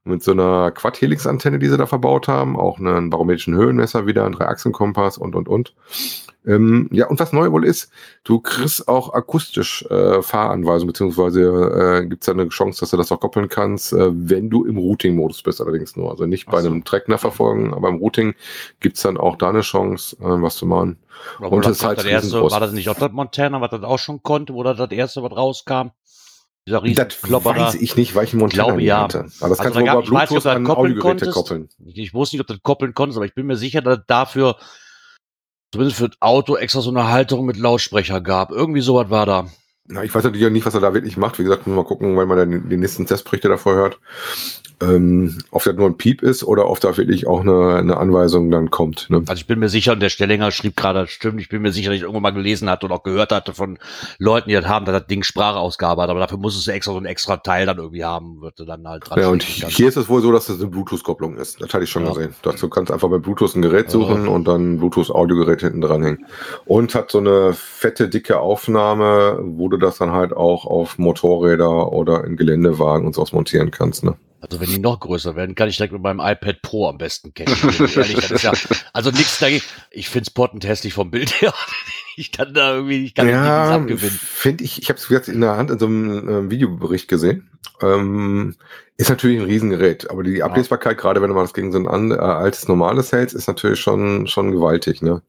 [0.06, 2.58] Mit so einer Quad-Helix-Antenne, die sie da verbaut haben.
[2.58, 5.74] Auch einen barometrischen Höhenmesser wieder, einen Dreiachsenkompass und, und, und.
[6.46, 7.90] Ähm, ja, und was neu wohl ist,
[8.24, 13.12] du kriegst auch akustisch äh, Fahranweisungen, beziehungsweise äh, gibt es eine Chance, dass du das
[13.12, 16.12] auch koppeln kannst, äh, wenn du im Routing-Modus bist, allerdings nur.
[16.12, 16.68] Also nicht bei so.
[16.68, 18.36] einem Trackner verfolgen, aber im Routing
[18.82, 20.98] gibt's dann auch da eine Chance, äh, was zu machen.
[21.40, 23.84] Aber Und das das ist halt erste, war das nicht auch das Montana, was das
[23.84, 25.92] auch schon konnte, oder das erste, was rauskam?
[26.66, 29.04] Dieser riesen Das Klopper weiß ich nicht, weil ich einen Montana glaube, ja.
[29.04, 29.20] hatte.
[29.42, 31.70] Aber das Also kannst da du gab- über weiß Bluetooth das an koppeln Audiogeräte koppeln.
[31.86, 34.00] Ich, ich wusste nicht, ob du das koppeln konntest, aber ich bin mir sicher, dass
[34.00, 34.58] es dafür
[35.74, 38.52] zumindest für das Auto extra so eine Halterung mit Lautsprecher gab.
[38.52, 39.48] Irgendwie sowas war da.
[39.88, 41.40] Na, ich weiß natürlich auch nicht, was er da wirklich macht.
[41.40, 44.00] Wie gesagt, mal gucken, weil man dann die nächsten Testberichte davor hört.
[44.82, 48.50] Ähm, ob das nur ein Piep ist oder ob da wirklich auch eine, eine Anweisung
[48.50, 49.10] dann kommt.
[49.10, 49.24] Ne?
[49.28, 51.90] Also ich bin mir sicher, und der Stellinger schrieb gerade, stimmt, ich bin mir sicher,
[51.90, 53.78] dass ich irgendwann mal gelesen hatte und auch gehört hatte von
[54.20, 56.98] Leuten, die das haben, dass das Ding Sprachausgabe hat, aber dafür muss es extra so
[56.98, 59.20] ein extra Teil dann irgendwie haben, wird dann halt dran.
[59.20, 61.62] Ja, und hier ist es wohl so, dass das eine Bluetooth-Kopplung ist.
[61.62, 62.10] Das hatte ich schon Ja.
[62.14, 62.34] gesehen.
[62.42, 64.32] Dazu kannst du einfach bei Bluetooth ein Gerät suchen Ja.
[64.32, 66.26] und dann Bluetooth-Audiogerät hinten dranhängen.
[66.66, 71.92] Und hat so eine fette, dicke Aufnahme, wo du das dann halt auch auf Motorräder
[71.92, 74.04] oder in Geländewagen und sowas montieren kannst.
[74.04, 74.16] Ne?
[74.42, 77.34] Also wenn die noch größer werden, kann ich direkt mit meinem iPad Pro am besten
[77.36, 78.52] Ehrlich, ist ja,
[78.92, 79.64] also nichts dagegen.
[79.90, 81.54] Ich find's pottend hässlich vom Bild her.
[82.16, 84.20] Ich kann da irgendwie, ich kann ja, nichts Ja, abgewinnen.
[84.22, 87.50] finde ich, ich habe es jetzt in der Hand in so einem ähm, Videobericht gesehen.
[87.82, 88.54] Ähm,
[88.98, 91.88] ist natürlich ein Riesengerät, aber die Ablesbarkeit, gerade wenn du mal das gegen so ein
[91.88, 95.24] an, äh, altes normales hältst, ist natürlich schon, schon gewaltig, ne?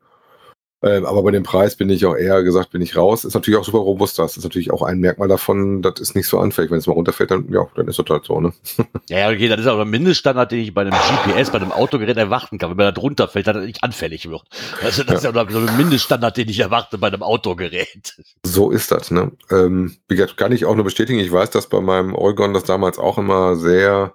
[0.85, 3.25] Ähm, aber bei dem Preis bin ich auch eher gesagt, bin ich raus.
[3.25, 4.19] Ist natürlich auch super robust.
[4.19, 6.71] Das ist natürlich auch ein Merkmal davon, das ist nicht so anfällig.
[6.71, 8.53] Wenn es mal runterfällt, dann, ja, dann ist das halt so, ne?
[9.09, 11.73] Ja, ja, okay, das ist aber der Mindeststandard, den ich bei einem GPS, bei einem
[11.73, 12.71] Autogerät erwarten kann.
[12.71, 14.43] Wenn man da drunter fällt, dass er nicht anfällig wird.
[14.83, 18.15] Also das ist ja so ein Mindeststandard, den ich erwarte bei einem Autogerät.
[18.43, 19.33] So ist das, ne?
[19.51, 21.19] Ähm, wie gesagt, kann ich auch nur bestätigen.
[21.19, 24.15] Ich weiß, dass bei meinem Oregon das damals auch immer sehr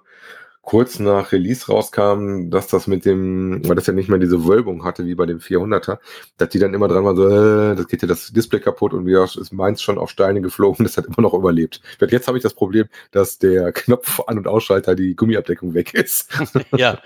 [0.70, 4.84] kurz nach Release rauskam, dass das mit dem, weil das ja nicht mehr diese Wölbung
[4.84, 5.98] hatte wie bei dem 400er,
[6.36, 9.04] dass die dann immer dran waren so, äh, das geht ja das Display kaputt und
[9.04, 11.80] wir ist meins schon auf Steine geflogen, das hat immer noch überlebt.
[12.08, 16.30] Jetzt habe ich das Problem, dass der Knopf An- und Ausschalter die Gummiabdeckung weg ist.
[16.76, 17.00] ja.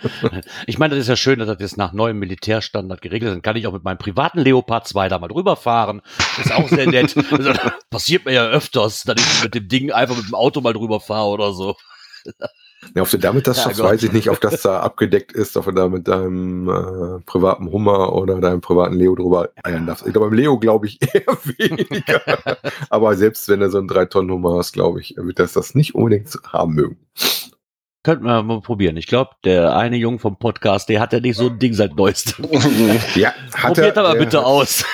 [0.66, 3.34] Ich meine, das ist ja schön, dass das jetzt nach neuem Militärstandard geregelt ist.
[3.36, 6.02] Dann kann ich auch mit meinem privaten Leopard 2 da mal drüber fahren.
[6.38, 7.14] Ist auch sehr nett.
[7.30, 7.52] Also,
[7.90, 11.00] passiert mir ja öfters, dass ich mit dem Ding einfach mit dem Auto mal drüber
[11.00, 11.76] fahre oder so.
[12.94, 13.90] Ja, ob du damit das Ja, schaffst, Gott.
[13.90, 17.70] weiß ich nicht, ob das da abgedeckt ist, ob du da mit deinem äh, privaten
[17.70, 20.06] Hummer oder deinem privaten Leo drüber eiern darfst.
[20.06, 22.20] Ich glaube, beim Leo glaube ich eher weniger.
[22.90, 26.28] Aber selbst wenn du so einen 3-Tonnen-Hummer hast, glaube ich, wird das das nicht unbedingt
[26.52, 26.96] haben mögen.
[28.04, 28.98] Könnten wir mal probieren.
[28.98, 31.96] Ich glaube, der eine Junge vom Podcast, der hat ja nicht so ein Ding seit
[31.96, 32.46] neuestem.
[33.14, 34.84] Ja, hat Probiert er, aber bitte hat, aus.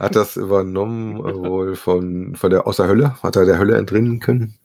[0.00, 3.22] Hat das übernommen äh, wohl von, von der aus der Hölle?
[3.22, 4.58] Hat er der Hölle entrinnen können?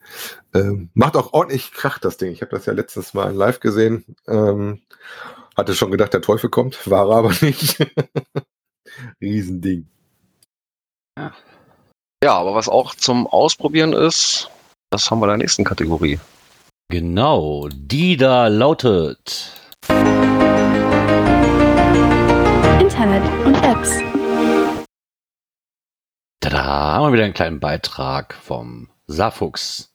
[0.53, 2.31] Ähm, macht auch ordentlich Krach, das Ding.
[2.31, 4.05] Ich habe das ja letztens mal in live gesehen.
[4.29, 4.81] Ähm,
[5.57, 7.85] hatte schon gedacht, der Teufel kommt, war er aber nicht.
[9.19, 9.89] Riesending.
[12.23, 14.49] Ja, aber was auch zum Ausprobieren ist,
[14.89, 16.17] das haben wir in der nächsten Kategorie.
[16.91, 19.51] Genau, die da lautet.
[22.79, 23.99] Internet und Apps.
[26.39, 29.93] Tada, haben wir wieder einen kleinen Beitrag vom Saarfuchs.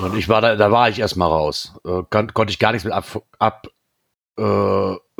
[0.00, 1.74] Und ich war da, da war ich erstmal raus.
[1.86, 3.68] Äh, kon, konnte ich gar nichts mit ab, ab
[4.36, 4.42] äh,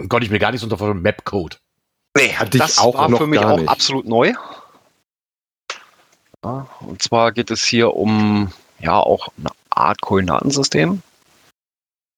[0.09, 1.61] konnte ich mir gar nichts unter von Mapcode.
[2.17, 3.69] Nee, Hatte ich das auch war noch für mich auch nicht.
[3.69, 4.33] absolut neu.
[6.45, 11.03] Ja, und zwar geht es hier um ja auch eine Art Koordinatensystem.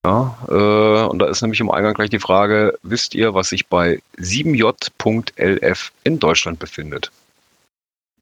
[0.05, 3.67] Ja, äh, und da ist nämlich im Eingang gleich die Frage, wisst ihr, was sich
[3.67, 7.11] bei 7j.lf in Deutschland befindet?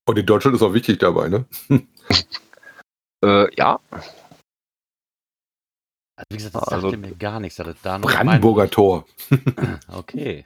[0.08, 1.46] Und in Deutschland ist auch wichtig dabei, ne?
[3.24, 3.80] Äh, ja,
[6.18, 7.58] Also wie gesagt, das Also- mir gar nichts.
[7.60, 9.06] noch Brandenburger Tor.
[9.88, 10.46] Okay.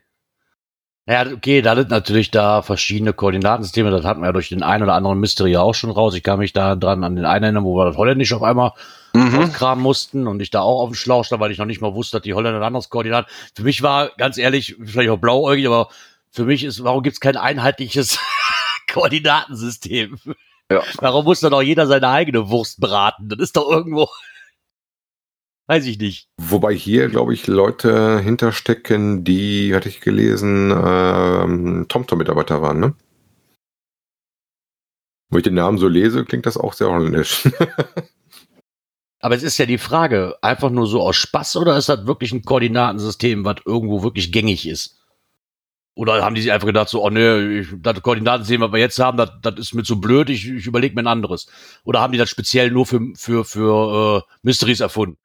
[1.10, 3.90] Ja, okay, da sind natürlich da verschiedene Koordinatensysteme.
[3.90, 6.14] Das hatten wir ja durch den einen oder anderen Mystery auch schon raus.
[6.14, 8.74] Ich kann mich da dran an den einen erinnern, wo wir das Holländisch auf einmal
[9.16, 9.40] mhm.
[9.40, 11.96] auskramen mussten und ich da auch auf dem Schlauch stand, weil ich noch nicht mal
[11.96, 13.26] wusste, dass die Holländer ein anderes Koordinat.
[13.56, 15.90] Für mich war, ganz ehrlich, vielleicht auch blauäugig, aber
[16.30, 18.20] für mich ist, warum gibt es kein einheitliches
[18.94, 20.20] Koordinatensystem?
[20.72, 20.84] Ja.
[21.00, 23.30] Warum muss dann auch jeder seine eigene Wurst braten?
[23.30, 24.10] Das ist doch irgendwo,
[25.70, 26.28] weiß ich nicht.
[26.38, 32.96] Wobei hier, glaube ich, Leute hinterstecken, die, hatte ich gelesen, ähm, TomTom-Mitarbeiter waren, ne?
[35.30, 37.48] Wenn ich den Namen so lese, klingt das auch sehr holländisch.
[39.20, 42.32] Aber es ist ja die Frage, einfach nur so aus Spaß oder ist das wirklich
[42.32, 44.98] ein Koordinatensystem, was irgendwo wirklich gängig ist?
[45.94, 48.98] Oder haben die sich einfach gedacht, so, oh nee, ich, das Koordinatensystem, was wir jetzt
[48.98, 51.48] haben, das, das ist mir zu blöd, ich, ich überlege mir ein anderes.
[51.84, 55.20] Oder haben die das speziell nur für, für, für äh, Mysteries erfunden?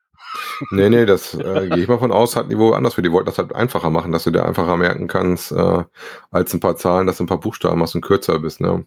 [0.71, 3.03] Nee, nee, das äh, gehe ich mal von aus, die wohl anders für.
[3.03, 5.85] Die wollten das halt einfacher machen, dass du dir einfacher merken kannst, äh,
[6.31, 8.61] als ein paar Zahlen, dass du ein paar Buchstaben hast und kürzer bist.
[8.61, 8.87] Ne?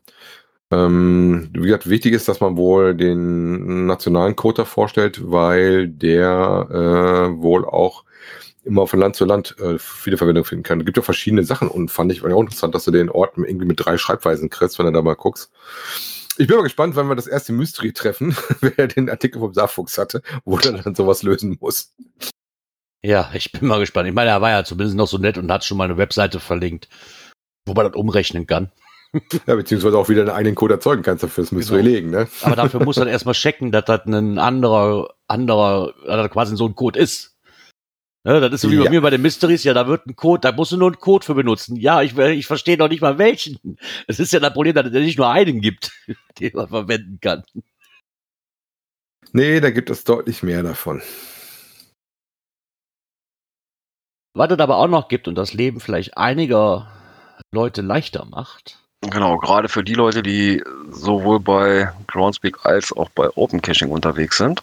[0.71, 7.41] Ähm, wie gesagt, wichtig ist, dass man wohl den nationalen Code vorstellt, weil der äh,
[7.41, 8.03] wohl auch
[8.65, 10.79] immer von Land zu Land äh, viele Verwendung finden kann.
[10.79, 13.65] Es gibt ja verschiedene Sachen und fand ich auch interessant, dass du den Ort irgendwie
[13.65, 15.51] mit drei Schreibweisen kriegst, wenn du da mal guckst.
[16.39, 19.97] Ich bin mal gespannt, wenn wir das erste Mystery treffen, wer den Artikel vom Saarfuchs
[19.97, 21.95] hatte, wo er dann sowas lösen muss.
[23.03, 24.07] Ja, ich bin mal gespannt.
[24.07, 26.39] Ich meine, er war ja zumindest noch so nett und hat schon mal eine Webseite
[26.39, 26.89] verlinkt,
[27.65, 28.71] wo man das umrechnen kann.
[29.47, 31.81] Ja, beziehungsweise auch wieder einen eigenen Code erzeugen kannst dafür, das müsst genau.
[31.81, 32.27] legen, ne?
[32.41, 36.67] Aber dafür muss dann erstmal checken, dass das ein anderer, anderer, dass das quasi so
[36.67, 37.36] ein Code ist.
[38.25, 38.83] Ja, das ist so wie ja.
[38.83, 40.99] bei mir bei den Mysteries, ja, da wird ein Code, da musst du nur einen
[40.99, 41.75] Code für benutzen.
[41.77, 43.57] Ja, ich, ich verstehe noch nicht mal welchen.
[44.07, 45.91] Es ist ja das Problem, dass es nicht nur einen gibt,
[46.39, 47.43] den man verwenden kann.
[49.31, 51.01] Nee, da gibt es deutlich mehr davon.
[54.33, 56.91] Was es aber auch noch gibt und das Leben vielleicht einiger
[57.51, 63.29] Leute leichter macht, Genau, gerade für die Leute, die sowohl bei Groundspeak als auch bei
[63.35, 64.61] Open Caching unterwegs sind.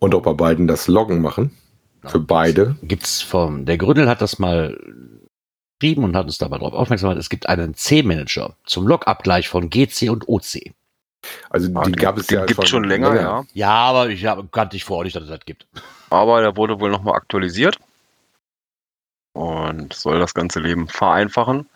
[0.00, 1.56] Und auch bei beiden das Loggen machen.
[2.04, 2.76] Für beide.
[2.82, 4.78] Gibt's vom, der Gründel hat das mal
[5.78, 9.70] geschrieben und hat uns dabei darauf aufmerksam gemacht, es gibt einen C-Manager zum Logabgleich von
[9.70, 10.72] GC und OC.
[11.50, 13.44] Also die gab es ja gibt schon, länger, länger, ja.
[13.52, 15.66] Ja, aber ich ja, kannte ich vorher nicht, dass es das gibt.
[16.10, 17.78] Aber der wurde wohl nochmal aktualisiert
[19.34, 21.68] und soll das ganze Leben vereinfachen.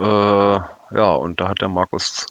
[0.00, 2.26] Äh, ja, und da hat der Markus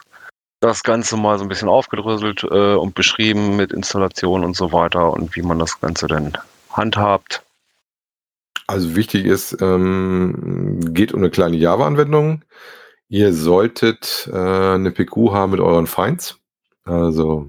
[0.60, 5.12] das Ganze mal so ein bisschen aufgedröselt äh, und beschrieben mit Installation und so weiter
[5.14, 6.34] und wie man das Ganze denn
[6.78, 7.44] handhabt.
[8.68, 12.44] Also wichtig ist, ähm, geht um eine kleine Java-Anwendung.
[13.10, 16.40] Ihr solltet äh, eine PQ haben mit euren Finds.
[16.88, 17.48] Also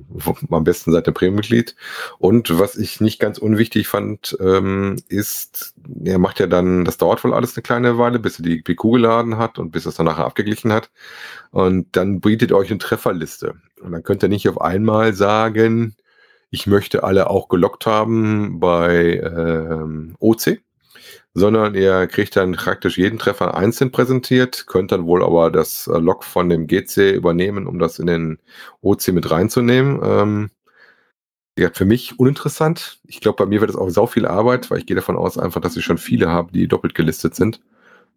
[0.50, 1.76] am besten seid ihr Premium-Mitglied.
[2.18, 5.74] Und was ich nicht ganz unwichtig fand, ähm, ist,
[6.04, 8.92] er macht ja dann, das dauert wohl alles eine kleine Weile, bis er die PQ
[8.92, 10.90] geladen hat und bis er es dann nachher abgeglichen hat.
[11.50, 13.54] Und dann bietet euch eine Trefferliste.
[13.80, 15.94] Und dann könnt ihr nicht auf einmal sagen,
[16.50, 20.58] ich möchte alle auch gelockt haben bei ähm, OC
[21.38, 25.98] sondern ihr kriegt dann praktisch jeden Treffer einzeln präsentiert, könnt dann wohl aber das äh,
[25.98, 28.38] Log von dem GC übernehmen, um das in den
[28.82, 30.00] OC mit reinzunehmen.
[30.02, 30.50] Ähm,
[31.58, 33.00] ja, für mich uninteressant.
[33.04, 35.38] Ich glaube, bei mir wird es auch sau viel Arbeit, weil ich gehe davon aus
[35.38, 37.60] einfach, dass ich schon viele habe, die doppelt gelistet sind.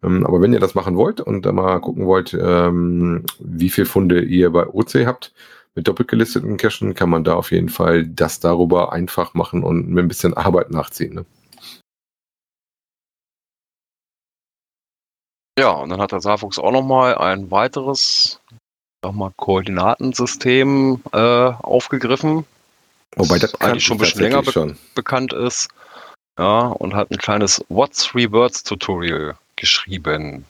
[0.02, 3.86] Ähm, aber wenn ihr das machen wollt und da mal gucken wollt, ähm, wie viel
[3.86, 5.32] Funde ihr bei OC habt,
[5.74, 9.88] mit doppelt gelisteten Cachen kann man da auf jeden Fall das darüber einfach machen und
[9.88, 11.14] mit ein bisschen Arbeit nachziehen.
[11.14, 11.24] Ne?
[15.58, 18.40] Ja, und dann hat der Saarfuchs auch nochmal ein weiteres
[19.04, 22.46] sag mal, Koordinatensystem äh, aufgegriffen.
[23.16, 24.78] Wobei das eigentlich schon ein bisschen länger be schon.
[24.94, 25.68] bekannt ist.
[26.38, 30.46] Ja, und hat ein kleines What's Three Words Tutorial geschrieben.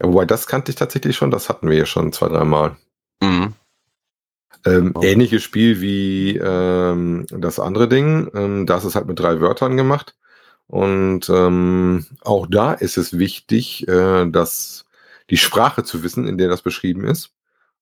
[0.00, 2.76] Ja, wobei das kannte ich tatsächlich schon, das hatten wir ja schon zwei, dreimal.
[3.22, 3.54] Mhm.
[4.64, 5.02] Ähm, oh.
[5.02, 8.30] Ähnliches Spiel wie ähm, das andere Ding.
[8.34, 10.16] Ähm, das ist halt mit drei Wörtern gemacht.
[10.66, 14.84] Und ähm, auch da ist es wichtig, äh, dass
[15.30, 17.30] die Sprache zu wissen, in der das beschrieben ist.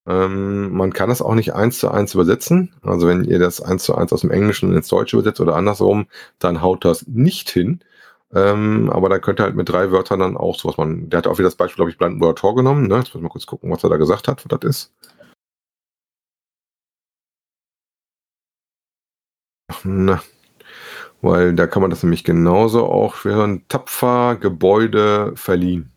[0.06, 2.74] Ähm, man kann das auch nicht eins zu eins übersetzen.
[2.82, 6.06] Also wenn ihr das eins zu eins aus dem Englischen ins Deutsche übersetzt oder andersrum,
[6.38, 7.80] dann haut das nicht hin.
[8.34, 11.10] Ähm, aber dann könnt ihr halt mit drei Wörtern dann auch sowas man.
[11.10, 12.86] Der hat auch wieder das Beispiel, glaube ich, Brandenburger Tor genommen.
[12.86, 12.96] Ne?
[12.96, 14.92] Jetzt muss ich mal kurz gucken, was er da gesagt hat, was das ist.
[19.84, 20.22] Na,
[21.22, 23.62] weil da kann man das nämlich genauso auch hören.
[23.68, 25.90] Tapfer Gebäude verliehen.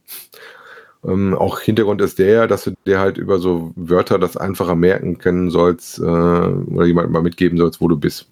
[1.03, 5.17] Ähm, auch Hintergrund ist der, dass du dir halt über so Wörter das einfacher merken
[5.17, 8.27] können sollst äh, oder jemand mal mitgeben sollst, wo du bist.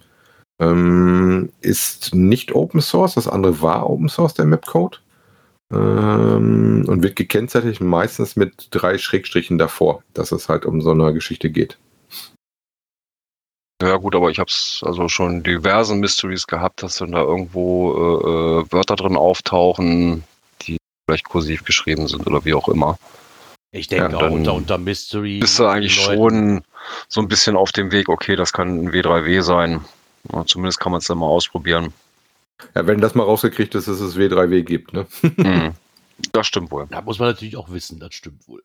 [0.59, 5.01] Ähm, ist nicht Open Source, das andere war Open Source, der Mapcode.
[5.71, 11.13] Ähm, und wird gekennzeichnet meistens mit drei Schrägstrichen davor, dass es halt um so eine
[11.13, 11.77] Geschichte geht.
[13.81, 17.93] Ja gut, aber ich habe es also schon diverse Mysteries gehabt, dass dann da irgendwo
[17.93, 20.23] äh, äh, Wörter drin auftauchen,
[20.63, 20.77] die
[21.07, 22.97] vielleicht kursiv geschrieben sind oder wie auch immer.
[23.71, 25.39] Ich denke ja, auch unter, unter Mystery.
[25.39, 26.63] Bist du eigentlich schon
[27.07, 29.85] so ein bisschen auf dem Weg, okay, das kann ein W3W sein.
[30.31, 31.93] Ja, zumindest kann man es dann mal ausprobieren.
[32.75, 35.05] Ja, wenn das mal rausgekriegt ist, dass es W3W gibt, ne?
[35.21, 35.73] Mhm.
[36.31, 36.87] Das stimmt wohl.
[36.89, 38.63] Da muss man natürlich auch wissen, das stimmt wohl.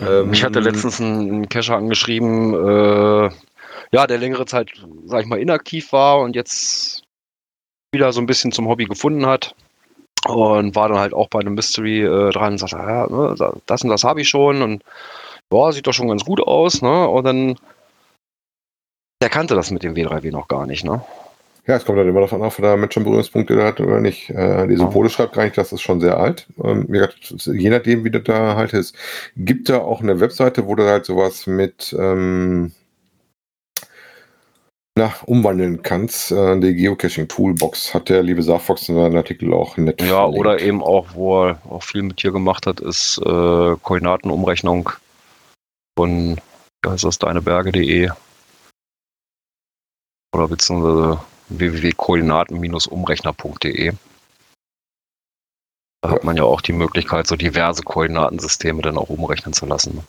[0.00, 3.30] Ähm, Ich hatte letztens einen Cacher angeschrieben, äh,
[3.94, 4.72] ja, der längere Zeit,
[5.06, 7.04] sag ich mal, inaktiv war und jetzt
[7.92, 9.54] wieder so ein bisschen zum Hobby gefunden hat.
[10.26, 13.34] Und war dann halt auch bei einem Mystery äh, dran und sagte, ja, ne,
[13.66, 14.82] das und das habe ich schon und
[15.48, 17.06] boah, sieht doch schon ganz gut aus, ne?
[17.06, 17.56] Und dann
[19.22, 21.04] der kannte das mit dem W3W noch gar nicht, ne?
[21.66, 24.28] Ja, es kommt dann immer davon an, ob der Mensch schon Berührungspunkte hat oder nicht.
[24.30, 26.48] Äh, die Symbole schreibt gar nicht, das ist schon sehr alt.
[26.62, 28.96] Ähm, je nachdem, wie das da halt ist.
[29.36, 32.72] Gibt da auch eine Webseite, wo du halt sowas mit ähm,
[34.96, 36.30] na, umwandeln kannst.
[36.30, 40.38] Äh, die Geocaching Toolbox hat der liebe Saffox in seinem Artikel auch nett Ja, verlinkt.
[40.38, 44.90] oder eben auch, wo er auch viel mit dir gemacht hat, ist äh, Koordinatenumrechnung
[45.98, 46.40] von,
[46.82, 48.10] wie heißt das, deineberge.de
[50.34, 53.92] oder beziehungsweise www.koordinaten-umrechner.de.
[56.02, 60.04] Da hat man ja auch die Möglichkeit, so diverse Koordinatensysteme dann auch umrechnen zu lassen.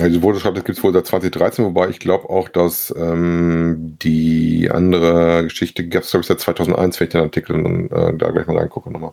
[0.00, 3.98] Also wurde schreibt, das gibt es wohl seit 2013, wobei ich glaube auch, dass ähm,
[4.02, 8.16] die andere Geschichte gab es, glaube ich, seit 2001, wenn ich den Artikel und, äh,
[8.16, 9.12] da gleich mal reingucke nochmal.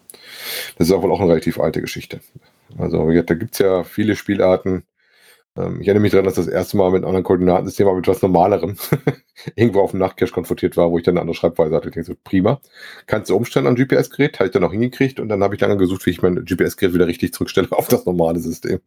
[0.77, 2.21] Das ist auch wohl auch eine relativ alte Geschichte.
[2.77, 4.83] Also gesagt, da gibt es ja viele Spielarten.
[5.57, 8.07] Ähm, ich erinnere mich daran, dass das erste Mal mit einem anderen Koordinatensystem, aber mit
[8.07, 8.77] etwas normalerem,
[9.55, 11.89] irgendwo auf dem Nachtcache konfrontiert war, wo ich dann eine andere Schreibweise hatte.
[11.89, 12.61] Ich denke so, prima.
[13.07, 14.39] Kannst du umstellen an GPS-Gerät?
[14.39, 16.93] Habe ich dann auch hingekriegt und dann habe ich lange gesucht, wie ich mein GPS-Gerät
[16.93, 18.79] wieder richtig zurückstelle auf das normale System.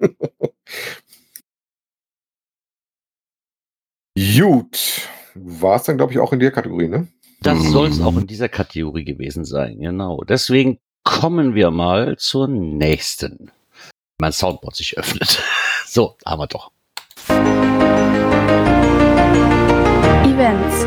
[4.39, 5.09] Gut.
[5.35, 7.09] War es dann, glaube ich, auch in der Kategorie, ne?
[7.43, 7.71] Das Mhm.
[7.71, 10.23] soll es auch in dieser Kategorie gewesen sein, genau.
[10.25, 13.51] Deswegen kommen wir mal zur nächsten.
[14.21, 15.43] Mein Soundboard sich öffnet.
[15.87, 16.71] So, haben wir doch.
[20.25, 20.87] Events.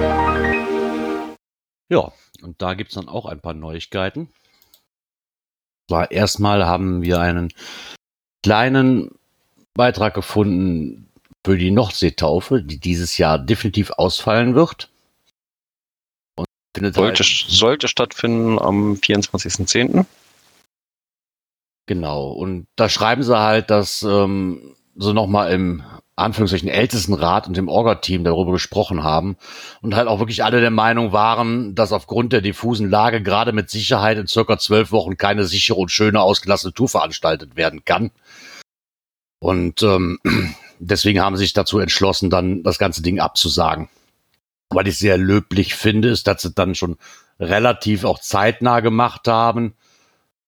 [1.90, 4.30] Ja, und da gibt's dann auch ein paar Neuigkeiten.
[5.90, 7.50] Zwar erstmal haben wir einen
[8.44, 9.12] kleinen
[9.74, 11.10] Beitrag gefunden
[11.46, 14.90] für die Nordseetaufe, die dieses Jahr definitiv ausfallen wird.
[16.36, 20.06] Und findet Sollte, halt, sollte stattfinden am 24.10.
[21.86, 22.32] genau.
[22.32, 25.84] Und da schreiben sie halt, dass ähm, so nochmal im
[26.16, 29.36] Anführungszeichen Ältestenrat und dem Orga-Team darüber gesprochen haben
[29.82, 33.72] und halt auch wirklich alle der Meinung waren, dass aufgrund der diffusen Lage gerade mit
[33.72, 38.12] Sicherheit in circa zwölf Wochen keine sichere und schöne ausgelassene Tour veranstaltet werden kann.
[39.40, 40.20] Und ähm,
[40.88, 43.90] deswegen haben sie sich dazu entschlossen, dann das ganze Ding abzusagen.
[44.70, 46.98] Was ich sehr löblich finde, ist, dass sie dann schon
[47.40, 49.76] relativ auch zeitnah gemacht haben,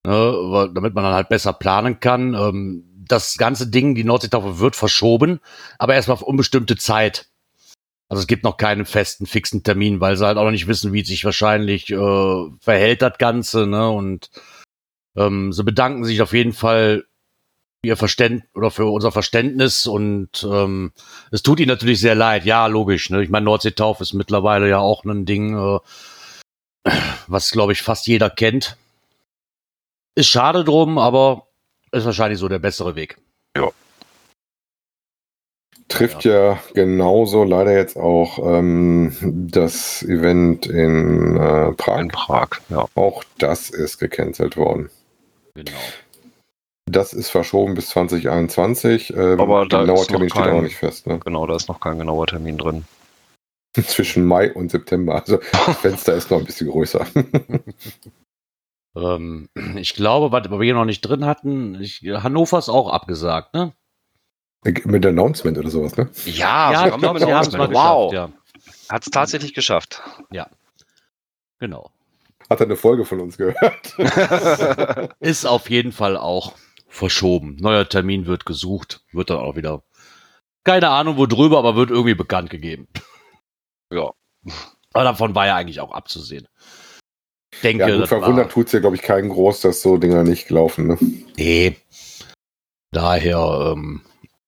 [0.05, 2.33] ne, weil- damit man dann halt besser planen kann.
[2.33, 5.39] Ähm, das ganze Ding, die Nordseetaufe wird verschoben,
[5.77, 7.27] aber erstmal auf unbestimmte Zeit.
[8.09, 10.93] Also es gibt noch keinen festen, fixen Termin, weil sie halt auch noch nicht wissen,
[10.93, 13.65] wie sich wahrscheinlich äh, verhält das Ganze.
[13.67, 13.89] Ne?
[13.89, 14.29] Und
[15.15, 17.05] ähm, sie bedanken sich auf jeden Fall
[17.85, 20.91] ihr Verständnis oder für unser Verständnis und ähm,
[21.31, 22.45] es tut ihnen natürlich sehr leid.
[22.45, 23.09] Ja, logisch.
[23.09, 23.23] Ne?
[23.23, 25.79] Ich meine, Nordseetaufe ist mittlerweile ja auch ein Ding, äh,
[27.27, 28.77] was glaube ich fast jeder kennt.
[30.15, 31.47] Ist schade drum, aber
[31.91, 33.17] ist wahrscheinlich so der bessere Weg.
[35.87, 36.59] Trifft ja.
[36.73, 41.99] genauso leider jetzt auch ähm, das Event in äh, Prag.
[42.01, 42.85] In Prag, ja.
[42.95, 44.89] Auch das ist gecancelt worden.
[45.53, 45.71] Genau.
[46.87, 49.13] Das ist verschoben bis 2021.
[49.15, 51.07] Ähm, Aber da genauer ist noch Termin steht kein- auch nicht fest.
[51.07, 51.19] Ne?
[51.19, 52.85] Genau, da ist noch kein genauer Termin drin.
[53.73, 55.15] Zwischen Mai und September.
[55.15, 57.05] Also das Fenster ist noch ein bisschen größer.
[58.97, 63.53] Ähm, ich glaube, was wir hier noch nicht drin hatten, ich, Hannover ist auch abgesagt,
[63.53, 63.73] ne?
[64.63, 66.09] Mit Announcement oder sowas, ne?
[66.23, 68.09] Ja, ja, ich glaube, sie haben es mal wow.
[68.09, 68.33] geschafft,
[68.89, 70.01] Hat es tatsächlich geschafft.
[70.31, 70.47] ja.
[71.59, 71.91] Genau.
[72.49, 73.97] Hat er eine Folge von uns gehört?
[75.19, 76.53] Ist auf jeden Fall auch
[76.95, 77.57] verschoben.
[77.57, 79.83] Neuer Termin wird gesucht, wird dann auch wieder.
[80.63, 82.87] Keine Ahnung, wo drüber, aber wird irgendwie bekannt gegeben.
[83.91, 84.11] ja.
[84.93, 86.47] Aber davon war ja eigentlich auch abzusehen.
[87.63, 90.49] Denke, Ja, gut, verwundert war, tut's ja, glaube ich, keinen groß, dass so Dinger nicht
[90.49, 90.87] laufen.
[90.87, 90.97] Ne?
[91.37, 91.77] Nee.
[92.91, 94.01] Daher ähm,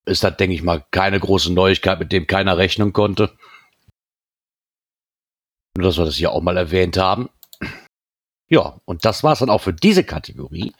[0.06, 3.38] ist das, denke ich mal, keine große Neuigkeit, mit dem keiner rechnen konnte.
[5.76, 7.30] Nur, dass wir das hier auch mal erwähnt haben.
[8.50, 10.74] Ja, und das war's dann auch für diese Kategorie.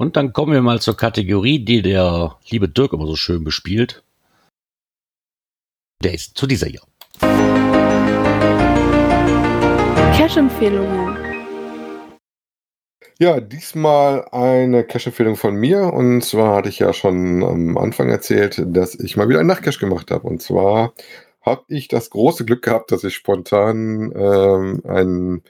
[0.00, 4.02] Und dann kommen wir mal zur Kategorie, die der liebe Dirk immer so schön bespielt.
[6.02, 6.80] Der ist zu dieser hier.
[10.16, 11.18] Cash-Empfehlungen.
[13.18, 15.92] Ja, diesmal eine Cache-Empfehlung von mir.
[15.92, 19.80] Und zwar hatte ich ja schon am Anfang erzählt, dass ich mal wieder einen Nachtcache
[19.80, 20.26] gemacht habe.
[20.26, 20.94] Und zwar
[21.42, 25.42] habe ich das große Glück gehabt, dass ich spontan ähm, einen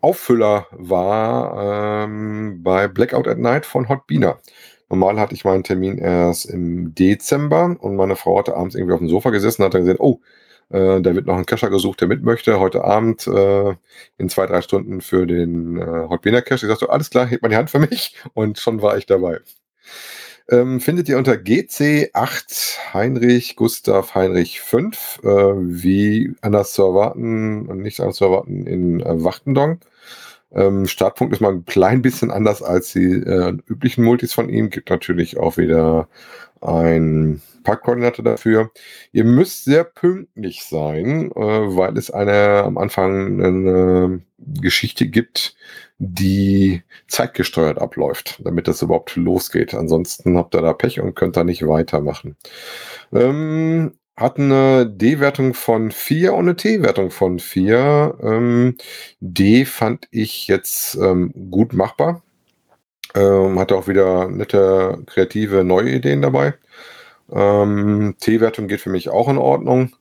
[0.00, 4.40] Auffüller war ähm, bei Blackout at Night von Hot Beaner.
[4.88, 9.00] Normal hatte ich meinen Termin erst im Dezember und meine Frau hatte abends irgendwie auf
[9.00, 10.20] dem Sofa gesessen und hat dann gesehen, oh,
[10.70, 12.60] äh, da wird noch ein Cacher gesucht, der mit möchte.
[12.60, 13.74] Heute Abend äh,
[14.18, 16.66] in zwei, drei Stunden für den äh, Hot Beaner Cache.
[16.66, 19.40] Ich sagte, alles klar, hebt mal die Hand für mich und schon war ich dabei.
[20.48, 27.80] Ähm, findet ihr unter GC8 Heinrich Gustav Heinrich 5, äh, wie anders zu erwarten und
[27.80, 29.80] nicht anders zu erwarten in äh, Wachtendong.
[30.54, 34.70] Ähm, Startpunkt ist mal ein klein bisschen anders als die äh, üblichen Multis von ihm.
[34.70, 36.08] Gibt natürlich auch wieder
[36.60, 38.70] ein Parkkoordinator dafür.
[39.12, 45.54] Ihr müsst sehr pünktlich sein, äh, weil es eine am Anfang eine Geschichte gibt,
[46.04, 49.72] die zeitgesteuert abläuft, damit das überhaupt losgeht.
[49.72, 52.36] Ansonsten habt ihr da Pech und könnt da nicht weitermachen.
[53.12, 58.18] Ähm, hat eine D-Wertung von 4 und eine T-Wertung von 4.
[58.20, 58.76] Ähm,
[59.20, 62.22] D fand ich jetzt ähm, gut machbar.
[63.14, 66.54] Ähm, hatte auch wieder nette, kreative, neue Ideen dabei.
[67.30, 69.92] Ähm, T-Wertung geht für mich auch in Ordnung.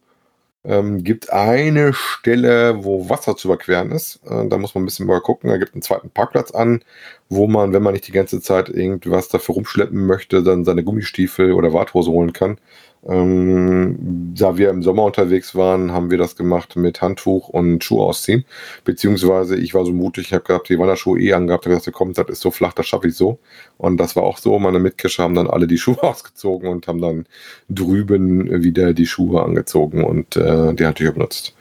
[0.63, 4.19] Ähm, gibt eine Stelle, wo Wasser zu überqueren ist.
[4.25, 5.49] Äh, da muss man ein bisschen mal gucken.
[5.49, 6.83] Da gibt einen zweiten Parkplatz an,
[7.29, 11.53] wo man, wenn man nicht die ganze Zeit irgendwas dafür rumschleppen möchte, dann seine Gummistiefel
[11.53, 12.59] oder Warthose holen kann.
[13.07, 18.03] Ähm, da wir im Sommer unterwegs waren, haben wir das gemacht mit Handtuch und Schuhe
[18.03, 18.45] ausziehen.
[18.83, 22.17] Beziehungsweise ich war so mutig, ich habe gehabt, die Wanderschuhe eh angehabt, habe gesagt, kommt,
[22.17, 23.39] das ist so flach, das schaffe ich so.
[23.77, 24.59] Und das war auch so.
[24.59, 27.25] Meine Mitkischer haben dann alle die Schuhe ausgezogen und haben dann
[27.69, 31.55] drüben wieder die Schuhe angezogen und äh, die natürlich benutzt.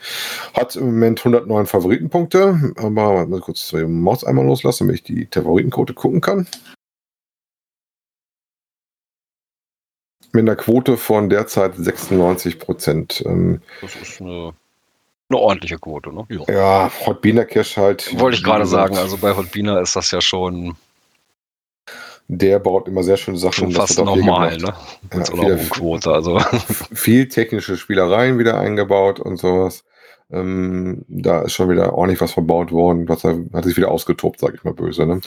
[0.55, 5.29] Hat im Moment 109 Favoritenpunkte, aber mal kurz die Maus einmal loslassen, damit ich die
[5.33, 6.47] Favoritenquote gucken kann.
[10.33, 13.23] Mit einer Quote von derzeit 96 Prozent.
[13.27, 14.53] Ähm, Das ist eine,
[15.29, 16.27] eine ordentliche Quote, ne?
[16.29, 16.55] Ja.
[16.55, 18.19] ja, Hot Beaner Cash halt.
[18.19, 20.77] Wollte ich gerade sagen, also bei Hotbina ist das ja schon,
[22.29, 23.55] Der baut immer sehr schöne Sachen.
[23.55, 24.75] schon das fast normal, ne?
[25.03, 26.13] Mit Ja, so einer Quote.
[26.13, 26.39] Also
[26.93, 29.85] Viel technische Spielereien wieder eingebaut und sowas.
[30.33, 34.55] Ähm, da ist schon wieder ordentlich was verbaut worden, was hat sich wieder ausgetobt, sage
[34.57, 35.07] ich mal böse.
[35.07, 35.21] Ne?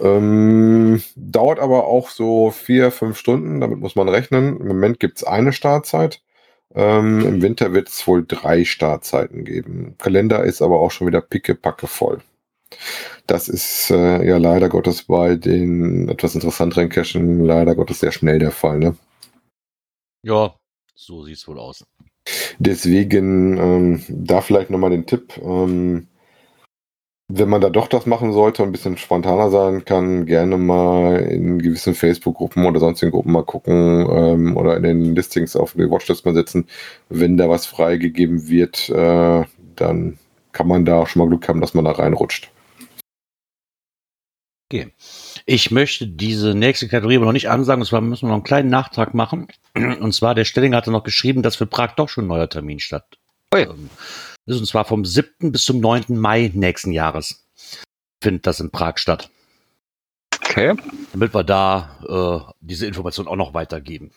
[0.00, 4.58] Ähm, dauert aber auch so vier, fünf Stunden, damit muss man rechnen.
[4.60, 6.22] Im Moment gibt es eine Startzeit.
[6.74, 9.94] Ähm, Im Winter wird es wohl drei Startzeiten geben.
[9.98, 12.20] Kalender ist aber auch schon wieder pickepacke voll.
[13.26, 18.38] Das ist äh, ja leider Gottes bei den etwas interessanteren Cachen leider Gottes sehr schnell
[18.38, 18.78] der Fall.
[18.78, 18.96] Ne?
[20.22, 20.54] Ja,
[20.94, 21.84] so sieht's wohl aus.
[22.58, 25.38] Deswegen ähm, da vielleicht nochmal den Tipp.
[25.42, 26.08] Ähm,
[27.30, 31.18] wenn man da doch das machen sollte und ein bisschen spontaner sein kann, gerne mal
[31.18, 35.90] in gewissen Facebook-Gruppen oder sonstigen Gruppen mal gucken ähm, oder in den Listings auf die
[35.90, 36.66] Watchlist mal setzen.
[37.10, 39.44] Wenn da was freigegeben wird, äh,
[39.76, 40.18] dann
[40.52, 42.50] kann man da auch schon mal Glück haben, dass man da reinrutscht.
[44.70, 44.92] Okay.
[45.50, 48.44] Ich möchte diese nächste Kategorie aber noch nicht ansagen, und zwar müssen wir noch einen
[48.44, 49.48] kleinen Nachtrag machen.
[49.74, 52.80] Und zwar, der Stelling hatte noch geschrieben, dass für Prag doch schon ein neuer Termin
[52.80, 53.16] statt.
[53.54, 53.62] Ui.
[53.62, 53.88] Ähm,
[54.44, 55.50] ist und zwar vom 7.
[55.50, 56.18] bis zum 9.
[56.18, 57.46] Mai nächsten Jahres
[58.22, 59.30] findet das in Prag statt.
[60.34, 60.74] okay.
[61.12, 64.10] Damit wir da äh, diese Information auch noch weitergeben.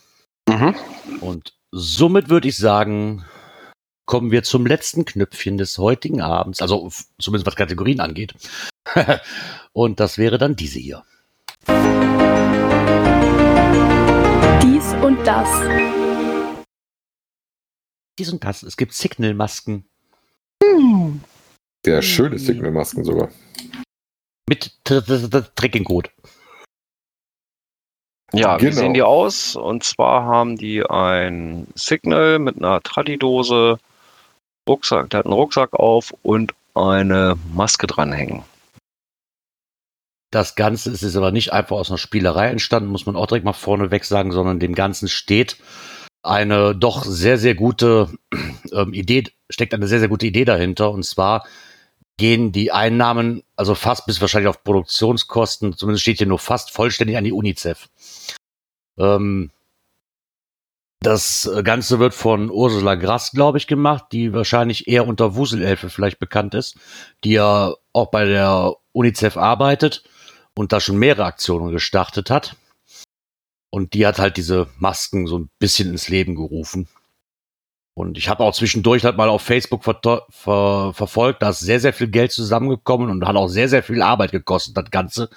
[0.49, 0.75] Mhm.
[1.21, 3.23] Und somit würde ich sagen,
[4.05, 8.33] kommen wir zum letzten Knöpfchen des heutigen Abends, also zumindest was Kategorien angeht.
[9.71, 11.03] Und das wäre dann diese hier.
[14.63, 15.47] Dies und das.
[18.19, 18.63] Dies und das.
[18.63, 19.85] Es gibt Signal-Masken
[21.85, 23.29] Sehr schöne Signalmasken sogar.
[24.47, 26.09] mit Tr- Tr- Tr- Trekking-Code.
[28.33, 28.75] Ja, wie Genau.
[28.77, 29.55] sehen die aus?
[29.55, 33.77] Und zwar haben die ein Signal mit einer Tradidose,
[34.69, 38.43] Rucksack, der hat einen Rucksack auf und eine Maske dranhängen.
[40.31, 43.45] Das Ganze ist jetzt aber nicht einfach aus einer Spielerei entstanden, muss man auch direkt
[43.45, 45.57] mal vorneweg sagen, sondern dem Ganzen steht
[46.23, 48.09] eine doch sehr, sehr gute
[48.71, 50.91] ähm, Idee, steckt eine sehr, sehr gute Idee dahinter.
[50.91, 51.45] Und zwar
[52.17, 57.17] gehen die Einnahmen, also fast bis wahrscheinlich auf Produktionskosten, zumindest steht hier nur fast vollständig
[57.17, 57.89] an die UNICEF.
[58.97, 59.51] Ähm,
[61.01, 66.19] das Ganze wird von Ursula Grass, glaube ich, gemacht, die wahrscheinlich eher unter Wuselelfe vielleicht
[66.19, 66.77] bekannt ist,
[67.23, 70.03] die ja auch bei der UNICEF arbeitet
[70.57, 72.55] und da schon mehrere Aktionen gestartet hat.
[73.69, 76.87] Und die hat halt diese Masken so ein bisschen ins Leben gerufen.
[77.93, 81.79] Und ich habe auch zwischendurch halt mal auf Facebook ver ver verfolgt, da ist sehr,
[81.79, 85.29] sehr viel Geld zusammengekommen und hat auch sehr, sehr viel Arbeit gekostet, das Ganze.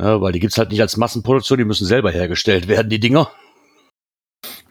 [0.00, 3.30] Ja, weil die gibt's halt nicht als Massenproduktion, die müssen selber hergestellt werden, die Dinger.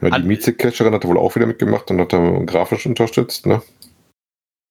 [0.02, 3.46] Ja, die Mieze-Catcherin hat wohl auch wieder mitgemacht und hat da grafisch unterstützt.
[3.46, 3.62] Ne?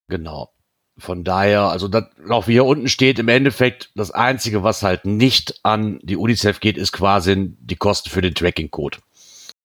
[0.08, 0.53] Genau.
[0.96, 5.04] Von daher, also das, auch wie hier unten steht, im Endeffekt, das Einzige, was halt
[5.04, 8.98] nicht an die UNICEF geht, ist quasi die Kosten für den Tracking-Code.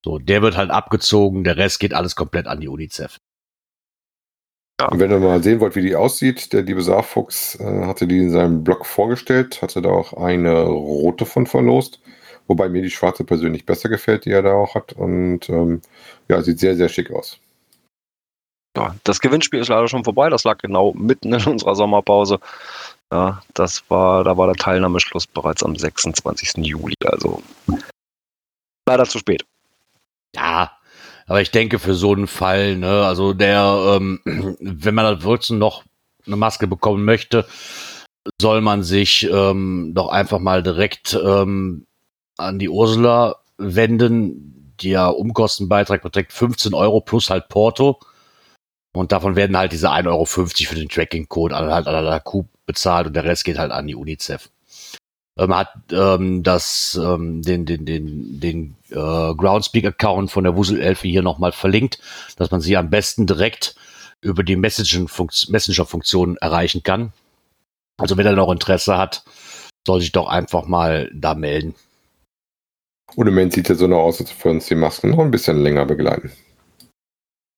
[0.04, 3.18] So, der wird halt abgezogen, der Rest geht alles komplett an die UNICEF.
[4.90, 8.20] Und wenn ihr mal sehen wollt, wie die aussieht, der liebe Saarfuchs äh, hatte die
[8.20, 12.00] in seinem Blog vorgestellt, hatte da auch eine rote von verlost,
[12.48, 14.94] wobei mir die schwarze persönlich besser gefällt, die er da auch hat.
[14.94, 15.82] Und ähm,
[16.30, 17.40] ja, sieht sehr, sehr schick aus.
[18.80, 20.30] Ja, das Gewinnspiel ist leider schon vorbei.
[20.30, 22.40] Das lag genau mitten in unserer Sommerpause.
[23.12, 26.66] Ja, das war, da war der Teilnahmeschluss bereits am 26.
[26.66, 26.96] Juli.
[27.04, 27.44] Also
[28.88, 29.46] leider zu spät.
[30.34, 30.72] Ja,
[31.28, 34.22] aber ich denke für so einen Fall, ne, also der, ähm,
[34.60, 35.84] wenn man da wirklich noch
[36.26, 37.46] eine Maske bekommen möchte,
[38.40, 41.86] soll man sich ähm, doch einfach mal direkt ähm,
[42.38, 44.76] an die Ursula wenden.
[44.82, 48.00] Der Umkostenbeitrag beträgt 15 Euro plus halt Porto.
[48.94, 53.08] Und davon werden halt diese 1,50 Euro für den Tracking-Code halt an der Coup bezahlt
[53.08, 54.50] und der Rest geht halt an die UNICEF.
[55.38, 61.22] Ähm, hat ähm, das, ähm, den, den, den, den äh, Groundspeak-Account von der Wuselelfe hier
[61.22, 62.00] nochmal verlinkt,
[62.38, 63.76] dass man sie am besten direkt
[64.22, 67.14] über die Messenger-Funktion erreichen kann.
[67.98, 69.24] Also wenn er noch Interesse hat,
[69.88, 71.76] soll sich doch einfach mal da melden.
[73.16, 75.32] Und im Moment sieht ja so noch aus, als würden uns die Masken noch ein
[75.32, 76.32] bisschen länger begleiten.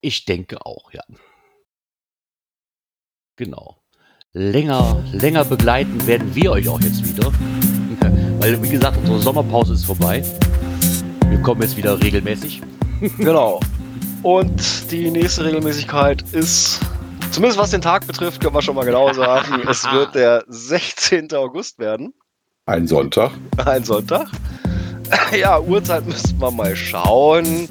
[0.04, 1.04] Ich denke auch, ja.
[3.36, 3.78] Genau.
[4.34, 7.32] Länger, länger begleiten werden wir euch auch jetzt wieder.
[8.40, 10.24] Weil, wie gesagt, unsere Sommerpause ist vorbei.
[11.30, 12.62] Wir kommen jetzt wieder regelmäßig.
[13.18, 13.60] Genau.
[14.22, 16.80] Und die nächste Regelmäßigkeit ist,
[17.32, 21.34] zumindest was den Tag betrifft, können wir schon mal genau sagen, es wird der 16.
[21.34, 22.14] August werden.
[22.68, 23.32] Ein Sonntag.
[23.58, 24.28] Ein Sonntag.
[25.36, 27.68] Ja, Uhrzeit müssten wir mal schauen.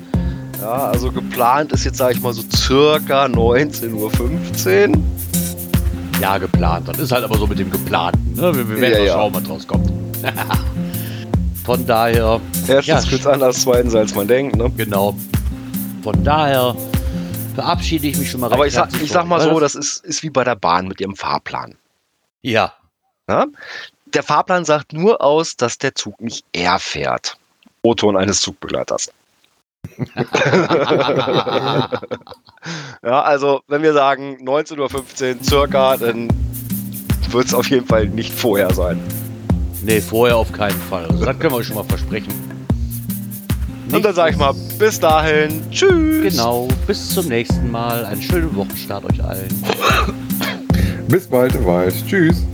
[0.61, 5.03] Ja, also geplant ist jetzt, sage ich mal, so circa 19.15 Uhr.
[6.21, 6.87] Ja, geplant.
[6.89, 8.35] Das ist halt aber so mit dem Geplanten.
[8.35, 8.55] Ne?
[8.55, 9.13] Wir, wir werden Ja, mal ja.
[9.15, 9.91] schauen, was draus kommt.
[11.65, 14.57] Von daher, Erstens Ja, wird's anders, zweitens als man denkt.
[14.57, 14.71] Ne?
[14.77, 15.17] genau.
[16.03, 16.75] Von daher
[17.55, 20.23] verabschiede ich mich schon mal Aber ich sag, ich sag mal so, das ist, ist
[20.23, 21.75] wie bei der Bahn mit ihrem Fahrplan.
[22.43, 22.73] Ja,
[23.29, 23.47] Ja?
[24.13, 27.37] Der Fahrplan sagt nur aus, dass der Zug nicht er fährt.
[27.83, 29.11] O-Ton eines Zugbegleiters.
[33.03, 36.29] ja, also wenn wir sagen 19.15 Uhr circa, dann
[37.31, 39.01] wird es auf jeden Fall nicht vorher sein.
[39.83, 41.07] nee, vorher auf keinen Fall.
[41.07, 42.33] Also, das können wir euch schon mal versprechen.
[43.93, 46.33] Und dann sage ich mal, bis dahin, tschüss.
[46.33, 48.05] Genau, bis zum nächsten Mal.
[48.05, 49.49] Einen schönen Wochenstart euch allen.
[51.09, 51.95] Bis bald im Wald.
[52.07, 52.45] Tschüss.